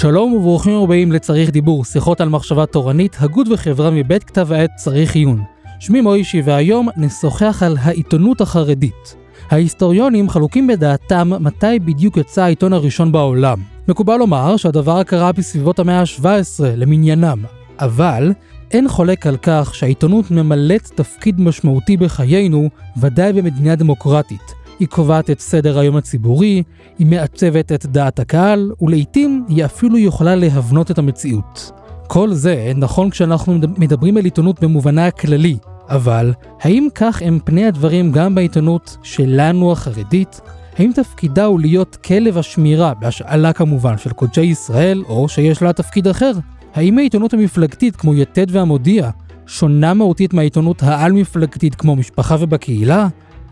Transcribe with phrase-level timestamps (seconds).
[0.00, 5.14] שלום וברוכים הבאים לצריך דיבור, שיחות על מחשבה תורנית, הגות וחברה מבית כתב העת צריך
[5.14, 5.42] עיון.
[5.80, 9.16] שמי מוישי והיום נשוחח על העיתונות החרדית.
[9.50, 13.58] ההיסטוריונים חלוקים בדעתם מתי בדיוק יצא העיתון הראשון בעולם.
[13.88, 17.38] מקובל לומר שהדבר קרה בסביבות המאה ה-17 למניינם,
[17.78, 18.32] אבל
[18.70, 24.67] אין חולק על כך שהעיתונות ממלאת תפקיד משמעותי בחיינו, ודאי במדינה דמוקרטית.
[24.78, 26.62] היא קובעת את סדר היום הציבורי,
[26.98, 31.72] היא מעצבת את דעת הקהל, ולעיתים היא אפילו יכולה להבנות את המציאות.
[32.06, 35.56] כל זה נכון כשאנחנו מדברים על עיתונות במובנה הכללי,
[35.88, 40.40] אבל האם כך הם פני הדברים גם בעיתונות שלנו החרדית?
[40.78, 46.08] האם תפקידה הוא להיות כלב השמירה, בהשאלה כמובן, של קודשי ישראל, או שיש לה תפקיד
[46.08, 46.32] אחר?
[46.74, 49.10] האם העיתונות המפלגתית כמו יתד והמודיע
[49.46, 53.08] שונה מהותית מהעיתונות העל-מפלגתית כמו משפחה ובקהילה?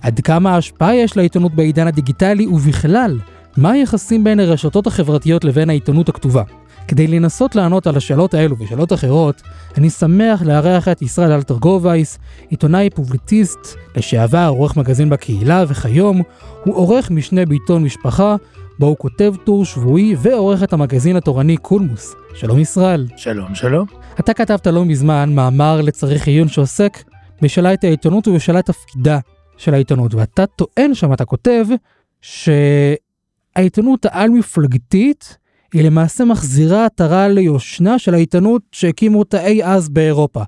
[0.06, 3.19] עד כמה ההשפעה יש לעיתונות בעידן הדיגיטלי ובכלל,
[3.56, 6.42] מה היחסים בין הרשתות החברתיות לבין העיתונות הכתובה?
[6.89, 9.42] כדי לנסות לענות על השאלות האלו ושאלות אחרות,
[9.78, 13.58] אני שמח לארח את ישראל אלתרגובייס, עיתונאי פובליציסט,
[13.97, 16.22] לשעבר עורך מגזין בקהילה, וכיום
[16.64, 18.36] הוא עורך משנה בעיתון משפחה,
[18.78, 22.14] בו הוא כותב טור שבועי ועורך את המגזין התורני קולמוס.
[22.34, 23.06] שלום ישראל.
[23.16, 23.86] שלום, שלום.
[24.20, 27.03] אתה כתבת לא מזמן מאמר לצריך עיון שעוסק
[27.42, 29.19] בשאלת העיתונות ובשאלת תפקידה
[29.57, 31.67] של העיתונות, ואתה טוען שם, אתה כותב,
[32.21, 35.39] שהעיתונות העל-מפלגתית
[35.73, 40.43] היא למעשה מחזירה עטרה ליושנה של העיתונות שהקימו אותה אי אז באירופה.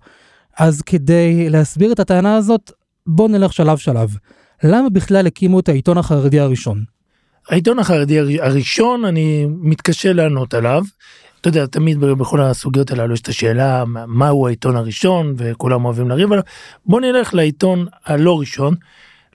[0.58, 2.72] אז כדי להסביר את הטענה הזאת,
[3.06, 4.16] בוא נלך שלב שלב.
[4.64, 6.84] למה בכלל הקימו את העיתון החרדי הראשון?
[7.48, 10.82] העיתון החרדי הראשון, אני מתקשה לענות עליו.
[11.40, 16.32] אתה יודע, תמיד בכל הסוגיות הללו יש את השאלה מהו העיתון הראשון וכולם אוהבים לריב
[16.32, 16.44] עליו.
[16.86, 18.74] בוא נלך לעיתון הלא ראשון,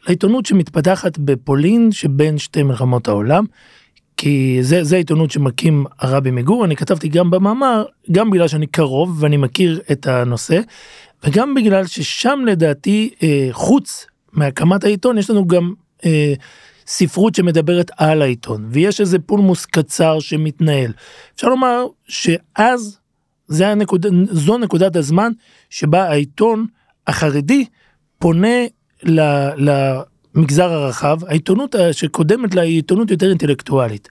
[0.08, 3.46] לעיתונות שמתפתחת בפולין שבין שתי מלחמות העולם.
[4.18, 9.24] כי זה, זה העיתונות שמקים הרבי מגור, אני כתבתי גם במאמר, גם בגלל שאני קרוב
[9.24, 10.60] ואני מכיר את הנושא,
[11.24, 15.74] וגם בגלל ששם לדעתי, אה, חוץ מהקמת העיתון, יש לנו גם
[16.06, 16.34] אה,
[16.88, 20.92] ספרות שמדברת על העיתון, ויש איזה פולמוס קצר שמתנהל.
[21.36, 23.00] אפשר לומר שאז,
[23.48, 25.32] זה הנקוד, זו נקודת הזמן
[25.70, 26.66] שבה העיתון
[27.08, 27.66] החרדי
[28.20, 28.58] פונה
[29.04, 29.22] ל,
[29.58, 34.10] למגזר הרחב, העיתונות שקודמת לה היא עיתונות יותר אינטלקטואלית.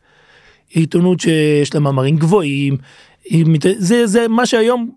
[0.71, 2.77] עיתונות שיש לה מאמרים גבוהים,
[3.79, 4.91] זה, זה מה שהיום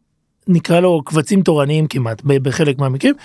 [0.47, 3.16] נקרא לו קבצים תורניים כמעט בחלק מהמקרים.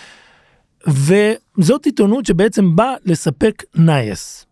[0.87, 4.47] וזאת עיתונות שבעצם באה לספק נייס.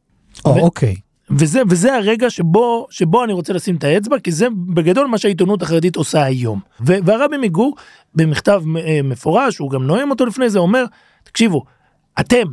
[0.44, 0.97] או, ו- אוקיי.
[1.31, 5.62] וזה, וזה הרגע שבו, שבו אני רוצה לשים את האצבע, כי זה בגדול מה שהעיתונות
[5.62, 6.61] החרדית עושה היום.
[6.81, 7.77] ו- והרבי מגור,
[8.15, 10.84] במכתב אה, מפורש, הוא גם נואם אותו לפני זה, אומר,
[11.25, 11.65] תקשיבו,
[12.21, 12.45] אתם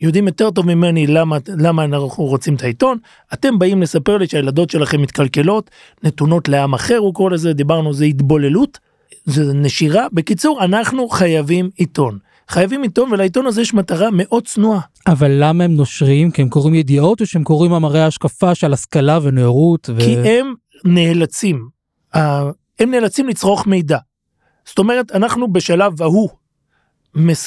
[0.00, 2.98] יודעים יותר טוב ממני למה, למה אנחנו רוצים את העיתון,
[3.32, 5.70] אתם באים לספר לי שהילדות שלכם מתקלקלות,
[6.02, 8.78] נתונות לעם אחר, הוא קורא לזה, דיברנו, זה התבוללות,
[9.24, 10.06] זה נשירה.
[10.12, 12.18] בקיצור, אנחנו חייבים עיתון.
[12.50, 14.80] חייבים עיתון ולעיתון הזה יש מטרה מאוד צנועה.
[15.06, 16.30] אבל למה הם נושרים?
[16.30, 19.90] כי הם קוראים ידיעות או שהם קוראים מאמרי השקפה של השכלה ונאורות?
[19.94, 20.00] ו...
[20.00, 21.68] כי הם נאלצים,
[22.14, 23.98] הם נאלצים לצרוך מידע.
[24.64, 26.28] זאת אומרת, אנחנו בשלב ההוא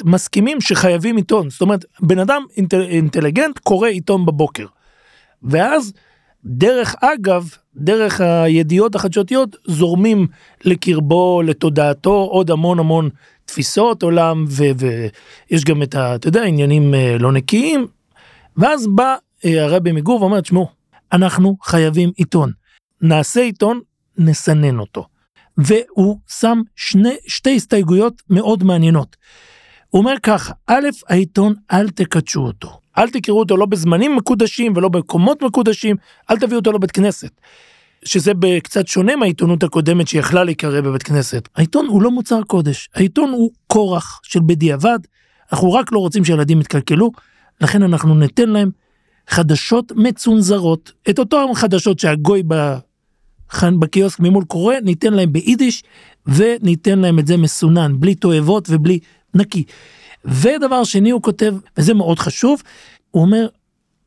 [0.04, 1.50] מסכימים שחייבים עיתון.
[1.50, 4.66] זאת אומרת, בן אדם אינטל, אינטליגנט קורא עיתון בבוקר.
[5.44, 5.94] ואז,
[6.46, 10.28] דרך אגב, דרך הידיעות החדשותיות, זורמים
[10.66, 13.10] לקרבו, לתודעתו, עוד המון המון
[13.46, 16.16] תפיסות עולם, ויש גם את ה...
[16.16, 17.88] אתה יודע, עניינים אה, לא נקיים.
[18.58, 19.16] ואז בא
[19.46, 20.68] אה, הרבי מגור ואומר, תשמעו,
[21.12, 22.52] אנחנו חייבים עיתון.
[23.02, 23.80] נעשה עיתון,
[24.18, 25.06] נסנן אותו.
[25.58, 29.16] והוא שם שני, שתי הסתייגויות מאוד מעניינות.
[29.90, 32.80] הוא אומר ככה, א', העיתון, אל תקדשו אותו.
[32.98, 35.96] אל תקראו אותו לא בזמנים מקודשים ולא במקומות מקודשים,
[36.32, 37.32] אל תביאו אותו לבית כנסת.
[38.06, 38.32] שזה
[38.64, 41.50] קצת שונה מהעיתונות הקודמת שיכלה להיקרא בבית כנסת.
[41.56, 45.00] העיתון הוא לא מוצר קודש, העיתון הוא כורח של בדיעבד,
[45.52, 47.12] אנחנו רק לא רוצים שילדים יתקלקלו,
[47.62, 48.70] לכן אנחנו ניתן להם
[49.28, 50.92] חדשות מצונזרות.
[51.10, 55.84] את אותו חדשות שהגוי בחן בקיוסק ממול קורא, ניתן להם ביידיש,
[56.26, 59.00] וניתן להם את זה מסונן, בלי תועבות ובלי
[59.34, 59.64] נקי.
[60.26, 62.62] ודבר שני הוא כותב, וזה מאוד חשוב,
[63.12, 63.48] הוא אומר,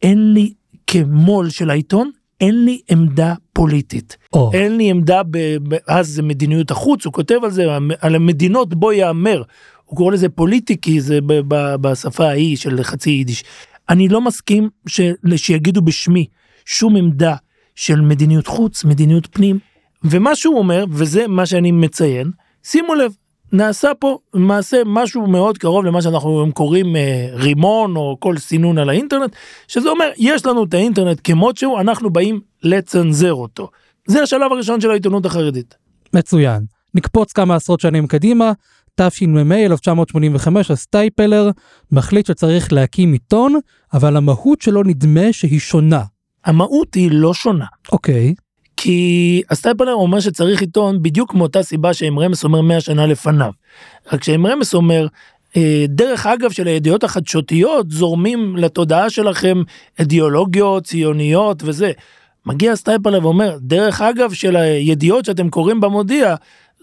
[0.03, 0.53] אין לי
[0.87, 2.11] כמו"ל של העיתון,
[2.41, 4.17] אין לי עמדה פוליטית.
[4.37, 4.39] Oh.
[4.53, 5.39] אין לי עמדה, ב,
[5.69, 7.65] ב, אז זה מדיניות החוץ, הוא כותב על זה,
[8.01, 9.43] על המדינות בו יאמר.
[9.85, 13.45] הוא קורא לזה פוליטיקי, זה ב, ב, בשפה ההיא של חצי יידיש.
[13.89, 15.01] אני לא מסכים ש,
[15.37, 16.27] שיגידו בשמי
[16.65, 17.37] שום עמדה
[17.75, 19.59] של מדיניות חוץ, מדיניות פנים.
[20.05, 22.31] ומה שהוא אומר, וזה מה שאני מציין,
[22.63, 23.13] שימו לב,
[23.53, 28.89] נעשה פה למעשה משהו מאוד קרוב למה שאנחנו קוראים אה, רימון או כל סינון על
[28.89, 29.37] האינטרנט,
[29.69, 33.71] שזה אומר יש לנו את האינטרנט כמות שהוא, אנחנו באים לצנזר אותו.
[34.07, 35.75] זה השלב הראשון של העיתונות החרדית.
[36.15, 36.65] מצוין.
[36.95, 38.53] נקפוץ כמה עשרות שנים קדימה,
[38.95, 41.51] תשמ"ה 1985 הסטייפלר
[41.93, 43.59] מחליט שצריך להקים עיתון,
[43.93, 46.03] אבל המהות שלו נדמה שהיא שונה.
[46.45, 47.67] המהות היא לא שונה.
[47.93, 48.35] אוקיי.
[48.87, 53.51] כי הסטייפלר אומר שצריך עיתון בדיוק מאותה סיבה שאמרי אמת אומר 100 שנה לפניו.
[54.13, 55.07] רק שאמרי אמת אומר,
[55.57, 59.63] אה, דרך אגב של הידיעות החדשותיות זורמים לתודעה שלכם
[59.99, 61.93] אידיאולוגיות ציוניות וזה.
[62.47, 66.35] מגיע סטייפלר ואומר, דרך אגב של הידיעות שאתם קוראים במודיע,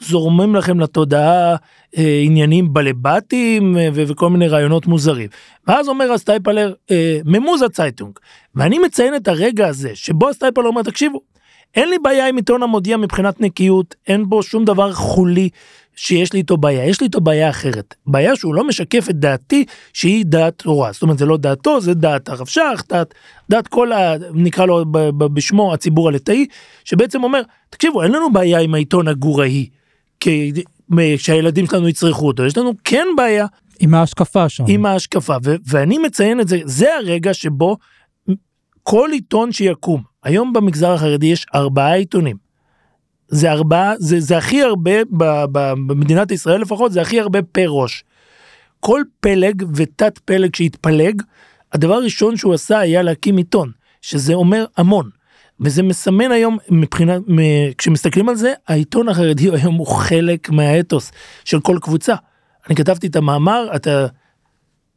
[0.02, 1.56] זורמים לכם לתודעה
[1.98, 5.30] אה, עניינים בעלבתים אה, וכל מיני רעיונות מוזרים.
[5.68, 8.12] ואז אומר הסטייפלר, אה, מ'מוז א צייטונג.
[8.56, 11.33] ואני מציין את הרגע הזה שבו הסטייפלר אומר, תקשיבו,
[11.76, 15.50] אין לי בעיה עם עיתון המודיע מבחינת נקיות, אין בו שום דבר חולי
[15.96, 17.96] שיש לי איתו בעיה, יש לי איתו בעיה אחרת.
[18.08, 20.92] בעיה שהוא לא משקף את דעתי שהיא דעת תורה.
[20.92, 23.14] זאת אומרת, זה לא דעתו, זה דעת הרב שך, דעת,
[23.50, 24.16] דעת כל ה...
[24.34, 24.86] נקרא לו
[25.18, 26.46] בשמו הציבור הליטאי,
[26.86, 29.70] שבעצם אומר, תקשיבו, אין לנו בעיה עם העיתון הגוראי,
[31.18, 33.46] שהילדים שלנו יצרכו אותו, יש לנו כן בעיה.
[33.80, 34.64] עם ההשקפה שם.
[34.68, 37.78] עם ההשקפה, ו- ואני מציין את זה, זה הרגע שבו
[38.84, 42.38] כל עיתון שיקום, היום במגזר החרדי יש ארבעה עיתונים.
[43.28, 47.68] זה ארבעה, זה, זה הכי הרבה, ב, ב, במדינת ישראל לפחות, זה הכי הרבה פר
[47.68, 48.04] ראש.
[48.80, 51.22] כל פלג ותת פלג שהתפלג,
[51.74, 53.72] הדבר הראשון שהוא עשה היה להקים עיתון,
[54.02, 55.10] שזה אומר המון.
[55.60, 57.22] וזה מסמן היום מבחינת,
[57.78, 61.12] כשמסתכלים על זה, העיתון החרדי היום הוא חלק מהאתוס
[61.46, 62.16] של כל קבוצה.
[62.68, 64.08] אני כתבתי את המאמר, אתה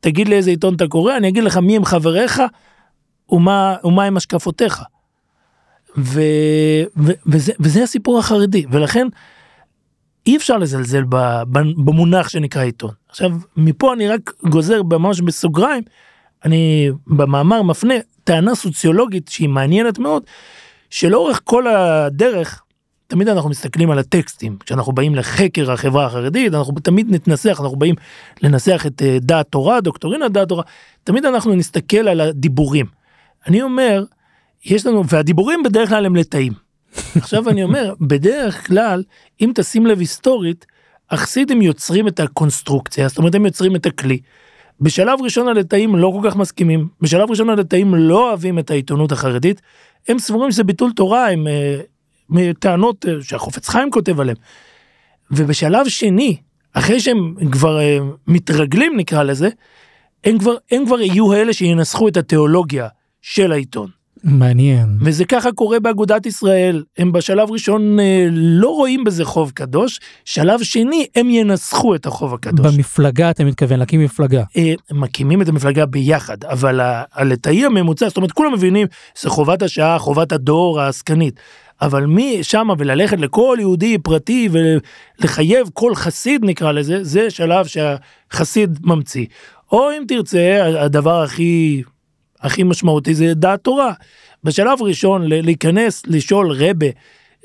[0.00, 2.42] תגיד לי איזה עיתון אתה קורא, אני אגיד לך מי הם חבריך
[3.28, 4.82] ומה, ומה הם השקפותיך.
[5.98, 6.20] ו,
[6.96, 9.06] ו, וזה, וזה הסיפור החרדי, ולכן
[10.26, 11.04] אי אפשר לזלזל
[11.76, 12.90] במונח שנקרא עיתון.
[13.08, 15.82] עכשיו, מפה אני רק גוזר ממש בסוגריים,
[16.44, 17.94] אני במאמר מפנה
[18.24, 20.22] טענה סוציולוגית שהיא מעניינת מאוד,
[20.90, 22.62] שלאורך כל הדרך,
[23.06, 27.94] תמיד אנחנו מסתכלים על הטקסטים, כשאנחנו באים לחקר החברה החרדית, אנחנו תמיד נתנסח, אנחנו באים
[28.42, 30.62] לנסח את אה, דעת תורה, דוקטורינת דעת תורה,
[31.04, 32.86] תמיד אנחנו נסתכל על הדיבורים.
[33.46, 34.04] אני אומר,
[34.66, 36.52] יש לנו, והדיבורים בדרך כלל הם לטאים.
[37.16, 39.02] עכשיו אני אומר, בדרך כלל,
[39.40, 40.66] אם תשים לב היסטורית,
[41.10, 44.18] החסידים יוצרים את הקונסטרוקציה, זאת אומרת הם יוצרים את הכלי.
[44.80, 49.62] בשלב ראשון הליטאים לא כל כך מסכימים, בשלב ראשון הליטאים לא אוהבים את העיתונות החרדית,
[50.08, 51.46] הם סבורים שזה ביטול תורה, הם
[52.32, 54.36] uh, טענות uh, שהחופץ חיים כותב עליהם.
[55.30, 56.36] ובשלב שני,
[56.72, 57.82] אחרי שהם כבר uh,
[58.26, 59.48] מתרגלים נקרא לזה,
[60.24, 62.88] הם כבר, הם כבר יהיו אלה שינסחו את התיאולוגיה
[63.22, 63.95] של העיתון.
[64.26, 64.98] מעניין.
[65.00, 70.62] וזה ככה קורה באגודת ישראל, הם בשלב ראשון אה, לא רואים בזה חוב קדוש, שלב
[70.62, 72.74] שני הם ינסחו את החוב הקדוש.
[72.74, 74.42] במפלגה אתה מתכוון להקים מפלגה.
[74.56, 76.80] אה, מקימים את המפלגה ביחד, אבל
[77.12, 78.86] הלטאי הממוצע, זאת אומרת כולם מבינים,
[79.20, 81.40] זה חובת השעה, חובת הדור העסקנית.
[81.82, 88.78] אבל מי שמה וללכת לכל יהודי פרטי ולחייב כל חסיד נקרא לזה, זה שלב שהחסיד
[88.82, 89.26] ממציא.
[89.72, 91.82] או אם תרצה, הדבר הכי
[92.40, 93.92] הכי משמעותי זה דעת תורה.
[94.44, 96.86] בשלב ראשון להיכנס לשאול רבה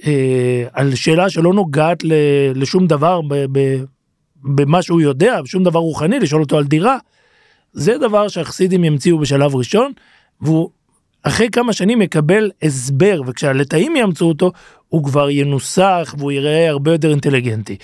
[0.06, 2.14] אה, על שאלה שלא נוגעת ל,
[2.56, 3.84] לשום דבר ב, ב,
[4.44, 6.98] במה שהוא יודע, שום דבר רוחני, לשאול אותו על דירה,
[7.74, 9.92] זה דבר שהחסידים ימציאו בשלב ראשון,
[10.42, 10.70] והוא
[11.24, 14.52] אחרי כמה שנים יקבל הסבר, וכשהלטאים יאמצו אותו,
[14.88, 17.78] הוא כבר ינוסח והוא יראה הרבה יותר אינטליגנטי.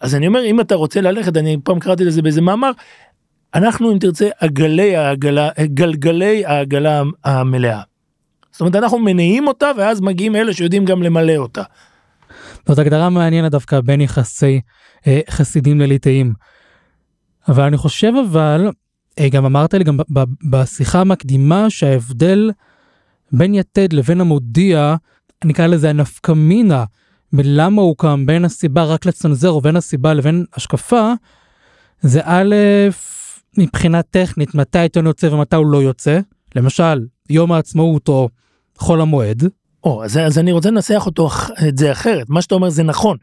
[0.00, 2.70] אז אני אומר, אם אתה רוצה ללכת, אני פעם קראתי לזה באיזה מאמר,
[3.54, 7.82] אנחנו אם תרצה עגלי העגלה, גלגלי העגלה המלאה.
[8.52, 11.62] זאת אומרת אנחנו מניעים אותה ואז מגיעים אלה שיודעים גם למלא אותה.
[12.68, 14.60] זאת הגדרה מעניינת דווקא בין יחסי
[15.06, 16.32] אה, חסידים לליטאים.
[17.48, 18.70] אבל אני חושב אבל,
[19.18, 19.98] אה, גם אמרת לי גם
[20.50, 22.50] בשיחה המקדימה שההבדל
[23.32, 24.96] בין יתד לבין המודיע,
[25.44, 26.84] נקרא לזה הנפקמינה,
[27.32, 31.12] מלמה הוא קם בין הסיבה רק לצנזר ובין הסיבה לבין השקפה,
[32.00, 32.54] זה א',
[33.58, 36.20] מבחינה טכנית מתי העיתון יוצא ומתי הוא לא יוצא,
[36.54, 38.28] למשל יום העצמאות או
[38.78, 39.44] חול המועד.
[39.84, 41.28] או, אז, אז אני רוצה לנסח אותו
[41.68, 43.16] את זה אחרת, מה שאתה אומר זה נכון,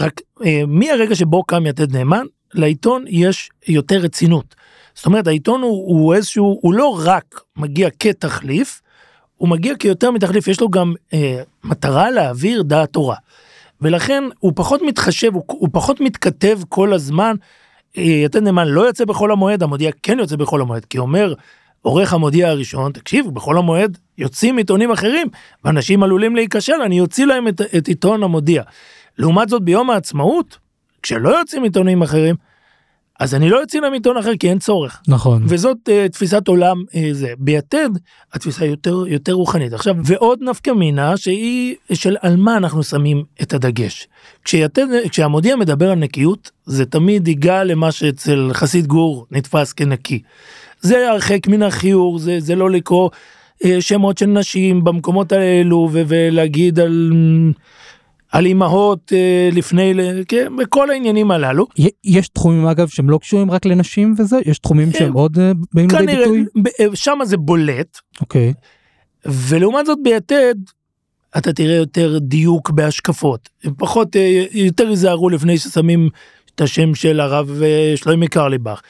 [0.00, 4.54] רק אה, מהרגע שבו קם יתד נאמן, לעיתון יש יותר רצינות.
[4.94, 8.82] זאת אומרת העיתון הוא, הוא איזשהו, הוא לא רק מגיע כתחליף,
[9.36, 13.16] הוא מגיע כיותר מתחליף, יש לו גם אה, מטרה להעביר דעת תורה.
[13.80, 17.36] ולכן הוא פחות מתחשב, הוא, הוא פחות מתכתב כל הזמן
[17.96, 21.34] יתד נאמן לא יוצא בחול המועד, המודיע כן יוצא בחול המועד, כי אומר
[21.82, 25.26] עורך המודיע הראשון, תקשיב, בחול המועד יוצאים עיתונים אחרים,
[25.64, 28.62] ואנשים עלולים להיכשל, אני אוציא להם את, את עיתון המודיע.
[29.18, 30.58] לעומת זאת ביום העצמאות,
[31.02, 32.34] כשלא יוצאים עיתונים אחרים,
[33.22, 35.00] אז אני לא יוציא להם עיתון אחר כי אין צורך.
[35.08, 35.42] נכון.
[35.46, 37.32] וזאת uh, תפיסת עולם uh, זה.
[37.38, 37.88] ביתד
[38.32, 39.72] התפיסה יותר יותר רוחנית.
[39.72, 44.08] עכשיו ועוד נפקא מינה שהיא של על מה אנחנו שמים את הדגש.
[44.44, 50.22] כשיתד, כשהמודיע מדבר על נקיות זה תמיד ייגע למה שאצל חסיד גור נתפס כנקי.
[50.80, 53.10] זה הרחק מן החיור זה זה לא לקרוא
[53.62, 57.12] uh, שמות של נשים במקומות האלו ו- ולהגיד על.
[58.32, 59.94] על אימהות אה, לפני,
[60.28, 61.66] כן, בכל העניינים הללו.
[62.04, 64.36] יש תחומים אגב שהם לא קשורים רק לנשים וזה?
[64.46, 66.44] יש תחומים אה, שהם עוד אה, באים לידי ביטוי?
[66.54, 67.98] כנראה, שם זה בולט.
[68.20, 68.52] אוקיי.
[69.24, 70.54] ולעומת זאת ביתד,
[71.38, 73.48] אתה תראה יותר דיוק בהשקפות.
[73.78, 74.16] פחות,
[74.52, 76.08] יותר ייזהרו לפני ששמים
[76.54, 77.60] את השם של הרב
[77.96, 78.80] שלוימי קרליבך.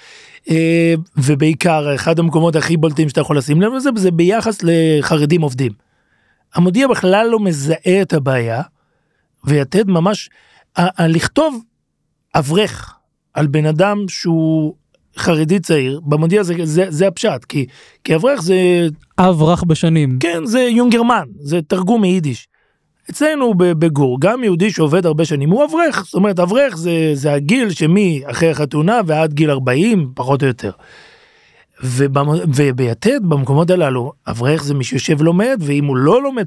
[1.16, 5.72] ובעיקר, אחד המקומות הכי בולטים שאתה יכול לשים לב לזה, זה ביחס לחרדים עובדים.
[6.54, 8.62] המודיע בכלל לא מזהה את הבעיה.
[9.44, 10.30] ויתד ממש,
[10.98, 11.62] לכתוב
[12.34, 12.94] אברך
[13.34, 14.74] על בן אדם שהוא
[15.16, 17.66] חרדי צעיר, במודיע זה, זה, זה הפשט, כי,
[18.04, 18.56] כי אברך זה...
[19.18, 20.18] אברח בשנים.
[20.20, 22.48] כן, זה יונגרמן, זה תרגום מיידיש.
[23.10, 27.70] אצלנו בגור, גם יהודי שעובד הרבה שנים הוא אברך, זאת אומרת אברך זה, זה הגיל
[27.70, 30.70] שמי אחרי החתונה ועד גיל 40, פחות או יותר.
[31.84, 32.28] ובמ...
[32.54, 36.44] וביתד, במקומות הללו, אברך זה מי שיושב לומד, ואם הוא לא לומד,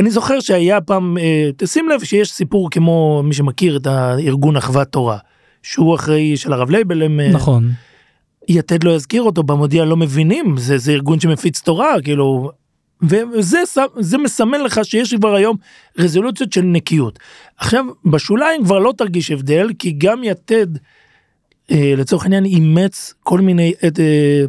[0.00, 4.88] אני זוכר שהיה פעם, אה, תשים לב שיש סיפור כמו מי שמכיר את הארגון אחוות
[4.88, 5.18] תורה,
[5.62, 7.20] שהוא אחראי של הרב לייבל, הם...
[7.20, 7.70] אה, נכון.
[8.48, 12.50] יתד לא יזכיר אותו במודיע לא מבינים זה זה ארגון שמפיץ תורה כאילו
[13.02, 13.62] וזה
[13.98, 15.56] זה מסמן לך שיש כבר היום
[15.98, 17.18] רזולוציות של נקיות.
[17.56, 20.66] עכשיו בשוליים כבר לא תרגיש הבדל כי גם יתד
[21.70, 24.44] אה, לצורך העניין אימץ כל מיני אה,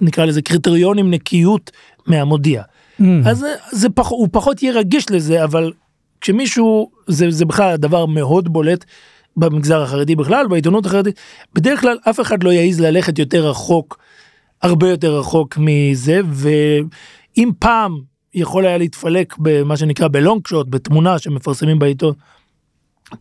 [0.00, 1.70] נקרא לזה קריטריונים נקיות
[2.06, 2.62] מהמודיע.
[3.02, 3.28] Mm.
[3.28, 5.72] אז זה פח, הוא פחות יהיה רגיש לזה אבל
[6.20, 8.84] כשמישהו זה זה בכלל דבר מאוד בולט
[9.36, 11.20] במגזר החרדי בכלל בעיתונות החרדית
[11.54, 13.98] בדרך כלל אף אחד לא יעז ללכת יותר רחוק
[14.62, 18.00] הרבה יותר רחוק מזה ואם פעם
[18.34, 22.14] יכול היה להתפלק במה שנקרא בלונג שוט בתמונה שמפרסמים בעיתון.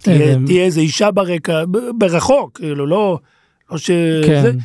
[0.02, 1.64] תהיה, תהיה איזה אישה ברקע
[1.98, 3.20] ברחוק כאילו לא
[3.72, 3.92] לא ש...
[4.26, 4.58] כן.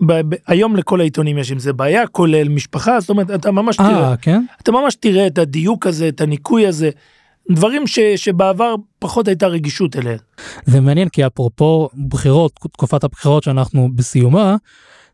[0.00, 3.80] ב- ב- היום לכל העיתונים יש עם זה בעיה כולל משפחה זאת אומרת אתה ממש
[3.80, 4.44] אה, תראה כן?
[4.62, 6.90] אתה ממש תראה את הדיוק הזה את הניקוי הזה
[7.50, 10.18] דברים ש, שבעבר פחות הייתה רגישות אליהם.
[10.64, 14.56] זה מעניין כי אפרופו בחירות תקופת הבחירות שאנחנו בסיומה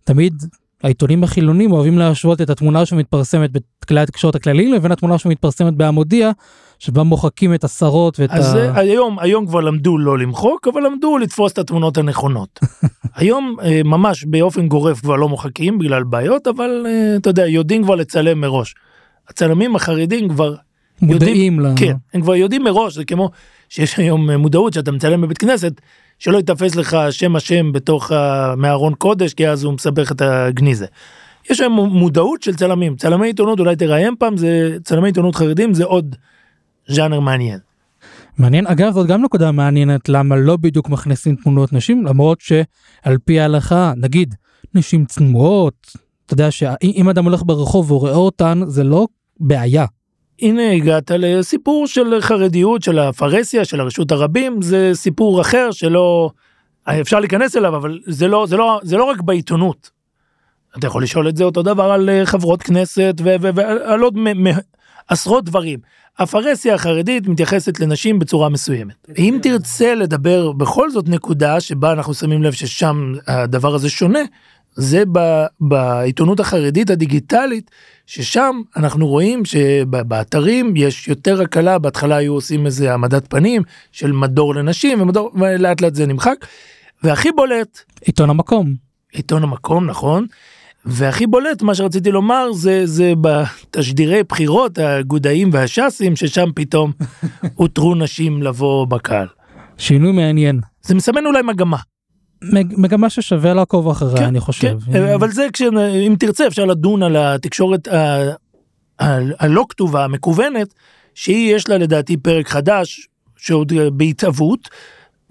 [0.04, 0.34] תמיד
[0.82, 3.50] העיתונים החילונים אוהבים להשוות את התמונה שמתפרסמת
[3.82, 6.30] בכלי התקשורת הכלליים לבין התמונה שמתפרסמת בהמודיע
[6.84, 8.50] שבה מוחקים את השרות ואת אז ה...
[8.50, 12.60] זה, היום היום כבר למדו לא למחוק אבל למדו לתפוס את התמונות הנכונות.
[13.16, 17.82] היום אה, ממש באופן גורף כבר לא מוחקים בגלל בעיות אבל אה, אתה יודע יודעים
[17.82, 18.74] כבר לצלם מראש.
[19.28, 20.54] הצלמים החרדים כבר
[21.02, 21.66] מודעים ל...
[21.76, 23.30] כן הם כבר יודעים מראש זה כמו
[23.68, 25.72] שיש היום אה, מודעות שאתה מצלם בבית כנסת
[26.18, 30.86] שלא ייתפס לך שם השם בתוך ה- מהארון קודש כי אז הוא מסבך את הגניזה.
[31.50, 35.84] יש היום מודעות של צלמים צלמי עיתונות אולי תראיין פעם זה צלמי עיתונות חרדים זה
[35.84, 36.16] עוד
[36.88, 37.58] ז'אנר מעניין.
[38.38, 43.40] מעניין אגב זאת גם נקודה מעניינת למה לא בדיוק מכניסים תמונות נשים למרות שעל פי
[43.40, 44.34] ההלכה נגיד
[44.74, 49.06] נשים צנועות אתה יודע שאם אדם הולך ברחוב ורואה אותן זה לא
[49.40, 49.84] בעיה.
[50.42, 56.30] הנה הגעת לסיפור של חרדיות של הפרהסיה של הרשות הרבים זה סיפור אחר שלא
[56.88, 59.90] אפשר להיכנס אליו אבל זה לא זה לא זה לא רק בעיתונות.
[60.78, 64.14] אתה יכול לשאול את זה אותו דבר על אה, חברות כנסת ועל עוד
[65.08, 65.78] עשרות דברים.
[66.18, 68.94] הפרהסיה החרדית מתייחסת לנשים בצורה מסוימת.
[69.18, 74.18] אם תרצה לדבר בכל זאת נקודה שבה אנחנו שמים לב ששם הדבר הזה שונה,
[74.75, 77.71] זה ב- בעיתונות החרדית הדיגיטלית,
[78.06, 84.54] ששם אנחנו רואים שבאתרים יש יותר הקלה, בהתחלה היו עושים איזה העמדת פנים של מדור
[84.54, 86.47] לנשים ומדור, ולאט לאט זה נמחק.
[87.02, 88.75] והכי בולט, עיתון המקום.
[89.12, 90.26] עיתון המקום נכון,
[90.86, 96.92] והכי בולט מה שרציתי לומר זה זה בתשדירי בחירות הגודאים והש"סים ששם פתאום
[97.54, 99.26] הותרו נשים לבוא בקהל.
[99.78, 100.60] שינוי מעניין.
[100.82, 101.76] זה מסמן אולי מגמה.
[102.52, 104.78] מג- מגמה ששווה לעקוב אחריה כן, אני חושב.
[104.92, 108.30] כן, אבל זה כשאם תרצה אפשר לדון על התקשורת ה-
[109.02, 110.74] ה- הלא כתובה המקוונת
[111.14, 114.68] שהיא יש לה לדעתי פרק חדש שעוד בהתהוות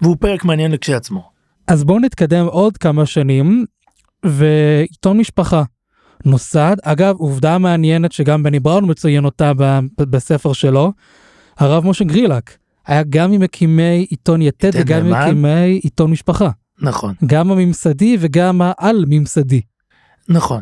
[0.00, 1.30] והוא פרק מעניין לכשעצמו.
[1.68, 3.64] אז בואו נתקדם עוד כמה שנים
[4.24, 5.62] ועיתון משפחה
[6.24, 9.52] נוסד אגב עובדה מעניינת שגם בני בראון מציין אותה
[9.98, 10.92] בספר שלו
[11.58, 15.06] הרב משה גרילק היה גם ממקימי עיתון יתד וגם.
[15.06, 16.50] ממקימי עיתון משפחה
[16.80, 19.60] נכון גם הממסדי וגם העל ממסדי.
[20.28, 20.60] נכון.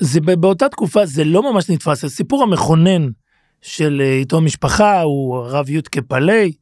[0.00, 3.08] זה באותה תקופה זה לא ממש נתפס הסיפור המכונן
[3.62, 6.52] של אה, עיתון משפחה הוא הרב יודקה פאלי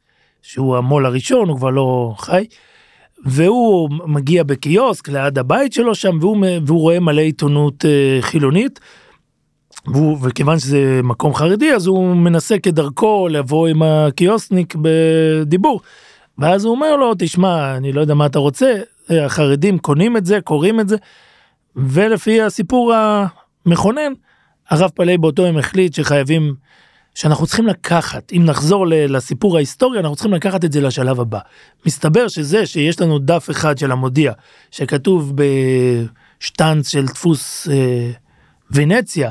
[0.42, 2.44] שהוא המו"ל הראשון הוא כבר לא חי.
[3.24, 8.80] והוא מגיע בקיוסק ליד הבית שלו שם, והוא, והוא רואה מלא עיתונות אה, חילונית.
[9.86, 15.80] והוא, וכיוון שזה מקום חרדי, אז הוא מנסה כדרכו לבוא עם הקיוסניק בדיבור.
[16.38, 18.74] ואז הוא אומר לו, תשמע, אני לא יודע מה אתה רוצה,
[19.10, 20.96] החרדים קונים את זה, קוראים את זה,
[21.76, 24.12] ולפי הסיפור המכונן,
[24.70, 26.54] הרב פלאי באותו יום החליט שחייבים,
[27.14, 31.38] שאנחנו צריכים לקחת, אם נחזור לסיפור ההיסטורי, אנחנו צריכים לקחת את זה לשלב הבא.
[31.86, 34.32] מסתבר שזה שיש לנו דף אחד של המודיע,
[34.70, 35.32] שכתוב
[36.40, 38.10] בשטאנץ של דפוס אה,
[38.70, 39.30] ונציה,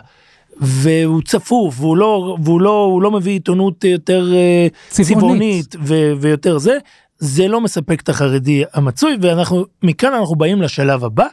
[0.57, 6.13] והוא צפוף והוא לא והוא לא הוא לא מביא עיתונות יותר אה, צבעונית, צבעונית ו,
[6.21, 6.77] ויותר זה
[7.19, 11.27] זה לא מספק את החרדי המצוי ואנחנו מכאן אנחנו באים לשלב הבא.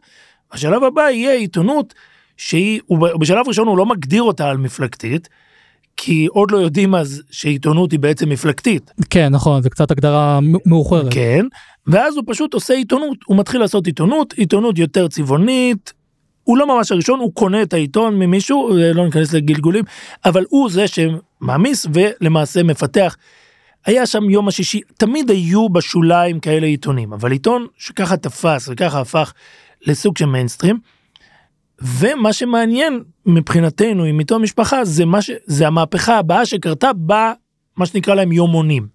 [0.53, 1.95] השלב הבא יהיה עיתונות
[2.37, 2.81] שהיא
[3.21, 5.29] בשלב ראשון הוא לא מגדיר אותה על מפלגתית.
[5.97, 8.91] כי עוד לא יודעים אז שעיתונות היא בעצם מפלגתית.
[9.11, 11.15] כן נכון זה קצת הגדרה מאוחרת.
[11.15, 11.47] כן
[11.87, 15.93] ואז הוא פשוט עושה עיתונות הוא מתחיל לעשות עיתונות עיתונות יותר צבעונית
[16.45, 19.85] הוא לא ממש הראשון, הוא קונה את העיתון ממישהו, לא ניכנס לגלגולים,
[20.25, 23.17] אבל הוא זה שמעמיס ולמעשה מפתח.
[23.87, 29.33] היה שם יום השישי, תמיד היו בשוליים כאלה עיתונים, אבל עיתון שככה תפס וככה הפך
[29.87, 30.79] לסוג של מיינסטרים.
[31.83, 35.31] ומה שמעניין מבחינתנו עם עיתון משפחה זה מה ש...
[35.45, 38.89] זה המהפכה הבאה שקרתה במה שנקרא להם יומונים.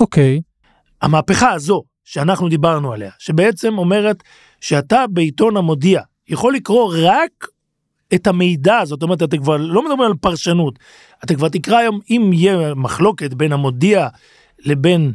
[0.00, 0.38] אוקיי.
[0.38, 0.56] Okay.
[1.02, 4.22] המהפכה הזו שאנחנו דיברנו עליה, שבעצם אומרת
[4.60, 7.48] שאתה בעיתון המודיע יכול לקרוא רק
[8.14, 10.78] את המידע, זאת אומרת, אתה כבר לא מדבר על פרשנות,
[11.24, 14.08] אתה כבר תקרא היום, אם יהיה מחלוקת בין המודיע
[14.64, 15.12] לבין,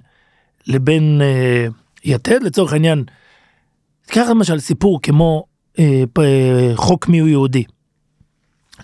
[0.68, 1.68] לבין אה,
[2.04, 3.04] יתד, לצורך העניין,
[4.06, 5.46] תקרא למשל סיפור כמו
[6.76, 7.64] חוק מיהו יהודי.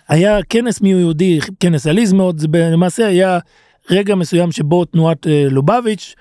[0.07, 3.39] היה כנס מיהו יהודי, כנס עליז מאוד, זה למעשה היה
[3.89, 6.15] רגע מסוים שבו תנועת אה, לובביץ',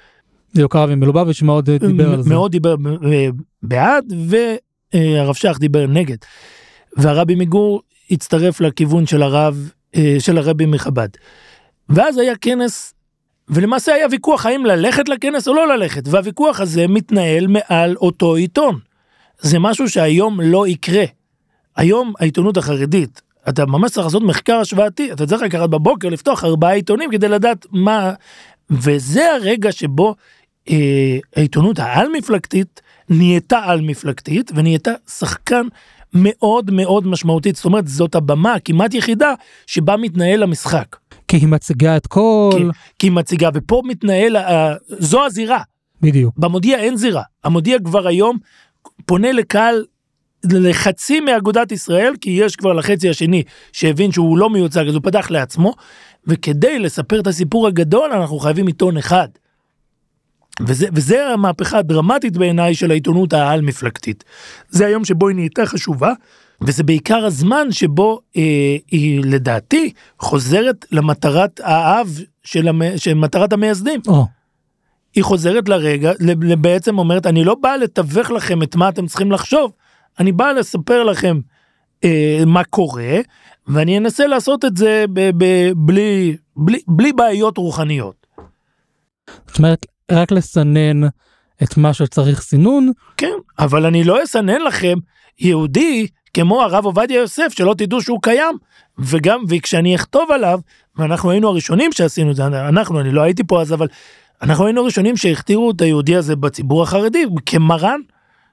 [0.55, 2.31] יוקר אבי מלובביץ' מאוד אה, דיבר על זה.
[2.31, 3.29] מאוד דיבר אה,
[3.63, 4.13] בעד,
[4.95, 6.17] אה, הרב שך דיבר נגד.
[6.97, 11.09] והרבי מגור הצטרף לכיוון של הרב, אה, של הרבי מחב"ד.
[11.89, 12.95] ואז היה כנס,
[13.49, 18.79] ולמעשה היה ויכוח האם ללכת לכנס או לא ללכת, והוויכוח הזה מתנהל מעל אותו עיתון.
[19.41, 21.05] זה משהו שהיום לא יקרה.
[21.77, 26.73] היום העיתונות החרדית, אתה ממש צריך לעשות מחקר השוואתי, אתה צריך לקחת בבוקר, לפתוח ארבעה
[26.73, 28.13] עיתונים כדי לדעת מה...
[28.71, 30.15] וזה הרגע שבו
[30.71, 35.67] אה, העיתונות העל מפלגתית נהייתה על מפלגתית ונהייתה שחקן
[36.15, 39.35] מאוד מאוד משמעותית, זאת אומרת זאת הבמה כמעט יחידה
[39.67, 40.97] שבה מתנהל המשחק.
[41.29, 42.51] כי היא מציגה את כל...
[42.57, 42.63] כי,
[42.99, 44.41] כי היא מציגה ופה מתנהל, uh,
[44.89, 45.61] זו הזירה.
[46.03, 46.35] בדיוק.
[46.39, 48.39] במודיע אין זירה, המודיע כבר היום
[49.07, 49.85] פונה לקהל
[50.45, 53.43] לחצי מאגודת ישראל כי יש כבר לחצי השני
[53.73, 55.75] שהבין שהוא לא מיוצג אז הוא פתח לעצמו
[56.27, 59.29] וכדי לספר את הסיפור הגדול אנחנו חייבים עיתון אחד.
[60.61, 64.25] וזה, וזה המהפכה הדרמטית בעיניי של העיתונות העל מפלגתית.
[64.69, 66.13] זה היום שבו היא נהייתה חשובה,
[66.61, 72.83] וזה בעיקר הזמן שבו אה, היא לדעתי חוזרת למטרת האב של, המ,
[73.17, 74.01] מטרת המייסדים.
[74.09, 74.36] Oh.
[75.17, 76.13] היא חוזרת לרגע,
[76.59, 79.73] בעצם אומרת אני לא באה לתווך לכם את מה אתם צריכים לחשוב,
[80.19, 81.41] אני באה לספר לכם
[82.05, 83.19] אה, מה קורה,
[83.69, 88.27] ואני אנסה לעשות את זה ב, ב, בלי, בלי, בלי בעיות רוחניות.
[89.47, 91.09] זאת אומרת רק לסנן
[91.63, 92.93] את מה שצריך סינון.
[93.17, 94.99] כן, אבל אני לא אסנן לכם
[95.39, 98.57] יהודי כמו הרב עובדיה יוסף שלא תדעו שהוא קיים
[98.99, 100.61] וגם וכשאני אכתוב עליו
[100.97, 103.89] ואנחנו היינו הראשונים שעשינו את זה אנחנו אני לא הייתי פה אז אבל
[104.43, 108.01] אנחנו היינו הראשונים שהכתירו את היהודי הזה בציבור החרדי כמרן.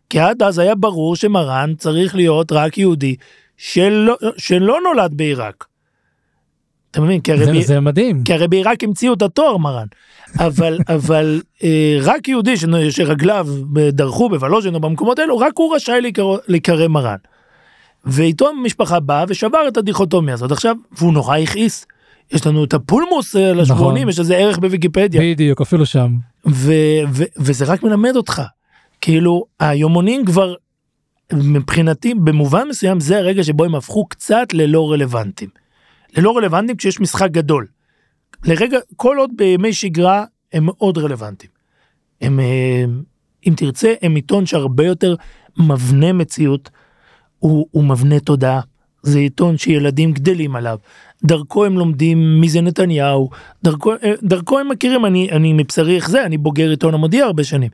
[0.09, 3.15] כי עד אז היה ברור שמרן צריך להיות רק יהודי
[3.57, 5.65] שלא, שלא נולד בעיראק.
[6.91, 7.21] אתה מבין?
[7.21, 7.61] כי הרי, זה, ב...
[7.61, 8.23] זה מדהים.
[8.23, 9.87] כי הרי בעיראק המציאו את התואר מרן.
[10.39, 12.53] אבל, אבל אה, רק יהודי
[12.89, 13.47] שרגליו
[13.89, 16.11] דרכו בוולוז'ין או במקומות האלו, רק הוא רשאי
[16.47, 17.17] להיקרא מרן.
[18.05, 20.51] ואיתו המשפחה באה ושבר את הדיכוטומיה הזאת.
[20.51, 21.85] עכשיו, והוא נורא הכעיס.
[22.31, 24.09] יש לנו את הפולמוס אה, לשבועונים, נכון.
[24.09, 25.21] יש לזה ערך בוויקיפדיה.
[25.21, 26.15] בדיוק, אפילו שם.
[26.47, 28.41] ו- ו- וזה רק מלמד אותך.
[29.01, 30.53] כאילו, היומונים כבר,
[31.33, 35.49] מבחינתי, במובן מסוים, זה הרגע שבו הם הפכו קצת ללא רלוונטיים.
[36.17, 37.67] ללא רלוונטיים כשיש משחק גדול.
[38.45, 41.51] לרגע, כל עוד בימי שגרה הם מאוד רלוונטיים.
[42.21, 42.83] הם, אה,
[43.47, 45.15] אם תרצה, הם עיתון שהרבה יותר
[45.57, 46.69] מבנה מציאות,
[47.39, 48.61] הוא, הוא מבנה תודעה.
[49.03, 50.77] זה עיתון שילדים גדלים עליו,
[51.25, 53.29] דרכו הם לומדים מי זה נתניהו,
[53.63, 57.43] דרכו, אה, דרכו הם מכירים, אני, אני מבשרי איך זה, אני בוגר עיתון המודיע הרבה
[57.43, 57.69] שנים.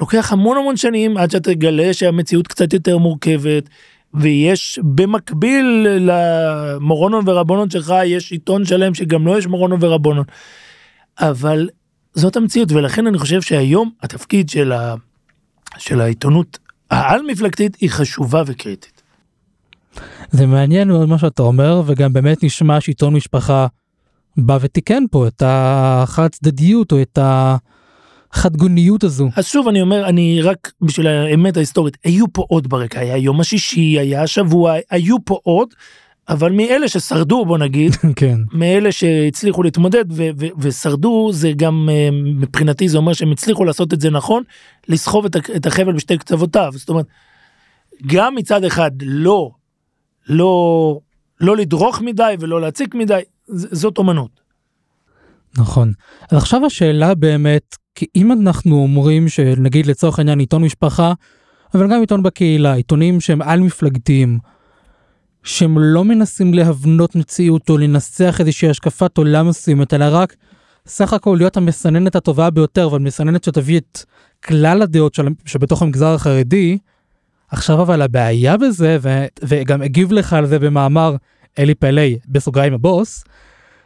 [0.00, 3.68] לוקח המון המון שנים עד שאתה תגלה שהמציאות קצת יותר מורכבת,
[4.14, 10.24] ויש במקביל למורונון ורבונון שלך יש עיתון שלם שגם לא יש מורונון ורבונון.
[11.20, 11.68] אבל
[12.14, 14.72] זאת המציאות ולכן אני חושב שהיום התפקיד של
[15.78, 16.58] של העיתונות
[16.90, 18.97] העל מפלגתית היא חשובה וקריטית.
[20.30, 23.66] זה מעניין מאוד מה שאתה אומר וגם באמת נשמע שעיתון משפחה
[24.36, 29.28] בא ותיקן פה את החד צדדיות או את החד גוניות הזו.
[29.36, 33.40] אז שוב אני אומר אני רק בשביל האמת ההיסטורית היו פה עוד ברקע היה יום
[33.40, 35.68] השישי היה השבוע היו פה עוד
[36.28, 42.08] אבל מאלה ששרדו בוא נגיד כן מאלה שהצליחו להתמודד ו- ו- ושרדו זה גם אה,
[42.12, 44.42] מבחינתי זה אומר שהם הצליחו לעשות את זה נכון
[44.88, 47.06] לסחוב את, את החבל בשתי קצוותיו זאת אומרת
[48.06, 49.50] גם מצד אחד לא
[50.28, 51.00] לא
[51.40, 54.40] לא לדרוך מדי ולא להציק מדי ז- זאת אומנות.
[55.58, 55.92] נכון.
[56.30, 61.12] אז עכשיו השאלה באמת, כי אם אנחנו אומרים שנגיד לצורך העניין עיתון משפחה,
[61.74, 64.38] אבל גם עיתון בקהילה, עיתונים שהם על מפלגתיים,
[65.42, 70.36] שהם לא מנסים להבנות מציאות או לנסח איזושהי השקפת עולם מסוימת, אלא רק
[70.86, 73.98] סך הכל להיות המסננת הטובה ביותר, אבל מסננת שתביא את
[74.44, 76.78] כלל הדעות של, שבתוך המגזר החרדי,
[77.50, 81.16] עכשיו אבל הבעיה בזה, ו, וגם הגיב לך על זה במאמר
[81.58, 83.24] אלי פלאי, בסוגריים הבוס,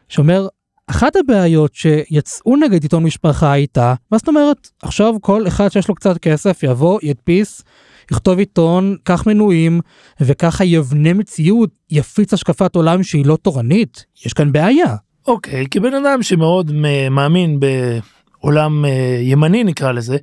[0.08, 0.48] שאומר,
[0.86, 5.94] אחת הבעיות שיצאו נגד עיתון משפחה הייתה, מה זאת אומרת, עכשיו כל אחד שיש לו
[5.94, 7.62] קצת כסף יבוא, ידפיס,
[8.10, 9.80] יכתוב עיתון, קח מנויים,
[10.20, 14.96] וככה יבנה מציאות, יפיץ השקפת עולם שהיא לא תורנית, יש כאן בעיה.
[15.26, 16.72] אוקיי כבן אדם שמאוד
[17.10, 20.16] מאמין בעולם אה, ימני נקרא לזה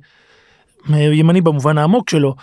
[0.90, 2.34] ימני במובן העמוק שלו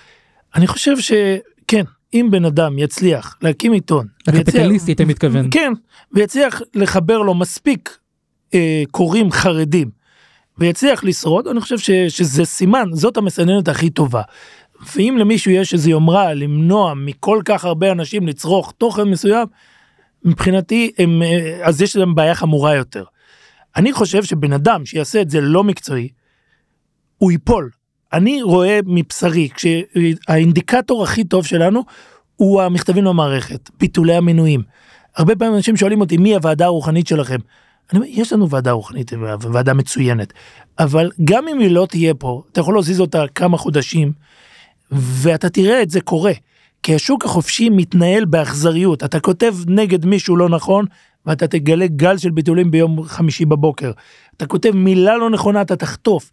[0.55, 1.83] אני חושב שכן
[2.13, 5.47] אם בן אדם יצליח להקים עיתון הקפיטליסטי אתה מתכוון.
[5.51, 5.73] כן
[6.12, 7.97] ויצליח לחבר לו מספיק
[8.53, 9.89] אה, קוראים חרדים
[10.57, 14.21] ויצליח לשרוד אני חושב ש, שזה סימן זאת המסננת הכי טובה.
[14.95, 19.47] ואם למישהו יש איזה יומרה למנוע מכל כך הרבה אנשים לצרוך תוכן מסוים
[20.25, 23.03] מבחינתי הם אה, אז יש להם בעיה חמורה יותר.
[23.75, 26.10] אני חושב שבן אדם שיעשה את זה לא מקצועי
[27.17, 27.69] הוא ייפול.
[28.13, 31.84] אני רואה מבשרי כשהאינדיקטור הכי טוב שלנו
[32.36, 34.62] הוא המכתבים למערכת ביטולי המינויים.
[35.15, 37.38] הרבה פעמים אנשים שואלים אותי מי הוועדה הרוחנית שלכם.
[37.91, 40.34] אני אומר, יש לנו ועדה רוחנית, ועדה מצוינת,
[40.80, 44.12] אבל גם אם היא לא תהיה פה, אתה יכול להזיז אותה כמה חודשים,
[44.91, 46.32] ואתה תראה את זה קורה.
[46.84, 50.86] כי השוק החופשי מתנהל באכזריות, אתה כותב נגד מישהו לא נכון,
[51.26, 53.91] ואתה תגלה גל של ביטולים ביום חמישי בבוקר.
[54.38, 56.32] אתה כותב מילה לא נכונה, אתה תחטוף.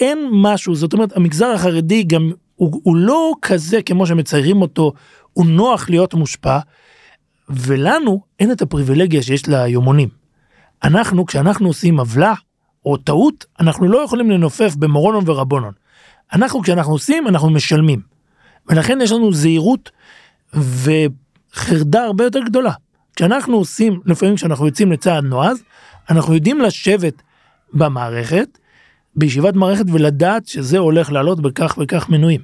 [0.00, 4.92] אין משהו, זאת אומרת, המגזר החרדי גם, הוא, הוא לא כזה כמו שמציירים אותו,
[5.32, 6.58] הוא נוח להיות מושפע,
[7.48, 10.08] ולנו אין את הפריבילגיה שיש ליומונים.
[10.84, 12.34] אנחנו, כשאנחנו עושים עוולה
[12.84, 15.72] או טעות, אנחנו לא יכולים לנופף במורונון ורבונון.
[16.32, 18.00] אנחנו, כשאנחנו עושים, אנחנו משלמים.
[18.68, 19.90] ולכן יש לנו זהירות
[20.54, 22.72] וחרדה הרבה יותר גדולה.
[23.16, 25.62] כשאנחנו עושים, לפעמים כשאנחנו יוצאים לצעד נועז,
[26.10, 27.22] אנחנו יודעים לשבת
[27.72, 28.58] במערכת,
[29.16, 32.40] בישיבת מערכת ולדעת שזה הולך לעלות בכך וכך מנויים.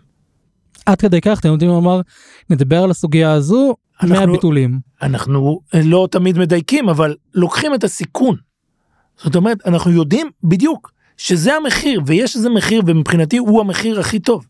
[0.87, 2.00] עד כדי כך אתם יודעים לומר,
[2.50, 4.78] נדבר על הסוגיה הזו אנחנו- מהביטולים.
[5.02, 8.37] אנחנו לא תמיד מדייקים, אבל לוקחים את הסיכון.
[9.16, 14.46] זאת אומרת, אנחנו יודעים בדיוק שזה המחיר, ויש איזה מחיר, ומבחינתי הוא המחיר הכי טוב.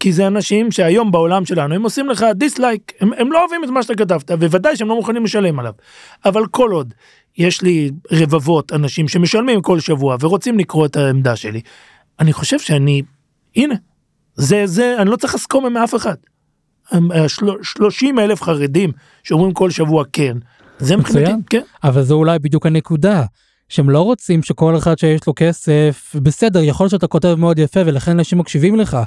[0.00, 3.68] כי זה אנשים שהיום בעולם שלנו הם עושים לך דיסלייק, הם, הם לא אוהבים את
[3.68, 5.72] מה שאתה כתבת, וודאי שהם לא מוכנים לשלם עליו.
[6.24, 6.94] אבל כל עוד
[7.38, 11.60] יש לי רבבות אנשים שמשלמים כל שבוע ורוצים לקרוא את העמדה שלי,
[12.20, 13.02] אני חושב שאני,
[13.56, 13.74] הנה,
[14.34, 16.14] זה, זה, אני לא צריך לסכום מאף אחד.
[17.14, 20.36] השל- 30 אלף חרדים שאומרים כל שבוע כן,
[20.78, 21.32] זה מבחינתי.
[21.50, 21.60] כן.
[21.84, 23.24] אבל זו אולי בדיוק הנקודה.
[23.68, 27.80] שהם לא רוצים שכל אחד שיש לו כסף, בסדר, יכול להיות שאתה כותב מאוד יפה
[27.86, 28.98] ולכן אנשים מקשיבים לך,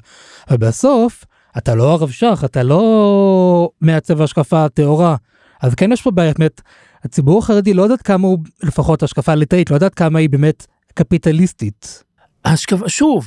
[0.50, 1.26] אבל בסוף,
[1.58, 5.16] אתה לא הרב שך, אתה לא מעצב השקפה טהורה.
[5.62, 6.62] אז כן יש פה בעיה, באמת,
[7.04, 12.04] הציבור החרדי לא יודעת כמה הוא, לפחות השקפה ליטאית, לא יודעת כמה היא באמת קפיטליסטית.
[12.46, 13.26] השקפה, שוב,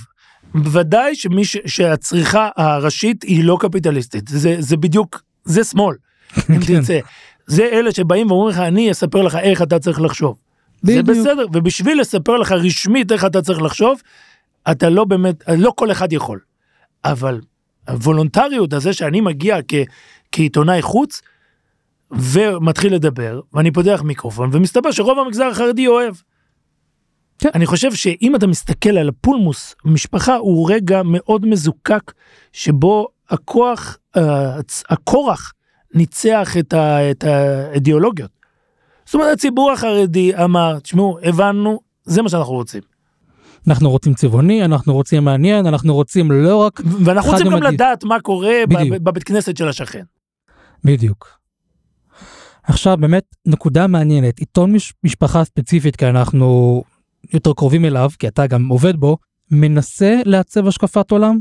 [0.54, 5.96] בוודאי שמי ש, שהצריכה הראשית היא לא קפיטליסטית, זה, זה בדיוק, זה שמאל,
[6.36, 6.66] אם כן.
[6.66, 6.98] תרצה.
[7.46, 10.36] זה אלה שבאים ואומרים לך, אני אספר לך איך אתה צריך לחשוב.
[10.82, 11.18] זה בדיוק.
[11.18, 14.00] בסדר, ובשביל לספר לך רשמית איך אתה צריך לחשוב,
[14.70, 16.40] אתה לא באמת, לא כל אחד יכול.
[17.04, 17.40] אבל
[17.88, 19.74] הוולונטריות הזה שאני מגיע כ,
[20.32, 21.20] כעיתונאי חוץ,
[22.18, 26.14] ומתחיל לדבר, ואני פותח מיקרופון, ומסתבר שרוב המגזר החרדי אוהב.
[27.38, 27.48] כן.
[27.54, 32.12] אני חושב שאם אתה מסתכל על הפולמוס, משפחה הוא רגע מאוד מזוקק,
[32.52, 34.56] שבו הכוח, אה,
[34.88, 35.52] הכורח
[35.94, 38.30] ניצח את, ה, את האידיאולוגיות.
[39.06, 42.82] זאת אומרת, הציבור החרדי אמר, תשמעו, הבנו, זה מה שאנחנו רוצים.
[43.68, 46.80] אנחנו רוצים צבעוני, אנחנו רוצים מעניין, אנחנו רוצים לא רק...
[47.04, 47.62] ואנחנו רוצים גם.
[47.62, 48.54] לדעת מה קורה.
[49.02, 50.02] בבית כנסת של השכן.
[50.84, 51.43] בדיוק.
[52.66, 56.82] עכשיו באמת נקודה מעניינת, עיתון מש, משפחה ספציפית, כי אנחנו
[57.34, 59.16] יותר קרובים אליו, כי אתה גם עובד בו,
[59.50, 61.38] מנסה לעצב השקפת עולם?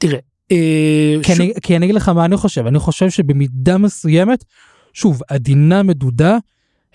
[0.00, 0.18] תראה,
[0.52, 4.44] אה, כי שוב- אני, כי אני אגיד לך מה אני חושב, אני חושב שבמידה מסוימת,
[4.92, 6.38] שוב, עדינה מדודה,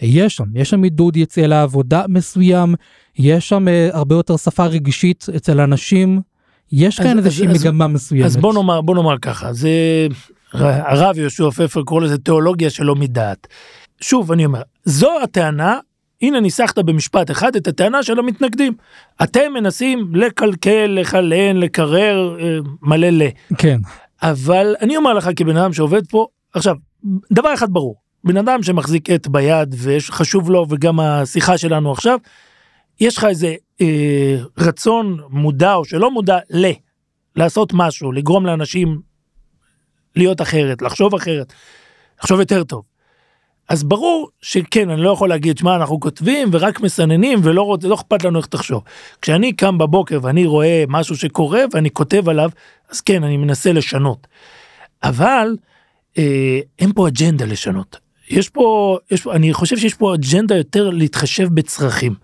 [0.02, 2.76] יש שם, יש שם עידוד יציאה לעבודה מסוים,
[3.18, 6.22] יש שם אה, הרבה יותר שפה רגשית אצל אנשים,
[6.72, 8.26] יש כאן איזושהי מגמה מסוימת.
[8.26, 9.70] אז בוא נאמר, בוא נאמר ככה, זה
[10.62, 13.48] הרב יהושע פפר קורא לזה תיאולוגיה שלא מדעת.
[14.02, 15.80] שוב, אני אומר, זו הטענה,
[16.22, 18.74] הנה ניסחת במשפט אחד את הטענה של המתנגדים.
[19.24, 23.22] אתם מנסים לקלקל, לחלן, לקרר, אה, מלא ל.
[23.58, 23.78] כן,
[24.22, 26.76] אבל אני אומר לך כבן אדם שעובד פה, עכשיו,
[27.32, 32.20] דבר אחד ברור, בן אדם שמחזיק עט ביד וחשוב לו וגם השיחה שלנו עכשיו,
[33.00, 36.72] יש לך איזה אה, רצון מודע או שלא מודע ל,
[37.36, 39.00] לעשות משהו, לגרום לאנשים
[40.16, 41.54] להיות אחרת, לחשוב אחרת,
[42.20, 42.84] לחשוב יותר טוב.
[43.70, 47.84] אז ברור שכן, אני לא יכול להגיד, שמע, אנחנו כותבים ורק מסננים ולא רוצ...
[47.84, 48.84] לא אכפת לנו איך תחשוב.
[49.22, 52.50] כשאני קם בבוקר ואני רואה משהו שקורה ואני כותב עליו,
[52.90, 54.28] אז כן, אני מנסה לשנות.
[55.04, 55.56] אבל
[56.18, 58.00] אה, אין פה אג'נדה לשנות.
[58.30, 62.16] יש פה, יש פה, אני חושב שיש פה אג'נדה יותר להתחשב בצרכים.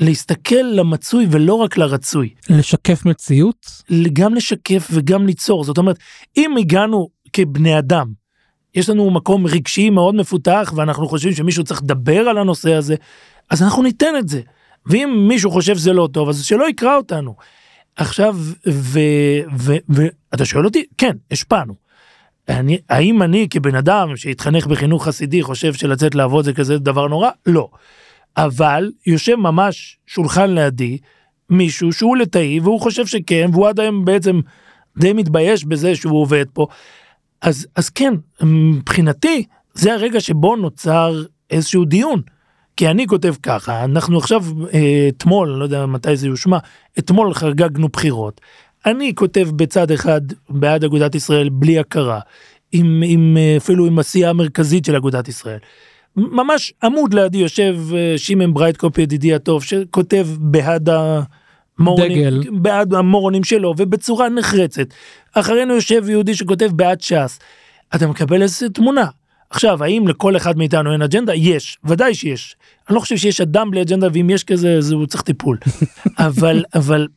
[0.00, 2.28] להסתכל למצוי ולא רק לרצוי.
[2.50, 3.66] לשקף מציאות,
[4.12, 5.64] גם לשקף וגם ליצור.
[5.64, 5.98] זאת אומרת,
[6.36, 8.06] אם הגענו כבני אדם,
[8.74, 12.94] יש לנו מקום רגשי מאוד מפותח ואנחנו חושבים שמישהו צריך לדבר על הנושא הזה,
[13.50, 14.40] אז אנחנו ניתן את זה.
[14.86, 17.34] ואם מישהו חושב שזה לא טוב, אז שלא יקרא אותנו.
[17.96, 18.36] עכשיו,
[19.88, 20.84] ואתה שואל אותי?
[20.98, 21.74] כן, השפענו.
[22.48, 27.30] אני, האם אני כבן אדם שהתחנך בחינוך חסידי חושב שלצאת לעבוד זה כזה דבר נורא?
[27.46, 27.68] לא.
[28.36, 30.98] אבל יושב ממש שולחן לידי
[31.50, 34.40] מישהו שהוא ליטאי והוא חושב שכן והוא עד היום בעצם
[34.98, 36.66] די מתבייש בזה שהוא עובד פה.
[37.42, 42.22] אז, אז כן, מבחינתי זה הרגע שבו נוצר איזשהו דיון.
[42.76, 46.58] כי אני כותב ככה, אנחנו עכשיו, אה, אתמול, לא יודע מתי זה יושמע,
[46.98, 48.40] אתמול חגגנו בחירות.
[48.86, 52.20] אני כותב בצד אחד בעד אגודת ישראל בלי הכרה,
[52.72, 55.58] עם, עם, אפילו עם הסיעה המרכזית של אגודת ישראל.
[56.16, 62.50] ממש עמוד לידי יושב אה, שמעון ברייטקופ ידידי הטוב שכותב בעד המורונים, דגל.
[62.52, 64.86] בעד המורונים שלו ובצורה נחרצת.
[65.32, 67.38] אחרינו יושב יהודי שכותב בעד ש"ס.
[67.94, 69.06] אתה מקבל איזה תמונה.
[69.50, 71.34] עכשיו האם לכל אחד מאיתנו אין אג'נדה?
[71.34, 72.56] יש, ודאי שיש.
[72.88, 75.58] אני לא חושב שיש אדם בלי אג'נדה ואם יש כזה אז הוא צריך טיפול.
[76.18, 77.08] אבל אבל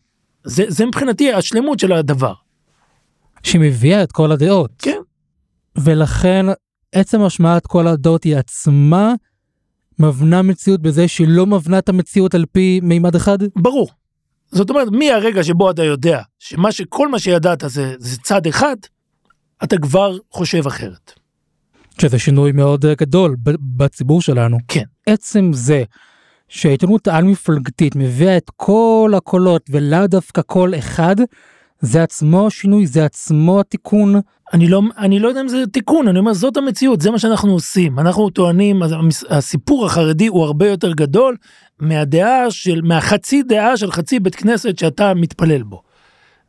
[0.43, 2.34] זה, זה מבחינתי השלמות של הדבר.
[3.43, 4.71] שמביאה את כל הדעות.
[4.79, 4.97] כן.
[5.75, 6.45] ולכן
[6.93, 9.13] עצם השמעת כל הדעות היא עצמה
[9.99, 13.38] מבנה מציאות בזה שהיא לא מבנה את המציאות על פי מימד אחד?
[13.56, 13.89] ברור.
[14.51, 18.75] זאת אומרת, מהרגע שבו אתה יודע שמה שכל מה שידעת זה, זה צד אחד,
[19.63, 21.13] אתה כבר חושב אחרת.
[22.01, 23.36] שזה שינוי מאוד אה, גדול
[23.77, 24.58] בציבור שלנו.
[24.67, 24.84] כן.
[25.06, 25.84] עצם זה
[26.47, 31.15] שהעיתונות העל מפלגתית מביאה את כל הקולות ולאו דווקא קול אחד,
[31.79, 34.21] זה עצמו השינוי, זה עצמו התיקון.
[34.53, 37.53] אני לא, אני לא יודע אם זה תיקון, אני אומר, זאת המציאות, זה מה שאנחנו
[37.53, 37.99] עושים.
[37.99, 38.81] אנחנו טוענים,
[39.29, 41.35] הסיפור החרדי הוא הרבה יותר גדול
[41.79, 45.81] מהדעה של, מהחצי דעה של חצי בית כנסת שאתה מתפלל בו.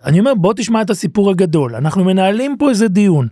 [0.05, 3.29] אני אומר, בוא תשמע את הסיפור הגדול, אנחנו מנהלים פה איזה דיון.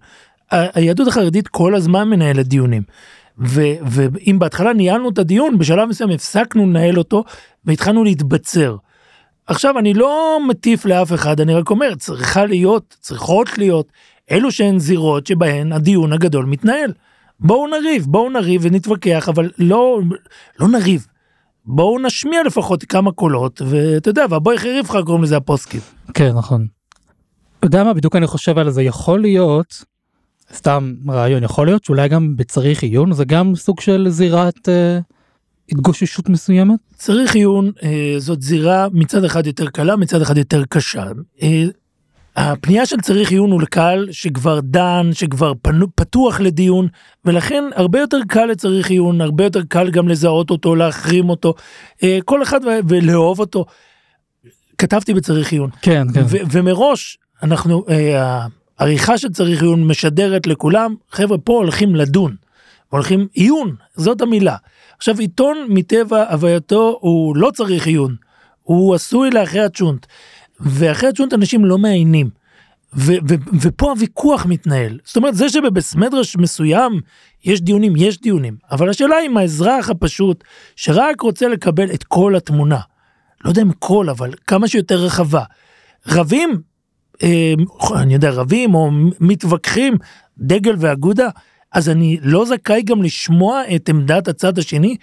[0.50, 2.82] היהדות החרדית כל הזמן מנהלת דיונים.
[3.38, 7.24] ו- ואם בהתחלה ניהלנו את הדיון, בשלב מסוים הפסקנו לנהל אותו
[7.64, 8.76] והתחלנו להתבצר.
[9.46, 13.92] עכשיו אני לא מטיף לאף אחד, אני רק אומר, צריכה להיות, צריכות להיות,
[14.32, 16.92] אלו שהן זירות שבהן הדיון הגדול מתנהל.
[17.40, 20.00] בואו נריב, בואו נריב ונתווכח, אבל לא,
[20.60, 21.06] לא נריב.
[21.64, 25.80] בואו נשמיע לפחות כמה קולות, ואתה יודע, והבואי חריף לך קוראים לזה הפוסקים.
[26.14, 26.66] כן, נכון.
[27.58, 28.82] אתה יודע מה בדיוק אני חושב על זה?
[28.82, 29.84] יכול להיות,
[30.54, 34.98] סתם רעיון, יכול להיות שאולי גם בצריך עיון זה גם סוג של זירת אה,
[35.72, 36.78] התגוששות מסוימת?
[36.94, 41.04] צריך עיון, אה, זאת זירה מצד אחד יותר קלה, מצד אחד יותר קשה.
[41.42, 41.64] אה,
[42.36, 46.88] הפנייה של צריך עיון הוא לקהל שכבר דן, שכבר פנו, פתוח לדיון,
[47.24, 51.54] ולכן הרבה יותר קל לצריך עיון, הרבה יותר קל גם לזהות אותו, להחרים אותו,
[52.02, 53.64] אה, כל אחד ולאהוב אותו.
[54.78, 56.22] כתבתי בצריך עיון, כן, כן.
[56.52, 58.46] ומראש אנחנו, אה,
[58.78, 62.36] העריכה של צריך עיון משדרת לכולם, חבר'ה פה הולכים לדון,
[62.88, 64.56] הולכים עיון, זאת המילה.
[64.96, 68.16] עכשיו עיתון מטבע הווייתו הוא לא צריך עיון,
[68.62, 70.06] הוא עשוי לאחרי הצ'ונט,
[70.62, 72.30] ואחרי הצ'ונט אנשים לא מעיינים.
[72.96, 74.98] ו- ו- ופה הוויכוח מתנהל.
[75.04, 77.00] זאת אומרת, זה שבבסמדרש מסוים
[77.44, 80.44] יש דיונים, יש דיונים, אבל השאלה אם האזרח הפשוט,
[80.76, 82.80] שרק רוצה לקבל את כל התמונה,
[83.44, 85.42] לא יודע אם כל, אבל כמה שיותר רחבה,
[86.08, 86.60] רבים,
[87.22, 87.54] אה,
[87.94, 89.94] אני יודע, רבים או מתווכחים,
[90.38, 91.28] דגל ואגודה,
[91.72, 94.96] אז אני לא זכאי גם לשמוע את עמדת הצד השני?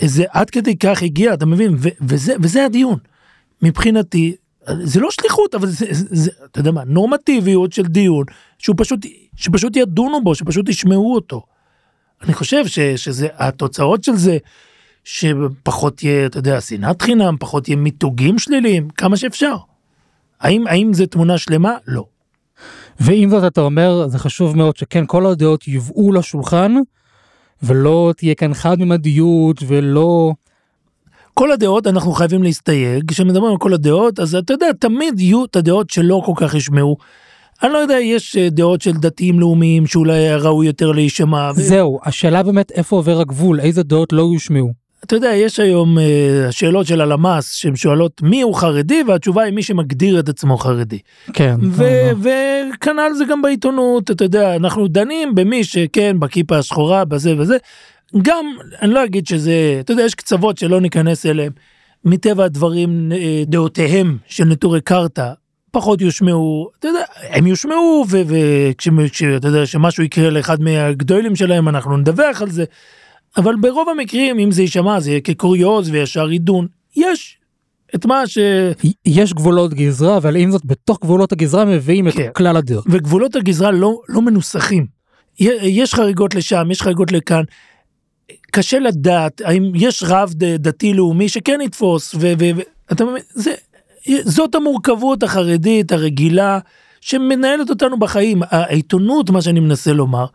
[0.00, 1.74] זה עד כדי כך הגיע, אתה מבין?
[1.78, 2.98] ו- וזה, וזה הדיון.
[3.62, 4.36] מבחינתי,
[4.82, 8.24] זה לא שליחות אבל זה, זה, זה אתה יודע מה נורמטיביות של דיון
[8.58, 9.00] שהוא פשוט
[9.36, 11.42] שפשוט ידונו בו שפשוט ישמעו אותו.
[12.22, 14.38] אני חושב ש, שזה התוצאות של זה
[15.04, 19.56] שפחות יהיה אתה יודע שנאת חינם פחות יהיה מיתוגים שליליים כמה שאפשר.
[20.40, 22.04] האם האם זה תמונה שלמה לא.
[23.00, 26.74] ועם זאת אתה אומר זה חשוב מאוד שכן כל הדעות יובאו לשולחן
[27.62, 30.32] ולא תהיה כאן חד ממדיות ולא
[31.38, 35.56] כל הדעות אנחנו חייבים להסתייג כשמדברים על כל הדעות אז אתה יודע תמיד יהיו את
[35.56, 36.96] הדעות שלא כל כך ישמעו.
[37.62, 41.50] אני לא יודע יש אה, דעות של דתיים לאומיים שאולי ראוי יותר להישמע.
[41.56, 41.60] ו...
[41.60, 44.72] זהו השאלה באמת איפה עובר הגבול איזה דעות לא יושמעו.
[45.04, 46.02] אתה יודע יש היום uh,
[46.50, 50.98] שאלות של הלמ"ס שהן שואלות מי הוא חרדי והתשובה היא מי שמגדיר את עצמו חרדי.
[51.32, 51.56] כן.
[52.20, 57.56] וכנ"ל זה גם בעיתונות אתה יודע אנחנו דנים במי שכן בכיפה השחורה בזה וזה
[58.22, 58.46] גם
[58.82, 61.52] אני לא אגיד שזה אתה יודע יש קצוות שלא ניכנס אליהם
[62.04, 65.32] מטבע הדברים אה, דעותיהם של נטורי קרתא
[65.70, 72.42] פחות יושמעו אתה יודע הם יושמעו וכשאתה יודע שמשהו יקרה לאחד מהגדולים שלהם אנחנו נדווח
[72.42, 72.64] על זה.
[73.36, 76.66] אבל ברוב המקרים אם זה יישמע זה יהיה כקוריוז וישר עידון
[76.96, 77.38] יש
[77.94, 78.38] את מה ש...
[79.06, 82.24] יש גבולות גזרה אבל עם זאת בתוך גבולות הגזרה מביאים כן.
[82.24, 82.84] את כלל הדעות.
[82.88, 84.86] וגבולות הגזרה לא לא מנוסחים.
[85.62, 87.42] יש חריגות לשם יש חריגות לכאן
[88.50, 93.54] קשה לדעת האם יש רב דתי לאומי שכן יתפוס ואתה מבין זה
[94.24, 96.58] זאת המורכבות החרדית הרגילה
[97.00, 100.26] שמנהלת אותנו בחיים העיתונות מה שאני מנסה לומר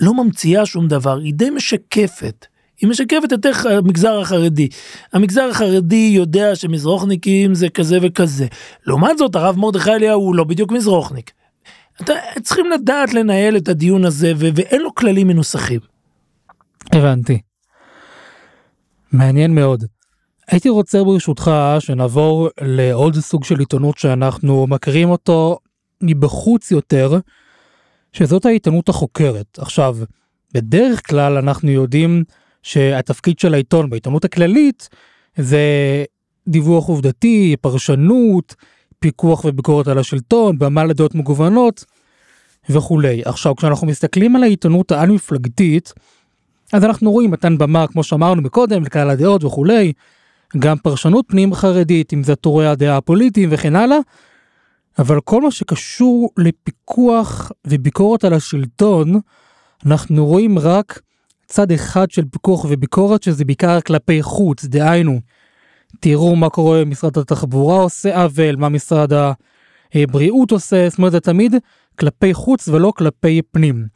[0.00, 2.46] לא ממציאה שום דבר היא די משקפת.
[2.80, 4.68] היא משקפת את איך המגזר החרדי.
[5.12, 8.46] המגזר החרדי יודע שמזרוחניקים זה כזה וכזה.
[8.86, 11.30] לעומת זאת הרב מרדכי אליהו הוא לא בדיוק מזרוחניק.
[12.02, 15.80] אתה, צריכים לדעת לנהל את הדיון הזה ואין לו כללים מנוסחים.
[16.92, 17.40] הבנתי.
[19.12, 19.84] מעניין מאוד.
[20.48, 25.58] הייתי רוצה ברשותך שנעבור לעוד סוג של עיתונות שאנחנו מכירים אותו
[26.02, 27.18] מבחוץ יותר,
[28.12, 29.58] שזאת העיתונות החוקרת.
[29.58, 29.96] עכשיו,
[30.54, 32.24] בדרך כלל אנחנו יודעים
[32.62, 34.88] שהתפקיד של העיתון בעיתונות הכללית
[35.36, 35.60] זה
[36.48, 38.54] דיווח עובדתי, פרשנות,
[38.98, 41.84] פיקוח וביקורת על השלטון, במה לדעות מגוונות
[42.70, 43.22] וכולי.
[43.24, 45.92] עכשיו, כשאנחנו מסתכלים על העיתונות העל מפלגתית,
[46.76, 49.92] אז אנחנו רואים מתן במה כמו שאמרנו מקודם לקהל הדעות וכולי,
[50.58, 53.98] גם פרשנות פנים חרדית אם זה טורי הדעה הפוליטיים וכן הלאה,
[54.98, 59.20] אבל כל מה שקשור לפיקוח וביקורת על השלטון,
[59.86, 61.00] אנחנו רואים רק
[61.46, 65.20] צד אחד של פיקוח וביקורת שזה בעיקר כלפי חוץ, דהיינו,
[66.00, 69.12] תראו מה קורה משרד התחבורה עושה עוול, מה משרד
[69.94, 71.54] הבריאות עושה, זאת אומרת זה תמיד
[71.98, 73.86] כלפי חוץ ולא כלפי פנים.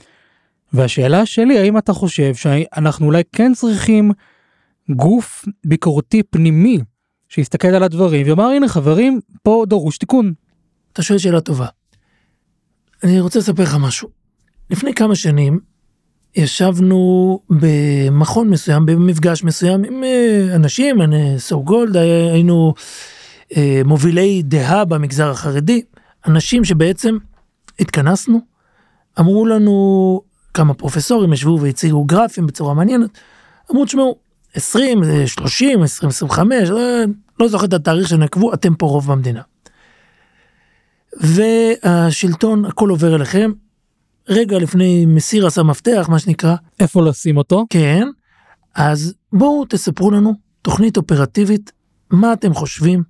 [0.72, 4.12] והשאלה שלי האם אתה חושב שאנחנו אולי כן צריכים
[4.90, 6.78] גוף ביקורתי פנימי
[7.28, 10.32] שיסתכל על הדברים ויאמר הנה חברים פה דרוש תיקון.
[10.92, 11.66] אתה שואל שאלה טובה.
[13.04, 14.08] אני רוצה לספר לך משהו.
[14.70, 15.60] לפני כמה שנים
[16.36, 22.74] ישבנו במכון מסוים במפגש מסוים עם אה, אנשים, אני סו גולד, היינו
[23.56, 25.82] אה, מובילי דעה במגזר החרדי,
[26.26, 27.16] אנשים שבעצם
[27.80, 28.40] התכנסנו,
[29.20, 30.20] אמרו לנו
[30.54, 33.10] כמה פרופסורים ישבו והציגו גרפים בצורה מעניינת,
[33.72, 34.16] אמרו תשמעו
[34.54, 36.68] 20, 30, 20, 25,
[37.40, 39.42] לא זוכר את התאריך שנקבו, אתם פה רוב במדינה.
[41.20, 43.50] והשלטון הכל עובר אליכם,
[44.28, 46.54] רגע לפני מסיר עשה מפתח מה שנקרא.
[46.80, 47.66] איפה לשים אותו?
[47.70, 48.08] כן,
[48.74, 51.72] אז בואו תספרו לנו תוכנית אופרטיבית,
[52.10, 53.02] מה אתם חושבים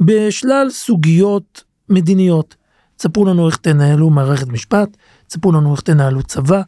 [0.00, 2.56] בשלל סוגיות מדיניות.
[2.96, 4.96] תספרו לנו איך תנהלו מערכת משפט,
[5.28, 6.62] תספרו לנו איך תנהלו צבא,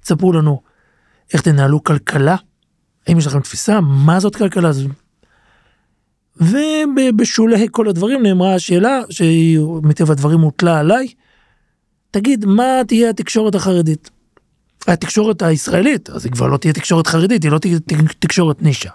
[0.00, 0.62] תספרו לנו
[1.32, 2.36] איך תנהלו כלכלה,
[3.06, 4.70] האם יש לכם תפיסה מה זאת כלכלה.
[6.36, 11.08] ובשולי כל הדברים נאמרה השאלה שהיא מטבע הדברים הוטלה עליי,
[12.10, 14.10] תגיד מה תהיה התקשורת החרדית.
[14.86, 17.78] התקשורת הישראלית, אז היא כבר לא תהיה תקשורת חרדית, היא לא תהיה
[18.18, 18.90] תקשורת נישה.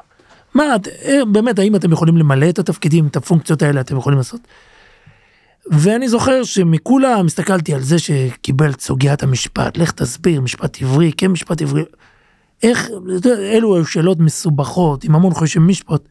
[0.54, 0.64] מה,
[1.06, 4.42] אה, באמת, האם אתם יכולים למלא את התפקידים, את הפונקציות האלה אתם יכולים לעשות?
[5.70, 11.28] ואני זוכר שמכולם הסתכלתי על זה שקיבל את סוגיית המשפט, לך תסביר, משפט עברי, כן
[11.28, 11.84] משפט עברי,
[12.64, 12.90] איך,
[13.28, 16.02] אלו היו שאלות מסובכות, עם המון חושבים משפט.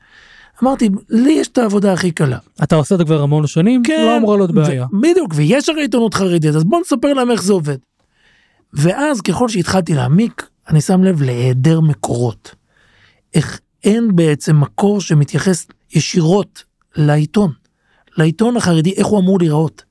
[0.62, 2.38] אמרתי, לי יש את העבודה הכי קלה.
[2.62, 3.82] אתה עושה את זה כבר המון שנים?
[3.82, 4.04] כן.
[4.06, 4.86] לא אמורה להיות בעיה.
[5.00, 7.76] בדיוק, ויש הרי עיתונות חרדית, אז בוא נספר להם איך זה עובד.
[8.72, 12.54] ואז ככל שהתחלתי להעמיק, אני שם לב להיעדר מקורות.
[13.34, 16.64] איך אין בעצם מקור שמתייחס ישירות
[16.96, 17.52] לעיתון.
[18.16, 19.84] לעיתון החרדי, איך הוא אמור להיראות.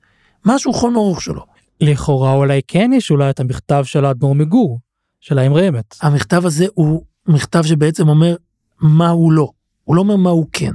[0.46, 1.46] משהו חום ארוך שלו.
[1.82, 4.80] לכאורה אולי כן יש אולי את המכתב של האדמו"ר מגור,
[5.22, 5.96] של האמרי אמת.
[6.02, 8.36] המכתב הזה הוא מכתב שבעצם אומר
[8.82, 9.50] מה הוא לא.
[9.84, 10.72] הוא לא אומר מה הוא כן.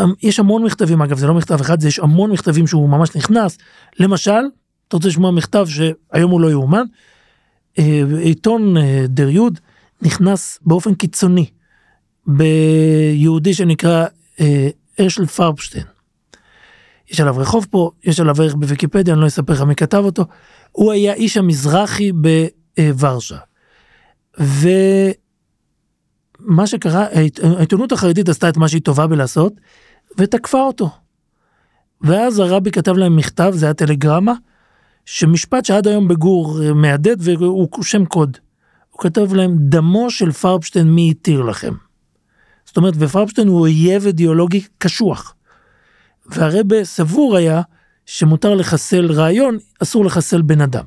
[0.00, 3.16] אמ, יש המון מכתבים אגב זה לא מכתב אחד זה יש המון מכתבים שהוא ממש
[3.16, 3.58] נכנס
[3.98, 4.40] למשל
[4.88, 6.84] אתה רוצה לשמוע מכתב שהיום הוא לא יאומן.
[7.78, 9.58] אה, עיתון אה, דריוד
[10.02, 11.46] נכנס באופן קיצוני
[12.26, 14.06] ביהודי שנקרא
[14.40, 14.68] אה,
[15.06, 15.84] אשל פרבשטיין.
[17.10, 20.24] יש עליו רחוב פה יש עליו ערך בוויקיפדיה אני לא אספר לך מי כתב אותו.
[20.72, 23.38] הוא היה איש המזרחי בוורשה.
[24.38, 25.16] ומה
[26.66, 27.06] שקרה
[27.56, 29.52] העיתונות החרדית עשתה את מה שהיא טובה בלעשות
[30.18, 30.90] ותקפה אותו.
[32.00, 34.32] ואז הרבי כתב להם מכתב זה היה טלגרמה
[35.04, 38.38] שמשפט שעד היום בגור אה, מהדהד והוא שם קוד.
[38.90, 41.74] הוא כתב להם דמו של פרבשטיין מי התיר לכם.
[42.70, 45.34] זאת אומרת ופרבשטיין הוא אויב אידיאולוגי קשוח.
[46.26, 47.62] והרבה סבור היה
[48.06, 50.84] שמותר לחסל רעיון אסור לחסל בן אדם.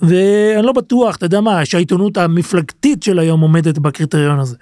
[0.00, 4.56] ואני לא בטוח אתה יודע מה שהעיתונות המפלגתית של היום עומדת בקריטריון הזה.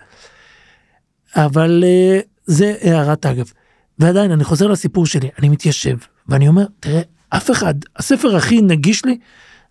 [1.36, 3.53] אבל אה, זה הערת אגב.
[3.99, 5.97] ועדיין אני חוזר לסיפור שלי אני מתיישב
[6.28, 9.18] ואני אומר תראה אף אחד הספר הכי נגיש לי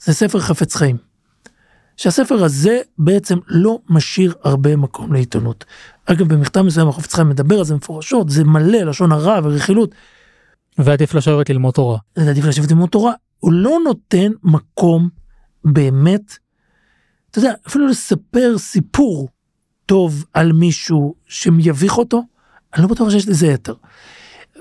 [0.03, 0.97] זה ספר חפץ חיים.
[1.97, 5.65] שהספר הזה בעצם לא משאיר הרבה מקום לעיתונות.
[6.05, 9.95] אגב במכתב מסוים החפץ חיים מדבר על זה מפורשות זה מלא לשון הרע ורכילות.
[10.77, 11.97] ועדיף לשבת ללמוד תורה.
[12.15, 13.13] עדיף לשבת ללמוד תורה.
[13.39, 15.09] הוא לא נותן מקום
[15.65, 16.37] באמת,
[17.31, 19.29] אתה יודע, אפילו לספר סיפור
[19.85, 22.23] טוב על מישהו שיביך אותו,
[22.73, 23.73] אני לא בטוח שיש לזה יתר.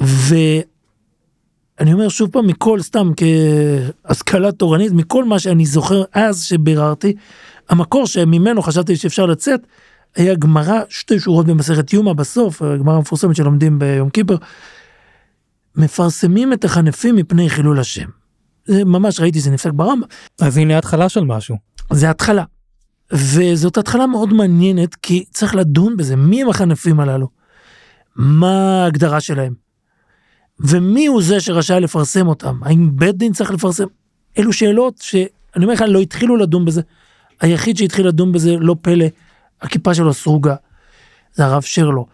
[0.00, 7.14] ואני אומר שוב פעם, מכל, סתם כהשכלה תורנית, מכל מה שאני זוכר אז שביררתי,
[7.68, 9.60] המקור שממנו חשבתי שאפשר לצאת,
[10.16, 14.36] היה גמרא, שתי שורות במסכת יומא בסוף, הגמרא המפורסמת שלומדים ביום כיפר,
[15.76, 18.08] מפרסמים את החנפים מפני חילול השם.
[18.64, 20.06] זה ממש ראיתי זה נפסק ברמב"ם.
[20.40, 21.56] אז הנה התחלה של משהו.
[21.92, 22.44] זה התחלה.
[23.12, 27.28] וזאת התחלה מאוד מעניינת כי צריך לדון בזה מי הם החנפים הללו.
[28.16, 29.54] מה ההגדרה שלהם.
[30.60, 33.84] ומי הוא זה שרשאי לפרסם אותם האם בית דין צריך לפרסם
[34.38, 35.28] אלו שאלות שאני
[35.64, 36.82] אומר לך לא התחילו לדון בזה.
[37.40, 39.06] היחיד שהתחיל לדון בזה לא פלא
[39.62, 40.54] הכיפה שלו סרוגה.
[41.32, 42.06] זה הרב שרלו.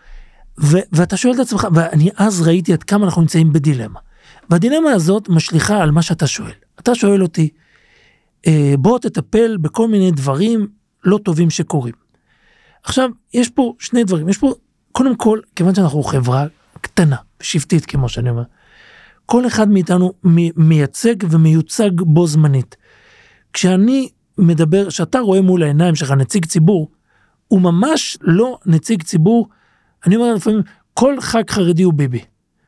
[0.61, 4.01] ו- ואתה שואל את עצמך ואני אז ראיתי עד כמה אנחנו נמצאים בדילמה.
[4.51, 6.53] והדילמה הזאת משליכה על מה שאתה שואל.
[6.81, 7.49] אתה שואל אותי,
[8.47, 10.67] אה, בוא תטפל בכל מיני דברים
[11.05, 11.95] לא טובים שקורים.
[12.85, 14.55] עכשיו, יש פה שני דברים, יש פה,
[14.93, 16.47] קודם כל, כיוון שאנחנו חברה
[16.81, 18.43] קטנה, שבטית כמו שאני אומר,
[19.27, 20.13] כל אחד מאיתנו
[20.57, 22.77] מייצג ומיוצג בו זמנית.
[23.53, 26.91] כשאני מדבר, כשאתה רואה מול העיניים שלך נציג ציבור,
[27.49, 29.49] הוא ממש לא נציג ציבור,
[30.07, 30.63] אני אומר לפעמים,
[30.95, 32.25] כל ח"כ חרדי הוא ביבי.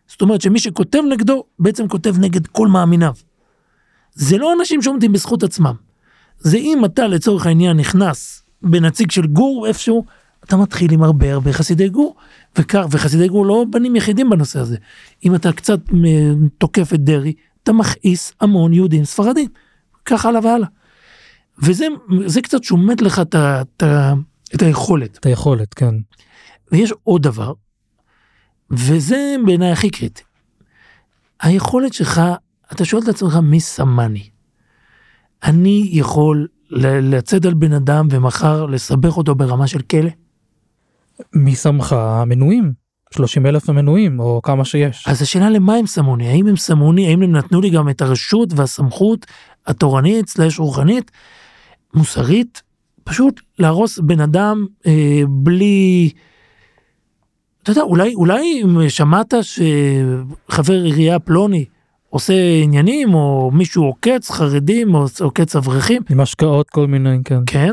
[0.06, 3.12] זאת אומרת שמי שכותב נגדו, בעצם כותב נגד כל מאמיניו.
[4.14, 5.74] זה לא אנשים שעומדים בזכות עצמם.
[6.38, 10.04] זה אם אתה לצורך העניין נכנס בנציג של גור איפשהו,
[10.44, 12.16] אתה מתחיל עם הרבה הרבה חסידי גור,
[12.58, 14.76] וכך, וחסידי גור לא בנים יחידים בנושא הזה.
[15.24, 15.80] אם אתה קצת
[16.58, 19.48] תוקף את דרעי, אתה מכעיס המון יהודים ספרדים.
[20.04, 20.68] כך הלאה והלאה.
[21.58, 23.82] וזה קצת שומט לך את, את,
[24.54, 25.18] את היכולת.
[25.18, 25.94] את היכולת, כן.
[26.72, 27.52] ויש עוד דבר,
[28.70, 30.22] וזה בעיניי הכי קריטי.
[31.40, 32.20] היכולת שלך,
[32.72, 34.28] אתה שואל את עצמך מי שמני.
[35.42, 40.10] אני יכול לצאת על בן אדם ומחר לסבך אותו ברמה של כלא?
[41.34, 42.72] מי שמך המנויים?
[43.14, 45.04] 30 אלף המנויים או כמה שיש.
[45.06, 47.88] אז השאלה למה הם שמו לי, האם הם שמו לי, האם הם נתנו לי גם
[47.88, 49.26] את הרשות והסמכות
[49.66, 51.10] התורנית סלש רוחנית,
[51.94, 52.62] מוסרית,
[53.08, 56.10] פשוט להרוס בן אדם אה, בלי
[57.62, 61.64] אתה יודע, אולי, אולי אם שמעת שחבר עירייה פלוני
[62.10, 66.02] עושה עניינים, או מישהו עוקץ חרדים, או עוקץ אברכים.
[66.10, 67.40] עם השקעות כל מיני, כן.
[67.46, 67.70] כן,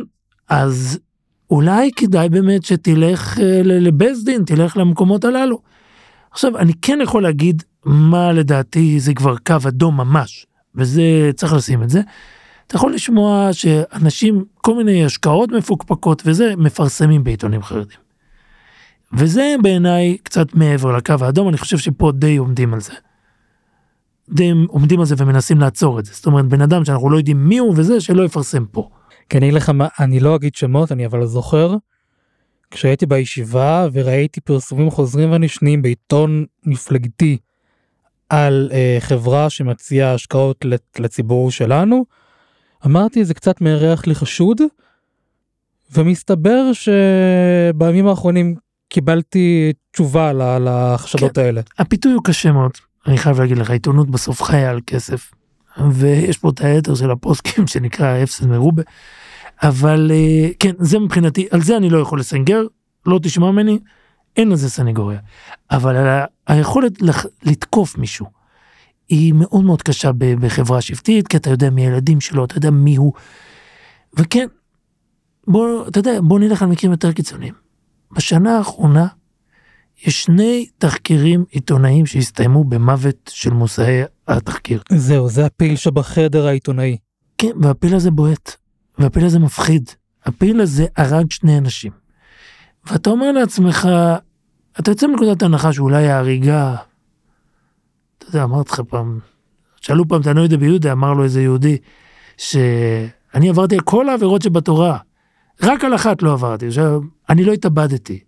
[0.50, 1.00] אז
[1.50, 5.60] אולי כדאי באמת שתלך אה, לבית דין, תלך למקומות הללו.
[6.32, 11.84] עכשיו, אני כן יכול להגיד מה לדעתי זה כבר קו אדום ממש, וזה, צריך לשים
[11.84, 12.02] את זה.
[12.68, 18.00] אתה יכול לשמוע שאנשים, כל מיני השקעות מפוקפקות וזה, מפרסמים בעיתונים חרדים.
[19.14, 22.94] וזה בעיניי קצת מעבר לקו האדום, אני חושב שפה די עומדים על זה.
[24.30, 26.14] די עומדים על זה ומנסים לעצור את זה.
[26.14, 28.90] זאת אומרת, בן אדם שאנחנו לא יודעים מי הוא וזה, שלא יפרסם פה.
[29.30, 31.76] כי אני לך מה, אני לא אגיד שמות, אני אבל זוכר,
[32.72, 37.38] כשהייתי בישיבה וראיתי פרסומים חוזרים ונשנים בעיתון מפלגתי
[38.30, 40.66] על אה, חברה שמציעה השקעות
[41.00, 42.06] לציבור שלנו,
[42.86, 44.62] אמרתי זה קצת מריח לי חשוד,
[45.94, 48.56] ומסתבר שבימים האחרונים
[48.90, 51.62] קיבלתי תשובה לחשדות כן, האלה.
[51.80, 52.72] הפיתוי הוא קשה מאוד,
[53.08, 55.32] אני חייב להגיד לך, עיתונות בסוף חיה על כסף.
[55.92, 58.84] ויש פה את היתר של הפוסקים שנקרא אפסן מרובה.
[59.64, 62.62] אבל אה, כן, זה מבחינתי, על זה אני לא יכול לסנגר,
[63.06, 63.80] לא תשמע ממני.
[64.38, 65.20] אין לזה סנגוריה.
[65.72, 68.26] אבל ה- היכולת לח- לתקוף מישהו
[69.10, 72.96] היא מאוד מאוד קשה בחברה שבטית, כי אתה יודע מי הילדים שלו, אתה יודע מי
[72.96, 73.14] הוא.
[74.14, 74.48] וכן,
[75.48, 77.54] בוא, אתה יודע, בוא נלך על מקרים יותר קיצוניים.
[78.12, 79.08] בשנה האחרונה
[80.06, 84.82] יש שני תחקירים עיתונאיים שהסתיימו במוות של מושאי התחקיר.
[84.92, 86.98] זהו, זה הפיל שבחדר העיתונאי.
[87.38, 88.56] כן, והפיל הזה בועט,
[88.98, 89.90] והפיל הזה מפחיד.
[90.26, 91.92] הפיל הזה הרג שני אנשים.
[92.86, 93.90] ואתה אומר לעצמך,
[94.80, 96.76] אתה יוצא מנקודת הנחה שאולי ההריגה,
[98.30, 99.20] אתה יודע, אמרתי לך פעם,
[99.82, 101.78] שאלו פעם את הנוידה ביהודה, אמר לו איזה יהודי,
[102.38, 104.98] שאני עברתי על כל העבירות שבתורה,
[105.64, 106.68] רק על אחת לא עברתי,
[107.30, 108.20] אני לא התאבדתי.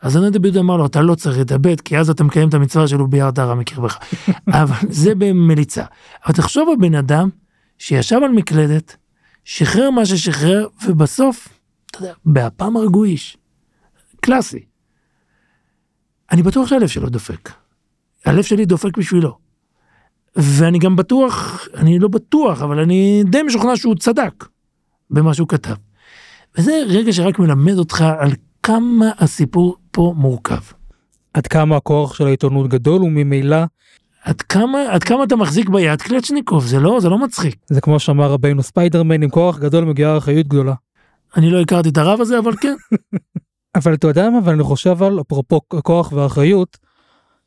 [0.00, 2.88] אז הנוידה ביהודה אמר לו, אתה לא צריך להתאבד, כי אז אתה מקיים את המצווה
[2.88, 3.98] שלו ביער הרע מקרבך.
[4.62, 5.84] אבל זה במליצה.
[6.26, 7.28] אבל תחשוב על בן אדם
[7.78, 8.96] שישב על מקלדת,
[9.44, 11.48] שחרר מה ששחרר, ובסוף,
[11.90, 13.36] אתה יודע, באפם הרגו איש.
[14.20, 14.64] קלאסי.
[16.32, 17.50] אני בטוח שהלב שלו דופק.
[18.26, 19.38] הלב שלי דופק בשבילו.
[20.36, 24.44] ואני גם בטוח, אני לא בטוח, אבל אני די משוכנע שהוא צדק
[25.10, 25.74] במה שהוא כתב.
[26.58, 28.30] וזה רגע שרק מלמד אותך על
[28.62, 30.60] כמה הסיפור פה מורכב.
[31.34, 33.56] עד כמה הכוח של העיתונות גדול וממילא
[34.24, 37.56] עד כמה, עד כמה אתה מחזיק ביד קלצ'ניקוב, זה לא, זה לא מצחיק.
[37.66, 40.74] זה כמו שאמר רבינו ספיידרמן עם כוח גדול מגיעה אחריות גדולה.
[41.36, 42.74] אני לא הכרתי את הרב הזה, אבל כן.
[43.76, 46.87] אבל אתה יודע מה אבל אני חושב על אפרופו כוח ואחריות.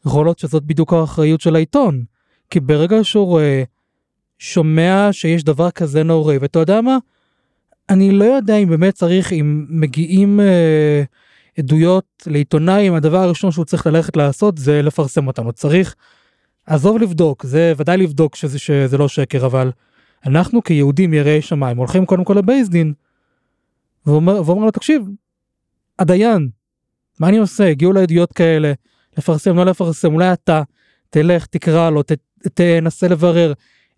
[0.05, 2.03] יכול להיות שזאת בדיוק האחריות של העיתון.
[2.49, 3.63] כי ברגע שהוא רואה
[4.39, 6.97] שומע שיש דבר כזה נוראי ואתה יודע מה.
[7.89, 11.03] אני לא יודע אם באמת צריך אם מגיעים אה,
[11.59, 15.95] עדויות לעיתונאי אם הדבר הראשון שהוא צריך ללכת לעשות זה לפרסם אותם הוא צריך.
[16.65, 19.71] עזוב לבדוק זה ודאי לבדוק שזה, שזה לא שקר אבל
[20.25, 22.93] אנחנו כיהודים יראי שמיים הולכים קודם כל לבייס דין.
[24.05, 25.03] ואומר, ואומר לו תקשיב
[25.99, 26.49] הדיין
[27.19, 28.73] מה אני עושה הגיעו לעדויות כאלה
[29.17, 30.61] לפרסם לא לפרסם אולי אתה
[31.09, 32.11] תלך תקרא לו ת,
[32.53, 33.53] תנסה לברר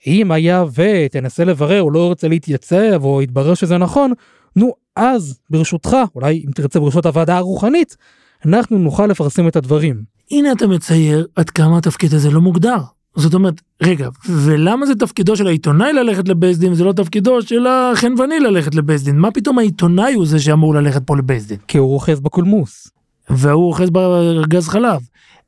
[0.07, 4.11] אם היה ותנסה לברר הוא לא רוצה להתייצב או יתברר שזה נכון
[4.55, 7.97] נו אז ברשותך אולי אם תרצה ברשות הוועדה הרוחנית
[8.45, 10.03] אנחנו נוכל לפרסם את הדברים.
[10.31, 12.77] הנה אתה מצייר עד כמה התפקיד הזה לא מוגדר.
[13.15, 17.67] זאת אומרת, רגע, ולמה זה תפקידו של העיתונאי ללכת לבייס דין וזה לא תפקידו של
[17.67, 19.19] החנווני ללכת לבייס דין?
[19.19, 21.57] מה פתאום העיתונאי הוא זה שאמור ללכת פה לבייס דין?
[21.67, 22.87] כי הוא אוחז בקולמוס.
[23.29, 25.01] והוא אוחז בארגז חלב.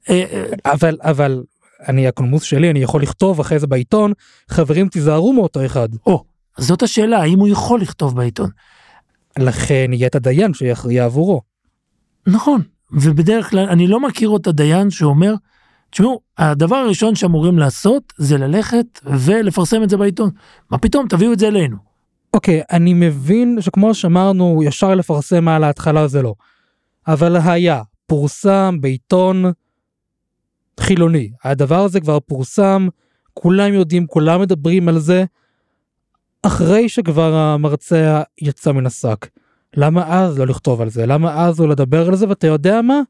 [0.10, 1.44] אה, אה, אבל אבל
[1.88, 4.14] אני הקולמוס שלי אני יכול לכתוב אחרי זה בעיתון
[4.50, 5.90] חברים תיזהרו מאותו אחד.
[6.06, 6.24] או,
[6.58, 8.50] זאת השאלה, האם הוא יכול לכתוב בעיתון?
[9.40, 11.42] לכן יהיה את הדיין שיכריע עבורו.
[12.28, 12.62] נכון,
[12.92, 15.34] ובדרך כלל אני לא מכיר את הדיין שאומר,
[15.90, 20.30] תשמעו, הדבר הראשון שאמורים לעשות זה ללכת ולפרסם את זה בעיתון.
[20.72, 21.78] מה פתאום, תביאו את זה אלינו.
[22.34, 26.34] אוקיי אני מבין שכמו שאמרנו ישר לפרסם על ההתחלה זה לא.
[27.08, 29.46] אבל היה פורסם בעיתון
[30.80, 32.88] חילוני הדבר הזה כבר פורסם
[33.34, 35.26] כולם יודעים כולם מדברים על זה.
[36.42, 39.28] אחרי שכבר המרצע יצא מן השק.
[39.78, 43.02] למה אז לא לכתוב על זה למה אז לא לדבר על זה ואתה יודע מה?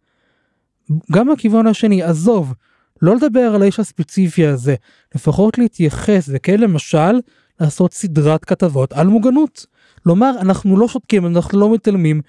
[1.12, 2.54] גם הכיוון השני עזוב
[3.02, 4.76] לא לדבר על האיש הספציפי הזה
[5.16, 7.20] לפחות להתייחס וכן למשל
[7.60, 9.66] לעשות סדרת כתבות על מוגנות.
[10.06, 12.22] לומר אנחנו לא שותקים אנחנו לא מתעלמים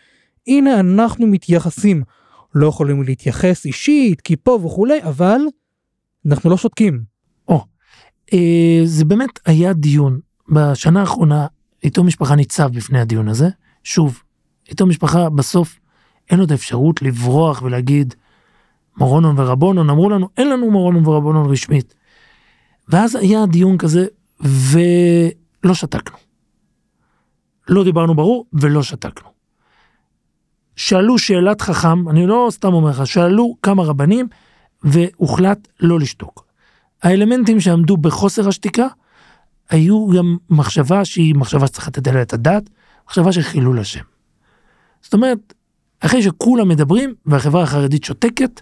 [0.46, 2.02] הנה אנחנו מתייחסים
[2.54, 5.40] לא יכולים להתייחס אישית כי פה וכולי אבל
[6.26, 7.16] אנחנו לא שותקים.
[8.32, 11.46] אה, זה באמת היה דיון בשנה האחרונה,
[11.82, 13.48] איתו משפחה ניצב בפני הדיון הזה.
[13.84, 14.22] שוב,
[14.68, 15.78] איתו משפחה בסוף
[16.30, 18.14] אין לו את האפשרות לברוח ולהגיד
[18.96, 21.94] מורונון ורבונון, אמרו לנו אין לנו מורונון ורבונון רשמית.
[22.88, 24.06] ואז היה דיון כזה
[24.40, 26.16] ולא שתקנו.
[27.68, 29.35] לא דיברנו ברור ולא שתקנו.
[30.76, 34.28] שאלו שאלת חכם, אני לא סתם אומר לך, שאלו כמה רבנים
[34.84, 36.46] והוחלט לא לשתוק.
[37.02, 38.86] האלמנטים שעמדו בחוסר השתיקה
[39.70, 42.70] היו גם מחשבה שהיא מחשבה שצריך לתת עליה את הדעת,
[43.08, 44.04] מחשבה של חילול השם.
[45.02, 45.54] זאת אומרת,
[46.00, 48.60] אחרי שכולם מדברים והחברה החרדית שותקת,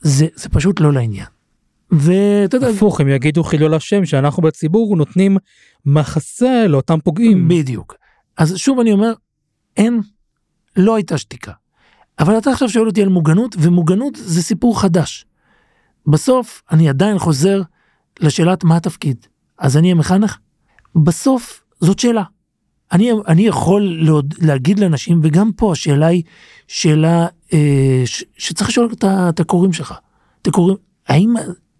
[0.00, 1.26] זה, זה פשוט לא לעניין.
[1.90, 5.36] ואתה יודע, הפוך הם יגידו חילול השם שאנחנו בציבור נותנים
[5.86, 7.48] מחסה לאותם פוגעים.
[7.48, 7.94] בדיוק.
[8.36, 9.12] אז שוב אני אומר,
[9.76, 10.00] אין,
[10.76, 11.52] לא הייתה שתיקה.
[12.18, 15.26] אבל אתה עכשיו שואל אותי על מוגנות, ומוגנות זה סיפור חדש.
[16.06, 17.62] בסוף אני עדיין חוזר
[18.20, 19.26] לשאלת מה התפקיד.
[19.58, 20.38] אז אני המחנך?
[20.96, 22.22] בסוף זאת שאלה.
[22.92, 26.22] אני, אני יכול להוד, להגיד לאנשים, וגם פה השאלה היא
[26.68, 29.94] שאלה אה, ש, שצריך לשאול את, את הקוראים שלך.
[30.42, 30.76] את הקוראים,
[31.08, 31.34] האם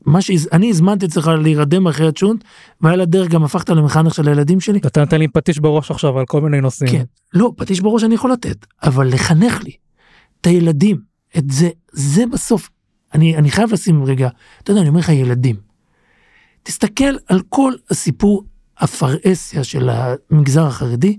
[0.06, 2.44] מה שאני הזמנתי אצלך להירדם אחרי הצ'ונט,
[2.80, 4.78] ועל הדרך גם הפכת למחנך של הילדים שלי?
[4.78, 6.90] אתה נותן לי פטיש בראש עכשיו על כל מיני נושאים.
[6.90, 7.04] כן.
[7.34, 9.72] לא, פטיש בראש אני יכול לתת, אבל לחנך לי
[10.40, 11.00] את הילדים
[11.38, 12.70] את זה, זה בסוף.
[13.14, 14.28] אני, אני חייב לשים רגע,
[14.62, 15.56] אתה יודע, אני אומר לך ילדים.
[16.62, 18.44] תסתכל על כל הסיפור
[18.78, 21.18] הפרהסיה של המגזר החרדי,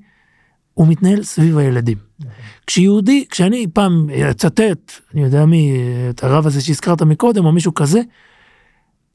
[0.74, 1.98] הוא מתנהל סביב הילדים.
[2.68, 5.74] כשיהודי, כשאני פעם אצטט, אני יודע מי,
[6.10, 8.02] את הרב הזה שהזכרת מקודם, או מישהו כזה,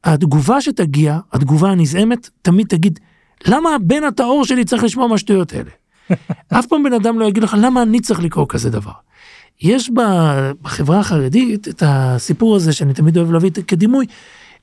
[0.03, 2.99] התגובה שתגיע, התגובה הנזעמת, תמיד תגיד,
[3.47, 5.69] למה הבן הטהור שלי צריך לשמוע מהשטויות האלה?
[6.59, 8.91] אף פעם בן אדם לא יגיד לך, למה אני צריך לקרוא כזה דבר?
[9.61, 9.91] יש
[10.61, 14.05] בחברה החרדית את הסיפור הזה שאני תמיד אוהב להביא כדימוי,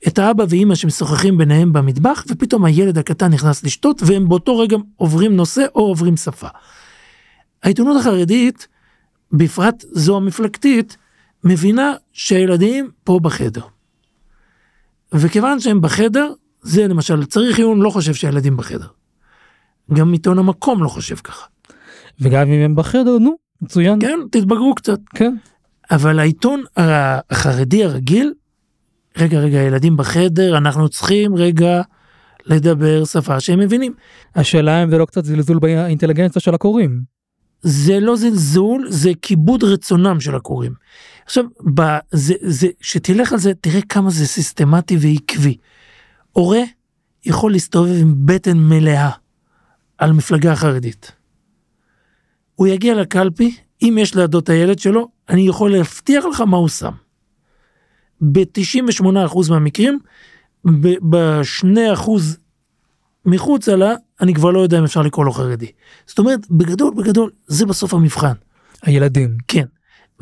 [0.07, 5.35] את האבא ואימא שמשוחחים ביניהם במטבח, ופתאום הילד הקטן נכנס לשתות, והם באותו רגע עוברים
[5.35, 6.47] נושא או עוברים שפה.
[7.63, 8.67] העיתונות החרדית,
[9.31, 10.97] בפרט זו המפלגתית,
[11.43, 13.61] מבינה שהילדים פה בחדר.
[15.13, 16.31] וכיוון שהם בחדר,
[16.61, 18.87] זה למשל, צריך עיון לא חושב שהילדים בחדר.
[19.93, 21.45] גם עיתון המקום לא חושב ככה.
[22.19, 24.01] וגם אם הם בחדר, נו, מצוין.
[24.01, 24.99] כן, תתבגרו קצת.
[25.15, 25.35] כן.
[25.91, 28.33] אבל העיתון החרדי הרגיל,
[29.17, 31.81] רגע, רגע, ילדים בחדר, אנחנו צריכים רגע
[32.45, 33.93] לדבר שפה שהם מבינים.
[34.35, 37.01] השאלה אם זה לא קצת זלזול באינטליגנציה של הקוראים.
[37.61, 40.73] זה לא זלזול, זה כיבוד רצונם של הקוראים.
[41.25, 41.81] עכשיו, ב,
[42.11, 45.57] זה, שתלך על זה, תראה כמה זה סיסטמטי ועקבי.
[46.31, 46.61] הורה
[47.25, 49.09] יכול להסתובב עם בטן מלאה
[49.97, 51.11] על מפלגה חרדית.
[52.55, 56.67] הוא יגיע לקלפי, אם יש לידו את הילד שלו, אני יכול להבטיח לך מה הוא
[56.67, 56.91] שם.
[58.21, 59.05] ב-98%
[59.49, 59.99] מהמקרים,
[61.09, 62.09] ב-2%
[63.25, 65.71] מחוץ לה, אני כבר לא יודע אם אפשר לקרוא לו חרדי.
[66.07, 68.33] זאת אומרת, בגדול, בגדול, זה בסוף המבחן.
[68.83, 69.37] הילדים.
[69.47, 69.65] כן.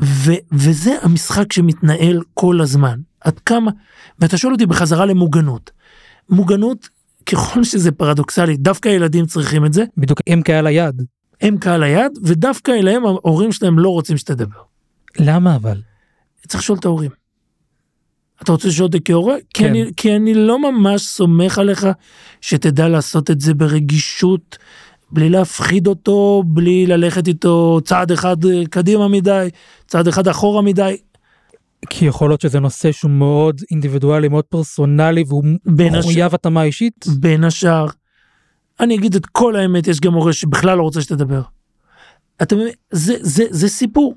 [0.01, 2.99] ו- וזה המשחק שמתנהל כל הזמן.
[3.21, 3.71] עד כמה,
[4.19, 5.71] ואתה שואל אותי בחזרה למוגנות.
[6.29, 6.89] מוגנות,
[7.25, 9.83] ככל שזה פרדוקסלי, דווקא הילדים צריכים את זה.
[9.97, 11.03] בדיוק, הם קהל היד.
[11.41, 14.61] הם קהל היד, ודווקא אליהם ההורים שלהם לא רוצים שתדבר.
[15.19, 15.81] למה אבל?
[16.47, 17.11] צריך לשאול את ההורים.
[18.43, 19.35] אתה רוצה לשאול אותי כהורה?
[19.35, 19.43] כן.
[19.53, 21.87] כי, אני, כי אני לא ממש סומך עליך
[22.41, 24.57] שתדע לעשות את זה ברגישות,
[25.11, 28.37] בלי להפחיד אותו, בלי ללכת איתו צעד אחד
[28.69, 29.47] קדימה מדי,
[29.87, 30.97] צעד אחד אחורה מדי.
[31.89, 37.05] כי יכול להיות שזה נושא שהוא מאוד אינדיבידואלי, מאוד פרסונלי, והוא מחויב התאמה אישית?
[37.19, 37.85] בין השאר.
[38.79, 41.41] אני אגיד את כל האמת, יש גם הורה שבכלל לא רוצה שתדבר.
[42.51, 44.15] מבין, זה, זה, זה סיפור,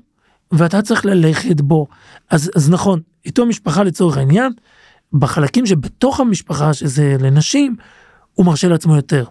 [0.51, 1.87] ואתה צריך ללכת בו.
[2.29, 4.51] אז, אז נכון, איתו משפחה לצורך העניין,
[5.13, 7.75] בחלקים שבתוך המשפחה, שזה לנשים,
[8.33, 9.25] הוא מרשה לעצמו יותר.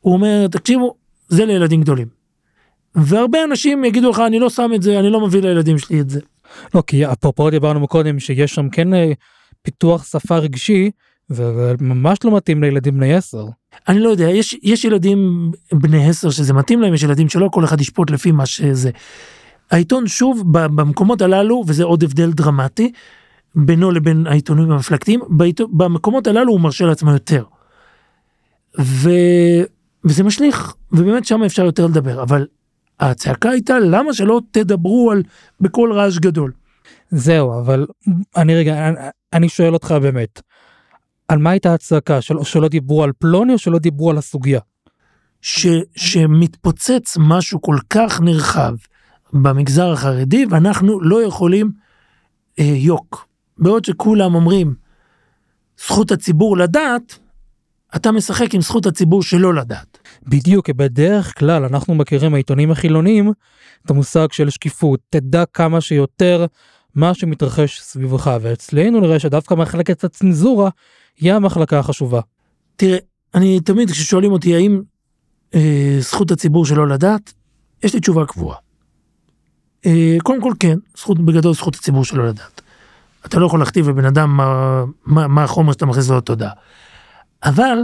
[0.00, 0.94] הוא אומר, תקשיבו,
[1.28, 2.08] זה לילדים גדולים.
[2.94, 6.10] והרבה אנשים יגידו לך, אני לא שם את זה, אני לא מביא לילדים שלי את
[6.10, 6.20] זה.
[6.74, 9.12] לא, כי אפרופו דיברנו מקודם שיש שם כן אה,
[9.62, 10.90] פיתוח שפה רגשי,
[11.30, 13.46] וממש לא מתאים לילדים בני 10.
[13.88, 17.64] אני לא יודע, יש, יש ילדים בני 10 שזה מתאים להם, יש ילדים שלא, כל
[17.64, 18.90] אחד ישפוט לפי מה שזה.
[19.70, 22.92] העיתון שוב, במקומות הללו, וזה עוד הבדל דרמטי,
[23.54, 25.20] בינו לבין העיתונים המפלגתיים,
[25.70, 27.44] במקומות הללו הוא מרשה לעצמו יותר.
[28.80, 29.10] ו...
[30.04, 32.46] וזה משליך, ובאמת שם אפשר יותר לדבר, אבל
[33.00, 35.22] הצעקה הייתה למה שלא תדברו על
[35.60, 36.52] בקול רעש גדול.
[37.10, 37.86] זהו, אבל
[38.36, 38.96] אני רגע, אני,
[39.32, 40.42] אני שואל אותך באמת,
[41.28, 42.20] על מה הייתה הצעקה?
[42.20, 44.60] של, שלא דיברו על פלוני או שלא דיברו על הסוגיה?
[45.40, 48.74] ש, שמתפוצץ משהו כל כך נרחב
[49.34, 51.70] במגזר החרדי ואנחנו לא יכולים
[52.58, 53.28] אה, יוק.
[53.58, 54.74] בעוד שכולם אומרים
[55.78, 57.18] זכות הציבור לדעת,
[57.96, 59.98] אתה משחק עם זכות הציבור שלא לדעת.
[60.26, 63.32] בדיוק, בדרך כלל אנחנו מכירים העיתונים החילוניים
[63.84, 66.46] את המושג של שקיפות, תדע כמה שיותר
[66.94, 70.70] מה שמתרחש סביבך, ואצלנו נראה שדווקא מחלקת הצנזורה
[71.20, 72.20] היא המחלקה החשובה.
[72.76, 72.98] תראה,
[73.34, 74.82] אני תמיד כששואלים אותי האם
[75.54, 77.32] אה, זכות הציבור שלא לדעת,
[77.82, 78.63] יש לי תשובה קבועה.
[79.86, 82.60] אה, קודם כל כן, זכות בגדול זכות הציבור שלא לדעת.
[83.26, 86.50] אתה לא יכול להכתיב לבן אדם מה, מה, מה החומר שאתה מכניס לו לתודעה.
[87.44, 87.78] אבל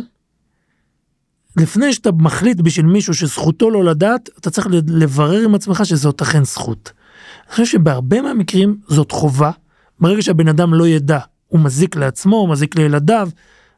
[1.56, 6.44] לפני שאתה מחליט בשביל מישהו שזכותו לא לדעת, אתה צריך לברר עם עצמך שזאת אכן
[6.44, 6.92] זכות.
[7.46, 9.50] אני חושב שבהרבה מהמקרים זאת חובה,
[10.00, 13.28] ברגע שהבן אדם לא ידע, הוא מזיק לעצמו, הוא מזיק לילדיו,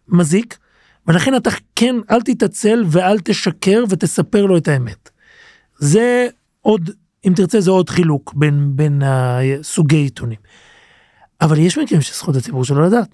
[0.09, 0.59] מזיק,
[1.07, 5.11] ולכן אתה כן, אל תתעצל ואל תשקר ותספר לו את האמת.
[5.79, 6.29] זה
[6.61, 6.91] עוד,
[7.27, 9.03] אם תרצה, זה עוד חילוק בין, בין
[9.63, 10.39] סוגי עיתונים.
[11.41, 13.09] אבל יש מקרים שזכות הציבור שלו לדעת.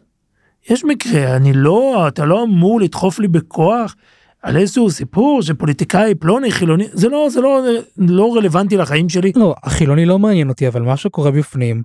[0.71, 3.95] יש מקרה, אני לא, אתה לא אמור לדחוף לי בכוח
[4.43, 7.61] על איזשהו סיפור שפוליטיקאי פלוני חילוני, זה לא, זה לא,
[7.97, 9.33] לא רלוונטי לחיים שלי.
[9.37, 11.83] לא, החילוני לא מעניין אותי, אבל מה שקורה בפנים,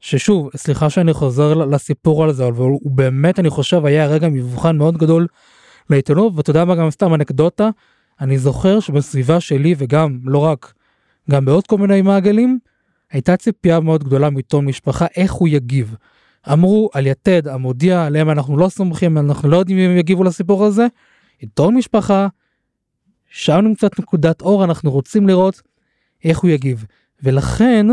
[0.00, 4.76] ששוב, סליחה שאני חוזר לסיפור על זה, אבל הוא באמת, אני חושב, היה רגע מבחן
[4.76, 5.26] מאוד גדול
[5.90, 7.70] לעיתונות, ואתה יודע מה, גם סתם אנקדוטה,
[8.20, 10.72] אני זוכר שבסביבה שלי, וגם, לא רק,
[11.30, 12.58] גם בעוד כל מיני מעגלים,
[13.10, 15.96] הייתה ציפייה מאוד גדולה מעיתון משפחה איך הוא יגיב.
[16.52, 20.64] אמרו על יתד, המודיע, עליהם אנחנו לא סומכים, אנחנו לא יודעים אם הם יגיבו לסיפור
[20.64, 20.86] הזה.
[21.38, 22.28] עיתון משפחה,
[23.28, 25.62] שם נמצאת נקודת אור, אנחנו רוצים לראות
[26.24, 26.84] איך הוא יגיב.
[27.22, 27.86] ולכן,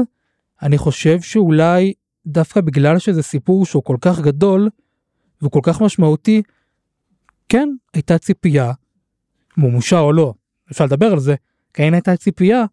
[0.61, 1.93] אני חושב שאולי
[2.25, 4.69] דווקא בגלל שזה סיפור שהוא כל כך גדול,
[5.41, 6.41] והוא כל כך משמעותי,
[7.49, 8.71] כן, הייתה ציפייה,
[9.57, 10.33] מומושה או לא,
[10.71, 11.35] אפשר לדבר על זה,
[11.73, 12.65] כן הייתה ציפייה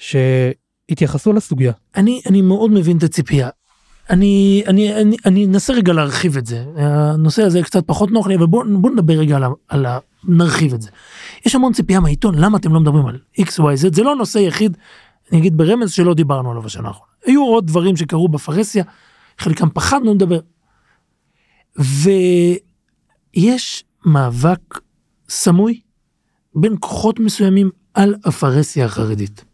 [0.00, 1.72] שהתייחסו לסוגיה.
[1.96, 3.48] אני, אני מאוד מבין את הציפייה.
[4.10, 6.64] אני, אני, אני, אני אנסה רגע להרחיב את זה.
[6.76, 9.98] הנושא הזה קצת פחות נוח לי, אבל בואו בוא נדבר רגע על, על ה...
[10.24, 10.90] נרחיב את זה.
[11.46, 13.94] יש המון ציפייה מהעיתון, למה אתם לא מדברים על XYZ?
[13.94, 14.76] זה לא נושא יחיד,
[15.32, 17.10] אני אגיד ברמז שלא דיברנו עליו השנה האחרונה.
[17.24, 18.84] היו עוד דברים שקרו בפרהסיה,
[19.38, 20.40] חלקם פחדנו לדבר.
[23.36, 24.80] ויש מאבק
[25.28, 25.80] סמוי
[26.54, 29.44] בין כוחות מסוימים על הפרהסיה החרדית.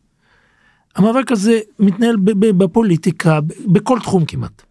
[0.96, 4.62] המאבק הזה מתנהל בפוליטיקה, בכל תחום כמעט.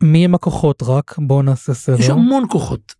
[0.00, 1.14] מי הם הכוחות רק?
[1.18, 2.00] בואו נעשה סדר.
[2.00, 2.94] יש המון כוחות.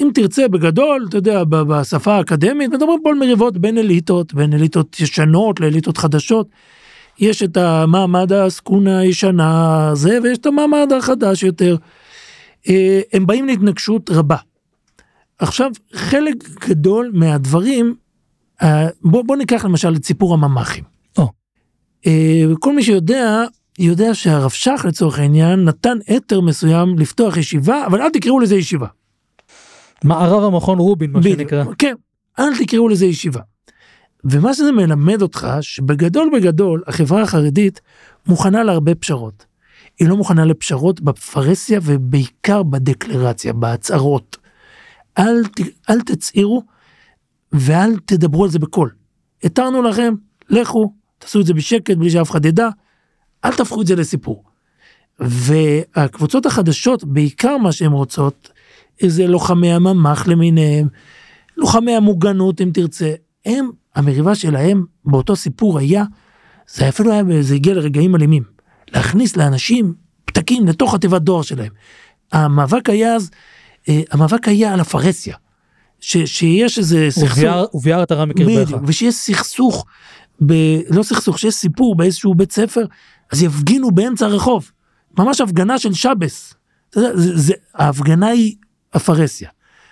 [0.00, 5.00] אם תרצה בגדול, אתה יודע, בשפה האקדמית, מדברים פה על מריבות בין אליטות, בין אליטות
[5.00, 6.48] ישנות לאליטות חדשות.
[7.18, 11.76] יש את המעמד העסקונה הישנה הזה, ויש את המעמד החדש יותר.
[12.68, 14.36] אה, הם באים להתנגשות רבה.
[15.38, 16.34] עכשיו, חלק
[16.68, 17.94] גדול מהדברים,
[18.62, 20.95] אה, בוא, בוא ניקח למשל את סיפור הממ"חים.
[22.06, 22.56] Oh.
[22.60, 23.44] כל מי שיודע,
[23.78, 28.86] יודע שהרב שך לצורך העניין נתן היתר מסוים לפתוח ישיבה, אבל אל תקראו לזה ישיבה.
[30.04, 31.64] מערב המכון רובין, מה שנקרא.
[31.78, 31.94] כן,
[32.38, 33.40] אל תקראו לזה ישיבה.
[34.24, 37.80] ומה שזה מלמד אותך, שבגדול בגדול החברה החרדית
[38.26, 39.46] מוכנה להרבה פשרות.
[39.98, 44.36] היא לא מוכנה לפשרות בפרהסיה ובעיקר בדקלרציה, בהצהרות.
[45.18, 45.42] אל,
[45.90, 46.62] אל תצהירו
[47.52, 48.90] ואל תדברו על זה בקול.
[49.44, 50.14] התרנו לכם,
[50.48, 50.92] לכו,
[51.26, 52.68] תעשו את זה בשקט בלי שאף אחד ידע,
[53.44, 54.44] אל תהפכו את זה לסיפור.
[55.20, 58.50] והקבוצות החדשות, בעיקר מה שהן רוצות,
[59.02, 60.88] איזה לוחמי הממ"ח למיניהם,
[61.56, 63.14] לוחמי המוגנות אם תרצה,
[63.46, 66.04] הם, המריבה שלהם באותו סיפור היה,
[66.68, 68.42] זה אפילו היה, זה הגיע לרגעים אלימים,
[68.88, 71.72] להכניס לאנשים פתקים לתוך התיבת דואר שלהם.
[72.32, 73.30] המאבק היה אז,
[73.88, 75.36] אה, המאבק היה על הפרהסיה.
[76.00, 79.86] ש, שיש איזה סכסוך, וביער את הרע מקרבך, ושיש סכסוך,
[80.46, 80.52] ב,
[80.90, 82.84] לא סכסוך, שיש סיפור באיזשהו בית ספר,
[83.32, 84.70] אז יפגינו באמצע הרחוב,
[85.18, 86.54] ממש הפגנה של שבס.
[86.94, 88.56] זה, זה, זה, ההפגנה היא
[88.92, 89.48] הפרהסיה.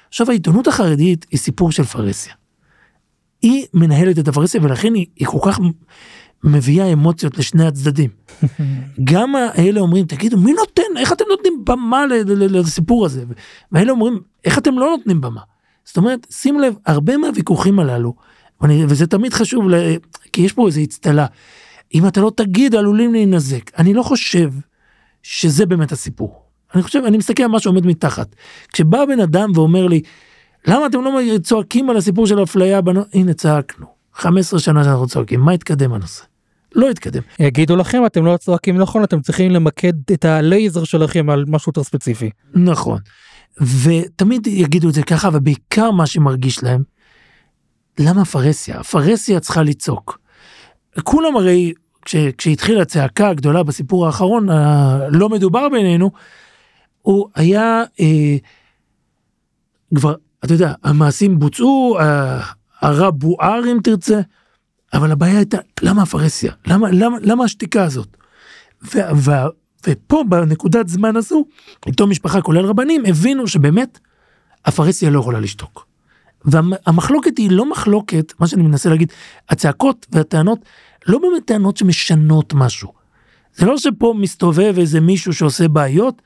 [0.09, 2.34] עכשיו העיתונות החרדית היא סיפור של פרהסיה.
[3.42, 5.61] היא מנהלת את הפרהסיה ולכן היא, היא כל כך
[6.45, 8.11] מביאה אמוציות לשני הצדדים.
[9.11, 13.24] גם האלה אומרים תגידו מי נותן איך אתם נותנים במה לסיפור הזה
[13.72, 15.40] ואלה אומרים איך אתם לא נותנים במה.
[15.84, 18.14] זאת אומרת שים לב הרבה מהוויכוחים הללו
[18.65, 19.65] ואני, וזה תמיד חשוב
[20.33, 21.27] כי יש פה איזה אצטלה.
[21.95, 24.51] אם אתה לא תגיד עלולים להינזק אני לא חושב
[25.23, 26.43] שזה באמת הסיפור.
[26.75, 28.35] אני חושב, אני מסתכל על מה שעומד מתחת.
[28.73, 30.01] כשבא בן אדם ואומר לי,
[30.67, 32.81] למה אתם לא צועקים על הסיפור של אפליה?
[32.81, 33.03] בנו...
[33.12, 36.25] הנה צעקנו, 15 שנה שאנחנו צועקים, מה התקדם הנושא?
[36.75, 37.23] לא התקדם.
[37.39, 41.83] יגידו לכם אתם לא צועקים נכון אתם צריכים למקד את הלייזר שלכם על משהו יותר
[41.83, 42.31] ספציפי.
[42.55, 42.99] נכון.
[43.83, 46.83] ותמיד יגידו את זה ככה ובעיקר מה שמרגיש להם.
[47.99, 48.82] למה פרהסיה?
[48.82, 50.18] פרהסיה צריכה לצעוק.
[51.03, 51.72] כולם הרי
[52.05, 56.11] כש, כשהתחילה הצעקה הגדולה בסיפור האחרון הלא מדובר בינינו
[57.03, 58.36] הוא היה אה,
[59.95, 60.14] כבר,
[60.45, 62.40] אתה יודע, המעשים בוצעו, אה,
[62.80, 64.20] הרע בוער אם תרצה,
[64.92, 66.53] אבל הבעיה הייתה, למה הפרהסיה?
[66.66, 68.16] למה, למה, למה השתיקה הזאת?
[68.82, 69.30] ו, ו,
[69.86, 71.45] ופה בנקודת זמן הזו,
[71.86, 73.99] איתו משפחה כולל רבנים, הבינו שבאמת
[74.64, 75.86] הפרהסיה לא יכולה לשתוק.
[76.45, 79.12] והמחלוקת היא לא מחלוקת, מה שאני מנסה להגיד,
[79.49, 80.59] הצעקות והטענות
[81.07, 82.92] לא באמת טענות שמשנות משהו.
[83.55, 86.22] זה לא שפה מסתובב איזה מישהו שעושה בעיות,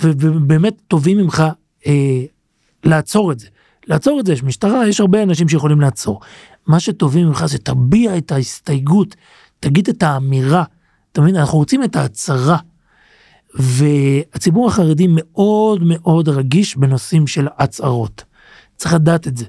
[0.00, 1.42] ובאמת טובים ממך
[1.86, 2.22] אה,
[2.84, 3.48] לעצור את זה.
[3.86, 6.20] לעצור את זה, יש משטרה, יש הרבה אנשים שיכולים לעצור.
[6.66, 9.16] מה שטובים ממך זה תביע את ההסתייגות,
[9.60, 10.64] תגיד את האמירה.
[11.12, 11.36] אתה מבין?
[11.36, 12.56] אנחנו רוצים את ההצהרה.
[13.54, 18.24] והציבור החרדי מאוד מאוד רגיש בנושאים של הצהרות.
[18.80, 19.44] צריך לדעת את זה.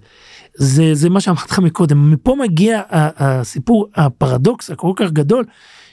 [0.56, 5.46] זה, זה מה שאמרתי לך מקודם, מפה מגיע הסיפור, הפרדוקס הכל כך גדול,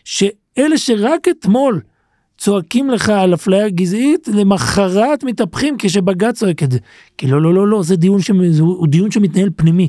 [0.04, 1.80] שאלה שרק אתמול
[2.38, 6.78] צועקים לך על אפליה גזעית, למחרת מתהפכים כשבג"ץ צועק את זה.
[7.18, 8.30] כי לא, לא, לא, לא, זה דיון, ש...
[8.50, 9.88] זה דיון שמתנהל פנימי.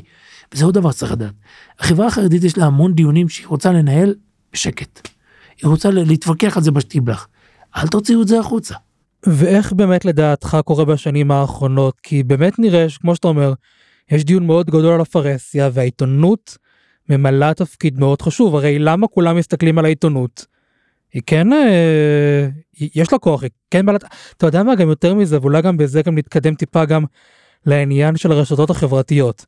[0.54, 1.32] וזה עוד דבר שצריך לדעת.
[1.78, 4.14] החברה החרדית יש לה המון דיונים שהיא רוצה לנהל
[4.52, 5.08] בשקט.
[5.62, 7.28] היא רוצה להתווכח על זה בשטיבלח.
[7.76, 8.74] אל תוציאו את זה החוצה.
[9.26, 12.00] ואיך באמת לדעתך קורה בשנים האחרונות?
[12.02, 13.52] כי באמת נראה שכמו שאתה אומר,
[14.10, 16.56] יש דיון מאוד גדול על הפרהסיה והעיתונות
[17.08, 18.56] ממלאה תפקיד מאוד חשוב.
[18.56, 20.46] הרי למה כולם מסתכלים על העיתונות?
[21.12, 22.48] היא כן, אה,
[22.94, 24.04] יש לה כוח, היא כן בעלת,
[24.36, 27.04] אתה יודע מה, גם יותר מזה, ואולי גם בזה גם נתקדם טיפה גם
[27.66, 29.46] לעניין של הרשתות החברתיות.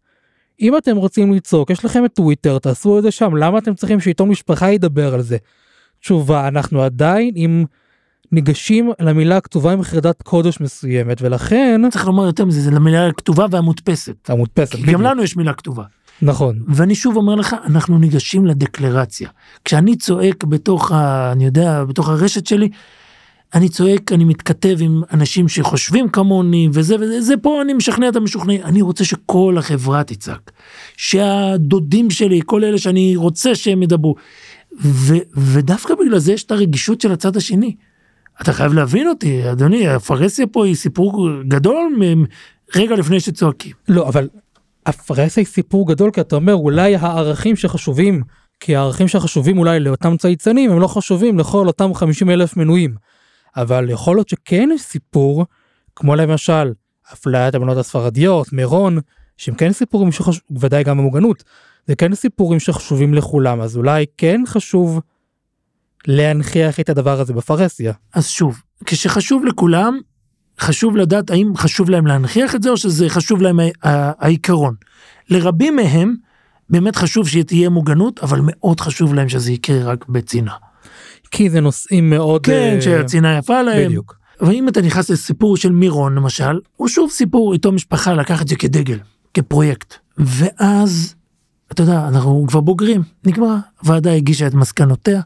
[0.60, 4.00] אם אתם רוצים לצעוק, יש לכם את טוויטר, תעשו את זה שם, למה אתם צריכים
[4.00, 5.36] שעיתון משפחה ידבר על זה?
[6.00, 7.64] תשובה, אנחנו עדיין עם
[8.32, 11.80] ניגשים למילה הכתובה עם חרדת קודש מסוימת, ולכן...
[11.90, 14.30] צריך לומר יותר מזה, זה למילה הכתובה והמודפסת.
[14.30, 15.84] המודפסת, כי גם לנו יש מילה כתובה.
[16.22, 16.58] נכון.
[16.68, 19.28] ואני שוב אומר לך, אנחנו ניגשים לדקלרציה.
[19.64, 21.32] כשאני צועק בתוך ה...
[21.32, 22.68] אני יודע, בתוך הרשת שלי,
[23.54, 28.16] אני צועק, אני מתכתב עם אנשים שחושבים כמוני, וזה וזה, זה פה אני משכנע את
[28.16, 28.62] המשוכנעים.
[28.62, 30.52] אני רוצה שכל החברה תצעק.
[30.96, 34.14] שהדודים שלי, כל אלה שאני רוצה שהם ידברו.
[34.80, 37.74] ו, ודווקא בגלל זה יש את הרגישות של הצד השני.
[38.42, 41.98] אתה חייב להבין אותי, אדוני, הפרהסיה פה היא סיפור גדול
[42.76, 43.72] רגע לפני שצועקים.
[43.88, 44.28] לא, אבל
[44.86, 48.22] הפרהסיה היא סיפור גדול, כי אתה אומר, אולי הערכים שחשובים,
[48.60, 52.94] כי הערכים שחשובים אולי לאותם צייצנים, הם לא חשובים לכל אותם 50 אלף מנויים.
[53.56, 55.46] אבל יכול להיות שכן יש סיפור,
[55.96, 56.72] כמו למשל,
[57.12, 58.98] אפליית הבנות הספרדיות, מירון,
[59.36, 61.44] שהם כן סיפורים שחשובים, ודאי גם המוגנות,
[61.86, 65.00] זה כן סיפורים שחשובים לכולם, אז אולי כן חשוב
[66.06, 67.92] להנכיח את הדבר הזה בפרהסיה.
[68.14, 69.98] אז שוב, כשחשוב לכולם,
[70.60, 74.74] חשוב לדעת האם חשוב להם להנכיח את זה או שזה חשוב להם העיקרון.
[75.30, 76.14] לרבים מהם
[76.70, 80.56] באמת חשוב שתהיה מוגנות, אבל מאוד חשוב להם שזה יקרה רק בצנעה.
[81.30, 82.46] כי זה נושאים מאוד...
[82.46, 82.84] כן, uh...
[82.84, 83.86] שהצנעה יפה להם.
[83.86, 84.16] בדיוק.
[84.40, 88.56] ואם אתה נכנס לסיפור של מירון למשל, הוא שוב סיפור איתו משפחה לקח את זה
[88.56, 88.98] כדגל,
[89.34, 89.94] כפרויקט.
[90.18, 91.14] ואז,
[91.72, 95.20] אתה יודע, אנחנו כבר בוגרים, נגמר, הוועדה הגישה את מסקנותיה.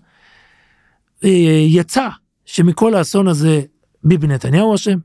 [1.25, 2.09] אה, יצא
[2.45, 3.63] שמכל האסון הזה
[4.05, 4.99] ביבי נתניהו אשם,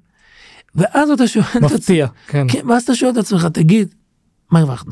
[0.75, 1.45] ואז אתה שואל...
[1.61, 2.47] מפתיע, כן.
[2.49, 2.69] כן.
[2.69, 3.95] ואז אתה שואל את עצמך, תגיד,
[4.51, 4.91] מה הרווחנו?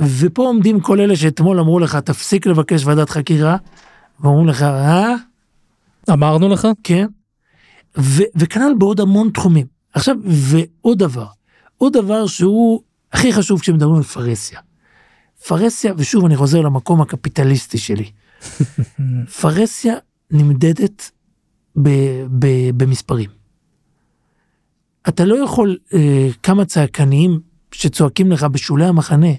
[0.00, 3.56] ופה עומדים כל אלה שאתמול אמרו לך, תפסיק לבקש ועדת חקירה,
[4.20, 5.14] ואומרים לך, אה?
[6.12, 6.68] אמרנו לך?
[6.82, 7.06] כן.
[8.34, 9.66] וכנ"ל בעוד המון תחומים.
[9.92, 11.26] עכשיו, ועוד דבר,
[11.78, 12.80] עוד דבר שהוא
[13.12, 14.60] הכי חשוב כשמדברים על פרהסיה.
[15.46, 18.10] פרהסיה, ושוב אני חוזר למקום הקפיטליסטי שלי.
[19.40, 19.94] פרהסיה
[20.30, 21.10] נמדדת
[21.82, 23.30] ב- ב- במספרים.
[25.08, 27.40] אתה לא יכול אה, כמה צעקניים
[27.72, 29.32] שצועקים לך בשולי המחנה,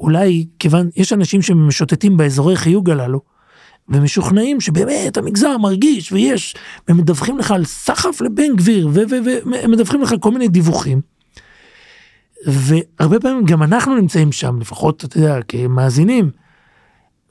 [0.00, 3.20] אולי כיוון, יש אנשים שמשוטטים באזורי חיוג הללו,
[3.88, 6.54] ומשוכנעים שבאמת המגזר מרגיש ויש,
[6.88, 8.88] ומדווחים לך על סחף לבן גביר,
[9.64, 11.00] ומדווחים לך כל מיני דיווחים.
[12.46, 16.30] והרבה פעמים גם אנחנו נמצאים שם, לפחות, אתה יודע, כמאזינים,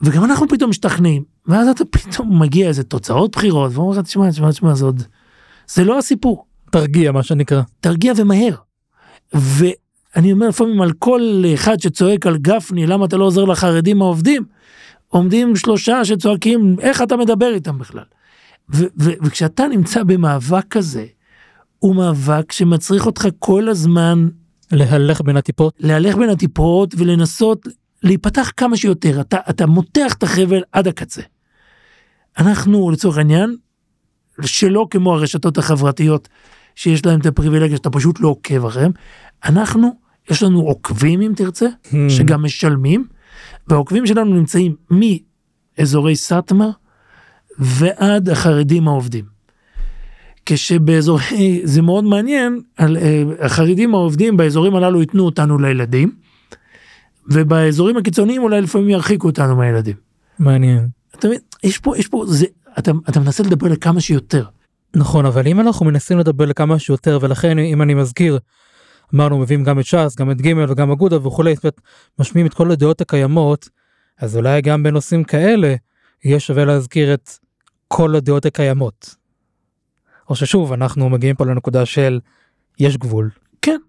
[0.03, 4.51] וגם אנחנו פתאום משתכנעים, ואז אתה פתאום מגיע איזה תוצאות בחירות, ואומר לך, תשמע, תשמע,
[4.51, 5.03] תשמע, זה עוד,
[5.67, 6.45] זה לא הסיפור.
[6.71, 7.61] תרגיע, מה שנקרא.
[7.79, 8.55] תרגיע ומהר.
[9.33, 14.43] ואני אומר לפעמים על כל אחד שצועק על גפני, למה אתה לא עוזר לחרדים העובדים,
[15.07, 18.03] עומדים שלושה שצועקים, איך אתה מדבר איתם בכלל?
[18.73, 21.05] ו- ו- וכשאתה נמצא במאבק כזה,
[21.79, 24.27] הוא מאבק שמצריך אותך כל הזמן
[24.71, 25.73] להלך בין הטיפות.
[25.79, 27.67] להלך בין הטיפות ולנסות
[28.03, 31.21] להיפתח כמה שיותר, אתה, אתה מותח את החבל עד הקצה.
[32.37, 33.55] אנחנו לצורך העניין,
[34.41, 36.29] שלא כמו הרשתות החברתיות
[36.75, 38.91] שיש להם את הפריבילגיה שאתה פשוט לא עוקב אחריהם,
[39.45, 39.95] אנחנו,
[40.29, 41.95] יש לנו עוקבים אם תרצה, hmm.
[42.09, 43.07] שגם משלמים,
[43.67, 44.75] והעוקבים שלנו נמצאים
[45.77, 46.69] מאזורי סאטמר
[47.59, 49.25] ועד החרדים העובדים.
[50.45, 56.22] כשבאזורי, זה מאוד מעניין, על, uh, החרדים העובדים באזורים הללו ייתנו אותנו לילדים,
[57.27, 59.95] ובאזורים הקיצוניים אולי לפעמים ירחיקו אותנו מהילדים.
[60.39, 60.87] מעניין.
[61.15, 62.45] אתה מבין, יש פה, יש פה, זה,
[62.79, 64.45] אתה, אתה מנסה לדבר לכמה שיותר.
[64.95, 68.39] נכון, אבל אם אנחנו מנסים לדבר לכמה שיותר, ולכן אם אני מזכיר,
[69.15, 71.81] אמרנו מביאים גם את ש"ס, גם את ג' וגם אגודה וכולי, זאת אומרת,
[72.19, 73.69] משמיעים את כל הדעות הקיימות,
[74.19, 75.75] אז אולי גם בנושאים כאלה,
[76.23, 77.29] יהיה שווה להזכיר את
[77.87, 79.15] כל הדעות הקיימות.
[80.29, 82.19] או ששוב, אנחנו מגיעים פה לנקודה של
[82.79, 83.29] יש גבול.
[83.61, 83.79] כן.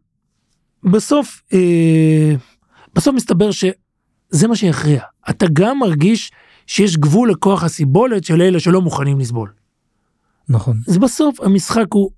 [0.85, 2.35] בסוף, אה,
[2.95, 5.03] בסוף מסתבר שזה מה שיכריע.
[5.31, 6.33] אתה גם מרגיש
[6.67, 9.53] שיש גבול לכוח הסיבולת של אלה שלא מוכנים לסבול.
[10.49, 10.77] נכון.
[10.89, 12.11] אז בסוף המשחק הוא,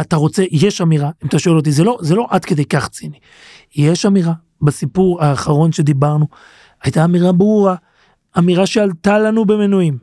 [0.00, 2.88] אתה רוצה, יש אמירה, אם אתה שואל אותי, זה לא, זה לא עד כדי כך
[2.88, 3.18] ציני.
[3.76, 4.32] יש אמירה,
[4.62, 6.26] בסיפור האחרון שדיברנו,
[6.82, 7.74] הייתה אמירה ברורה,
[8.38, 9.98] אמירה שעלתה לנו במנויים.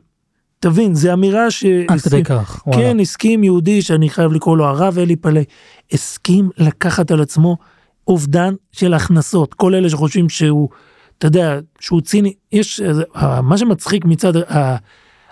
[0.58, 1.64] תבין, זו אמירה ש...
[1.88, 2.82] עד כדי כך, וואלה.
[2.82, 5.40] כן, הסכים יהודי, שאני חייב לקרוא לו הרב אלי פלא,
[5.92, 7.56] הסכים לקחת על עצמו
[8.08, 9.54] אובדן של הכנסות.
[9.54, 10.68] כל אלה שחושבים שהוא,
[11.18, 12.80] אתה יודע, שהוא ציני, יש,
[13.42, 14.32] מה שמצחיק מצד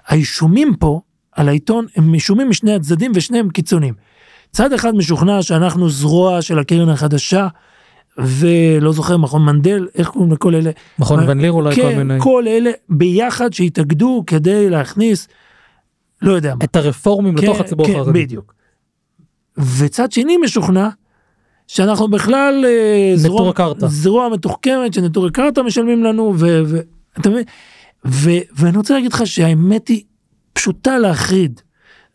[0.07, 1.01] האישומים פה,
[1.33, 3.95] על העיתון, הם אישומים משני הצדדים ושניהם קיצוניים.
[4.51, 7.49] צד אחד משוכנע שאנחנו זרוע של הקרן החדשה,
[8.19, 12.21] ולא זוכר מכון מנדל איך קוראים לכל אלה מכון ון ליר אולי כל כן מיני.
[12.21, 15.29] כל אלה ביחד שהתאגדו כדי להכניס
[16.23, 16.65] לא יודע מה.
[16.65, 18.25] את הרפורמים לתוך כן, הציבור כן, החרדי.
[18.25, 18.55] בדיוק.
[19.79, 20.89] וצד שני משוכנע
[21.73, 23.53] שאנחנו בכלל אה, זרוע.
[23.89, 26.63] זרוע מתוחכמת שנטורי קרתא משלמים לנו ו...
[26.67, 26.81] ו
[27.21, 27.45] אתה מבין?
[28.07, 30.03] ו, ואני רוצה להגיד לך שהאמת היא
[30.53, 31.61] פשוטה להחריד.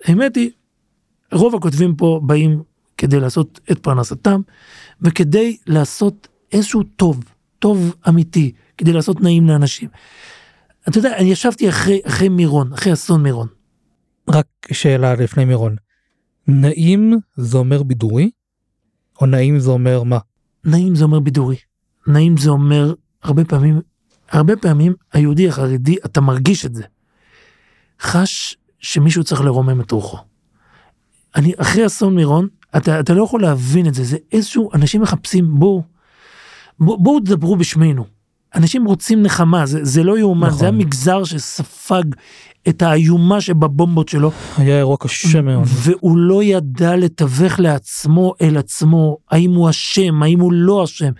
[0.03, 0.49] האמת היא,
[1.31, 2.63] רוב הכותבים פה באים
[2.97, 4.41] כדי לעשות את פרנסתם
[5.01, 7.23] וכדי לעשות איזשהו טוב,
[7.59, 9.89] טוב אמיתי, כדי לעשות נעים לאנשים.
[10.87, 13.47] אתה יודע, אני ישבתי אחרי, אחרי מירון, אחרי אסון מירון.
[14.29, 15.75] רק שאלה לפני מירון.
[16.47, 18.29] נעים זה אומר בידורי?
[19.21, 20.17] או נעים זה אומר מה?
[20.65, 21.55] נעים זה אומר בידורי.
[22.07, 22.93] נעים זה אומר
[23.23, 23.81] הרבה פעמים,
[24.31, 26.83] הרבה פעמים היהודי החרדי, אתה מרגיש את זה.
[28.01, 30.17] חש שמישהו צריך לרומם את רוחו.
[31.35, 32.47] אני, אחרי אסון מירון,
[32.77, 35.83] אתה, אתה לא יכול להבין את זה, זה איזשהו, אנשים מחפשים, בואו,
[36.79, 38.05] בואו בוא תדברו בשמנו.
[38.55, 40.59] אנשים רוצים נחמה, זה, זה לא יאומן, נכון.
[40.59, 42.03] זה המגזר שספג
[42.69, 45.63] את האיומה שבבומבות שלו, היה אירוע קשה מאוד.
[45.67, 51.11] והוא לא ידע לתווך לעצמו אל עצמו, האם הוא אשם, האם הוא לא אשם.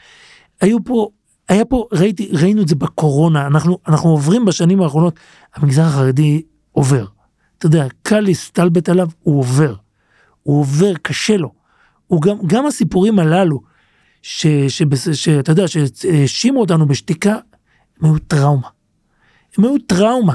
[0.62, 1.10] היו פה,
[1.50, 5.20] היה פה, ראיתי, ראינו את זה בקורונה, אנחנו, אנחנו עוברים בשנים האחרונות,
[5.56, 6.42] המגזר החרדי
[6.72, 7.06] עובר.
[7.58, 9.76] אתה יודע, קל להסתלבט עליו, הוא עובר.
[10.44, 11.52] הוא עובר, קשה לו.
[12.08, 13.62] הוא גם, גם הסיפורים הללו,
[14.22, 14.48] ש,
[15.14, 17.36] שאתה יודע, שהאשימו אותנו בשתיקה,
[18.02, 18.68] הם היו טראומה.
[19.58, 20.34] הם היו טראומה.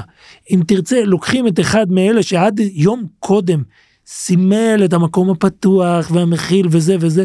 [0.51, 3.63] אם תרצה, לוקחים את אחד מאלה שעד יום קודם
[4.07, 7.23] סימל את המקום הפתוח והמכיל וזה וזה,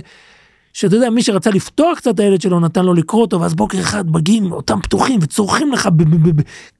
[0.72, 3.80] שאתה יודע, מי שרצה לפתוח קצת את הילד שלו נתן לו לקרוא אותו, ואז בוקר
[3.80, 5.88] אחד מגיעים אותם פתוחים וצורכים לך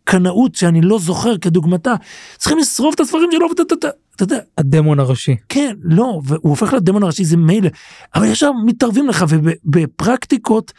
[0.04, 1.94] בקנאות שאני לא זוכר כדוגמתה,
[2.36, 5.36] צריכים לשרוף את הספרים שלו, ואתה- אתה- אתה אתה יודע, הדמון הראשי.
[5.48, 7.68] כן, לא, והוא הופך לדמון הראשי, זה מילא,
[8.14, 10.72] אבל ישר מתערבים לך ובפרקטיקות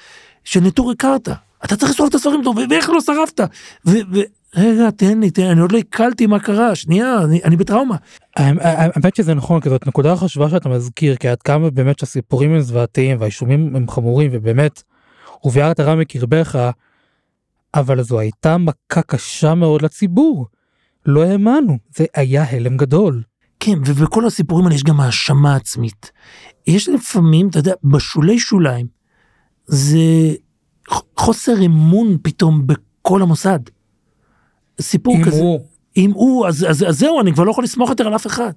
[0.43, 1.33] של נטורי קרתא.
[1.65, 3.39] אתה צריך לשרוף את הספרים טוב, ואיך לא שרפת?
[3.85, 3.91] ו...
[4.13, 4.19] ו-
[4.55, 7.95] רגע, תן לי, תן לי, אני עוד לא עיכלתי מה קרה, שנייה, אני, אני בטראומה.
[8.39, 12.51] האמ- האמת שזה נכון, כי זאת נקודה חשובה שאתה מזכיר, כי עד כמה באמת שהסיפורים
[12.53, 14.83] הם זוועתיים והאישומים הם חמורים, ובאמת,
[15.45, 16.71] וביערת הרע מקרבך,
[17.75, 20.47] אבל זו הייתה מכה קשה מאוד לציבור.
[21.05, 23.23] לא האמנו, זה היה הלם גדול.
[23.59, 26.11] כן, ובכל הסיפורים האלה יש גם האשמה עצמית.
[26.67, 28.87] יש לפעמים, אתה יודע, בשולי שוליים,
[29.65, 29.97] זה
[31.17, 33.59] חוסר אמון פתאום בכל המוסד.
[34.81, 35.39] סיפור אם כזה.
[35.39, 35.59] הוא,
[35.97, 38.51] אם הוא, אז, אז, אז זהו, אני כבר לא יכול לסמוך יותר על אף אחד.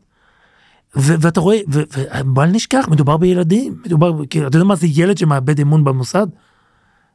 [0.96, 5.60] ו- ואתה רואה, ובל נשכח, מדובר בילדים, מדובר, כאילו, אתה יודע מה זה ילד שמאבד
[5.60, 6.26] אמון במוסד?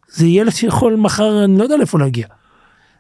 [0.10, 2.28] זה ילד שיכול מחר, אני לא יודע לאיפה להגיע.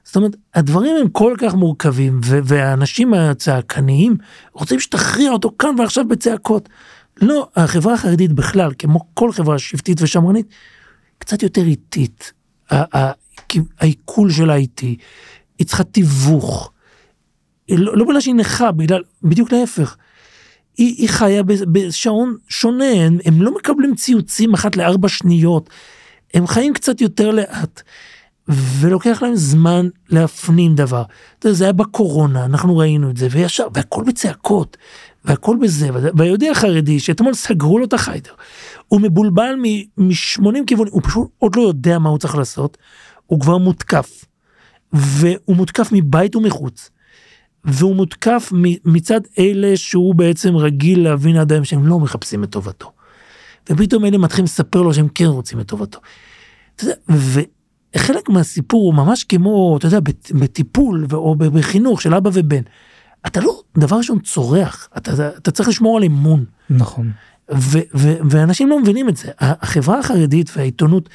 [0.04, 4.18] זאת אומרת, הדברים הם כל כך מורכבים, ו- והאנשים הצעקניים
[4.54, 6.70] רוצים שתכריע אותו כאן ועכשיו בצעקות.
[7.22, 10.48] לא, החברה החרדית בכלל, כמו כל חברה שבטית ושמרנית,
[11.18, 12.34] קצת יותר איטית.
[13.80, 14.98] העיכול שלה איטי,
[15.60, 16.72] היא צריכה תיווך.
[17.70, 19.98] לא, לא בגלל שהיא נכה, בגלל, בדיוק להפך.
[20.78, 25.70] היא, היא חיה בשעון שונה, הם, הם לא מקבלים ציוצים אחת לארבע שניות,
[26.34, 27.82] הם חיים קצת יותר לאט,
[28.50, 31.04] ולוקח להם זמן להפנים דבר.
[31.44, 34.78] זה היה בקורונה, אנחנו ראינו את זה, וישר, והכל בצעקות,
[35.26, 38.32] והכל בזה, והיהודי החרדי, שאתמול סגרו לו את החיידר,
[38.88, 39.56] הוא מבולבל
[39.98, 42.78] מ-80 כיוונים, הוא פשוט עוד לא יודע מה הוא צריך לעשות,
[43.26, 44.26] הוא כבר מותקף,
[44.94, 46.90] והוא מותקף מבית ומחוץ.
[47.66, 48.52] והוא מותקף
[48.86, 52.92] מצד אלה שהוא בעצם רגיל להבין עד היום שהם לא מחפשים את טובתו.
[53.70, 56.00] ופתאום אלה מתחילים לספר לו שהם כן רוצים את טובתו.
[57.10, 62.62] וחלק מהסיפור הוא ממש כמו, אתה יודע, בט- בטיפול או בחינוך של אבא ובן.
[63.26, 66.46] אתה לא, דבר ראשון צורח, אתה, אתה, צריך לשמור על אמון.
[66.70, 67.12] נכון.
[67.52, 69.32] ו- ו- ואנשים לא מבינים את זה.
[69.40, 71.10] החברה החרדית והעיתונות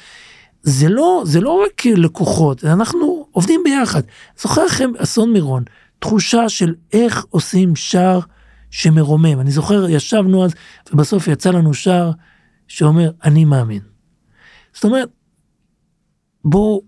[0.63, 4.01] זה לא, זה לא רק לקוחות, אנחנו עובדים ביחד.
[4.41, 5.63] זוכר לכם אסון מירון,
[5.99, 8.19] תחושה של איך עושים שער
[8.71, 9.39] שמרומם.
[9.39, 10.51] אני זוכר, ישבנו אז,
[10.93, 12.11] ובסוף יצא לנו שער
[12.67, 13.81] שאומר, אני מאמין.
[14.73, 15.09] זאת אומרת,
[16.45, 16.81] בואו,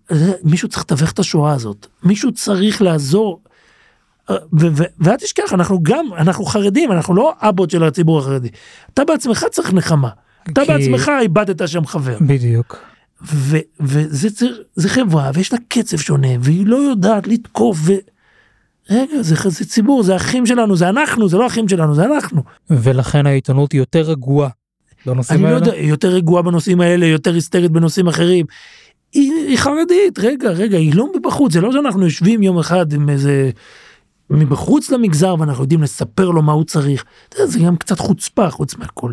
[0.43, 3.41] מישהו צריך לתווך את השואה הזאת, מישהו צריך לעזור.
[4.99, 8.49] ואל תשכח, אנחנו גם, אנחנו חרדים, אנחנו לא אבות של הציבור החרדי.
[8.93, 10.09] אתה בעצמך צריך נחמה.
[10.49, 12.17] אתה כי- בעצמך איבדת שם חבר.
[12.21, 12.77] בדיוק.
[13.23, 14.27] ו- וזה
[14.75, 17.93] זה חברה ויש לה קצב שונה והיא לא יודעת לתקוף ו...
[18.89, 22.41] רגע זה, זה ציבור זה אחים שלנו זה אנחנו זה לא אחים שלנו זה אנחנו.
[22.69, 24.49] ולכן העיתונות היא יותר רגועה
[25.05, 25.67] בנושאים אני לא האלה.
[25.67, 28.45] יודע היא יותר רגועה בנושאים האלה יותר היסטרית בנושאים אחרים.
[29.13, 33.09] היא, היא חרדית רגע רגע היא לא מבחוץ זה לא שאנחנו יושבים יום אחד עם
[33.09, 33.49] איזה
[34.29, 37.05] מבחוץ למגזר ואנחנו יודעים לספר לו מה הוא צריך.
[37.29, 39.11] אתה יודע, זה גם קצת חוצפה חוץ מהכל.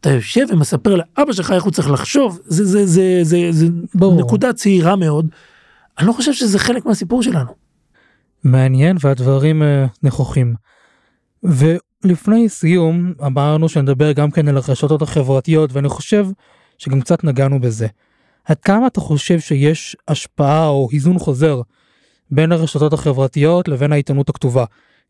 [0.00, 4.20] אתה יושב ומספר לאבא שלך איך הוא צריך לחשוב, זה, זה, זה, זה, זה ברור.
[4.20, 5.26] נקודה צעירה מאוד.
[5.98, 7.54] אני לא חושב שזה חלק מהסיפור שלנו.
[8.44, 10.54] מעניין והדברים אה, נכוחים.
[11.42, 16.26] ולפני סיום אמרנו שנדבר גם כן על הרשתות החברתיות ואני חושב
[16.78, 17.86] שגם קצת נגענו בזה.
[18.44, 21.60] עד כמה אתה חושב שיש השפעה או היזון חוזר
[22.30, 24.64] בין הרשתות החברתיות לבין העיתונות הכתובה?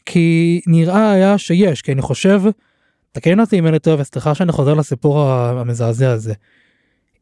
[0.06, 2.42] כי נראה היה שיש כי אני חושב,
[3.12, 6.34] תקן אותי אם אני טועה וסליחה שאני חוזר לסיפור המזעזע הזה.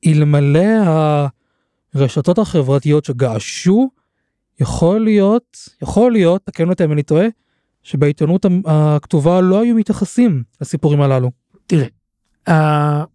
[0.07, 0.69] אלמלא
[1.95, 3.91] הרשתות החברתיות שגעשו
[4.61, 7.27] יכול להיות, יכול להיות, תקן אותי אם אני טועה,
[7.83, 11.31] שבעיתונות הכתובה לא היו מתייחסים לסיפורים הללו.
[11.67, 11.87] תראה,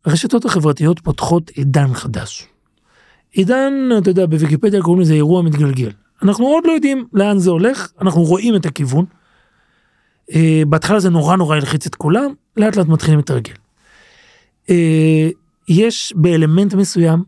[0.05, 2.47] הרשתות החברתיות פותחות עידן חדש.
[3.31, 5.91] עידן, אתה יודע, בוויקיפדיה קוראים לזה אירוע מתגלגל.
[6.23, 9.05] אנחנו עוד לא יודעים לאן זה הולך, אנחנו רואים את הכיוון.
[10.31, 10.35] Uh,
[10.67, 13.53] בהתחלה זה נורא נורא ילחיץ את כולם, לאט לאט מתחילים להתרגל.
[14.67, 14.71] Uh,
[15.67, 17.23] יש באלמנט מסוים,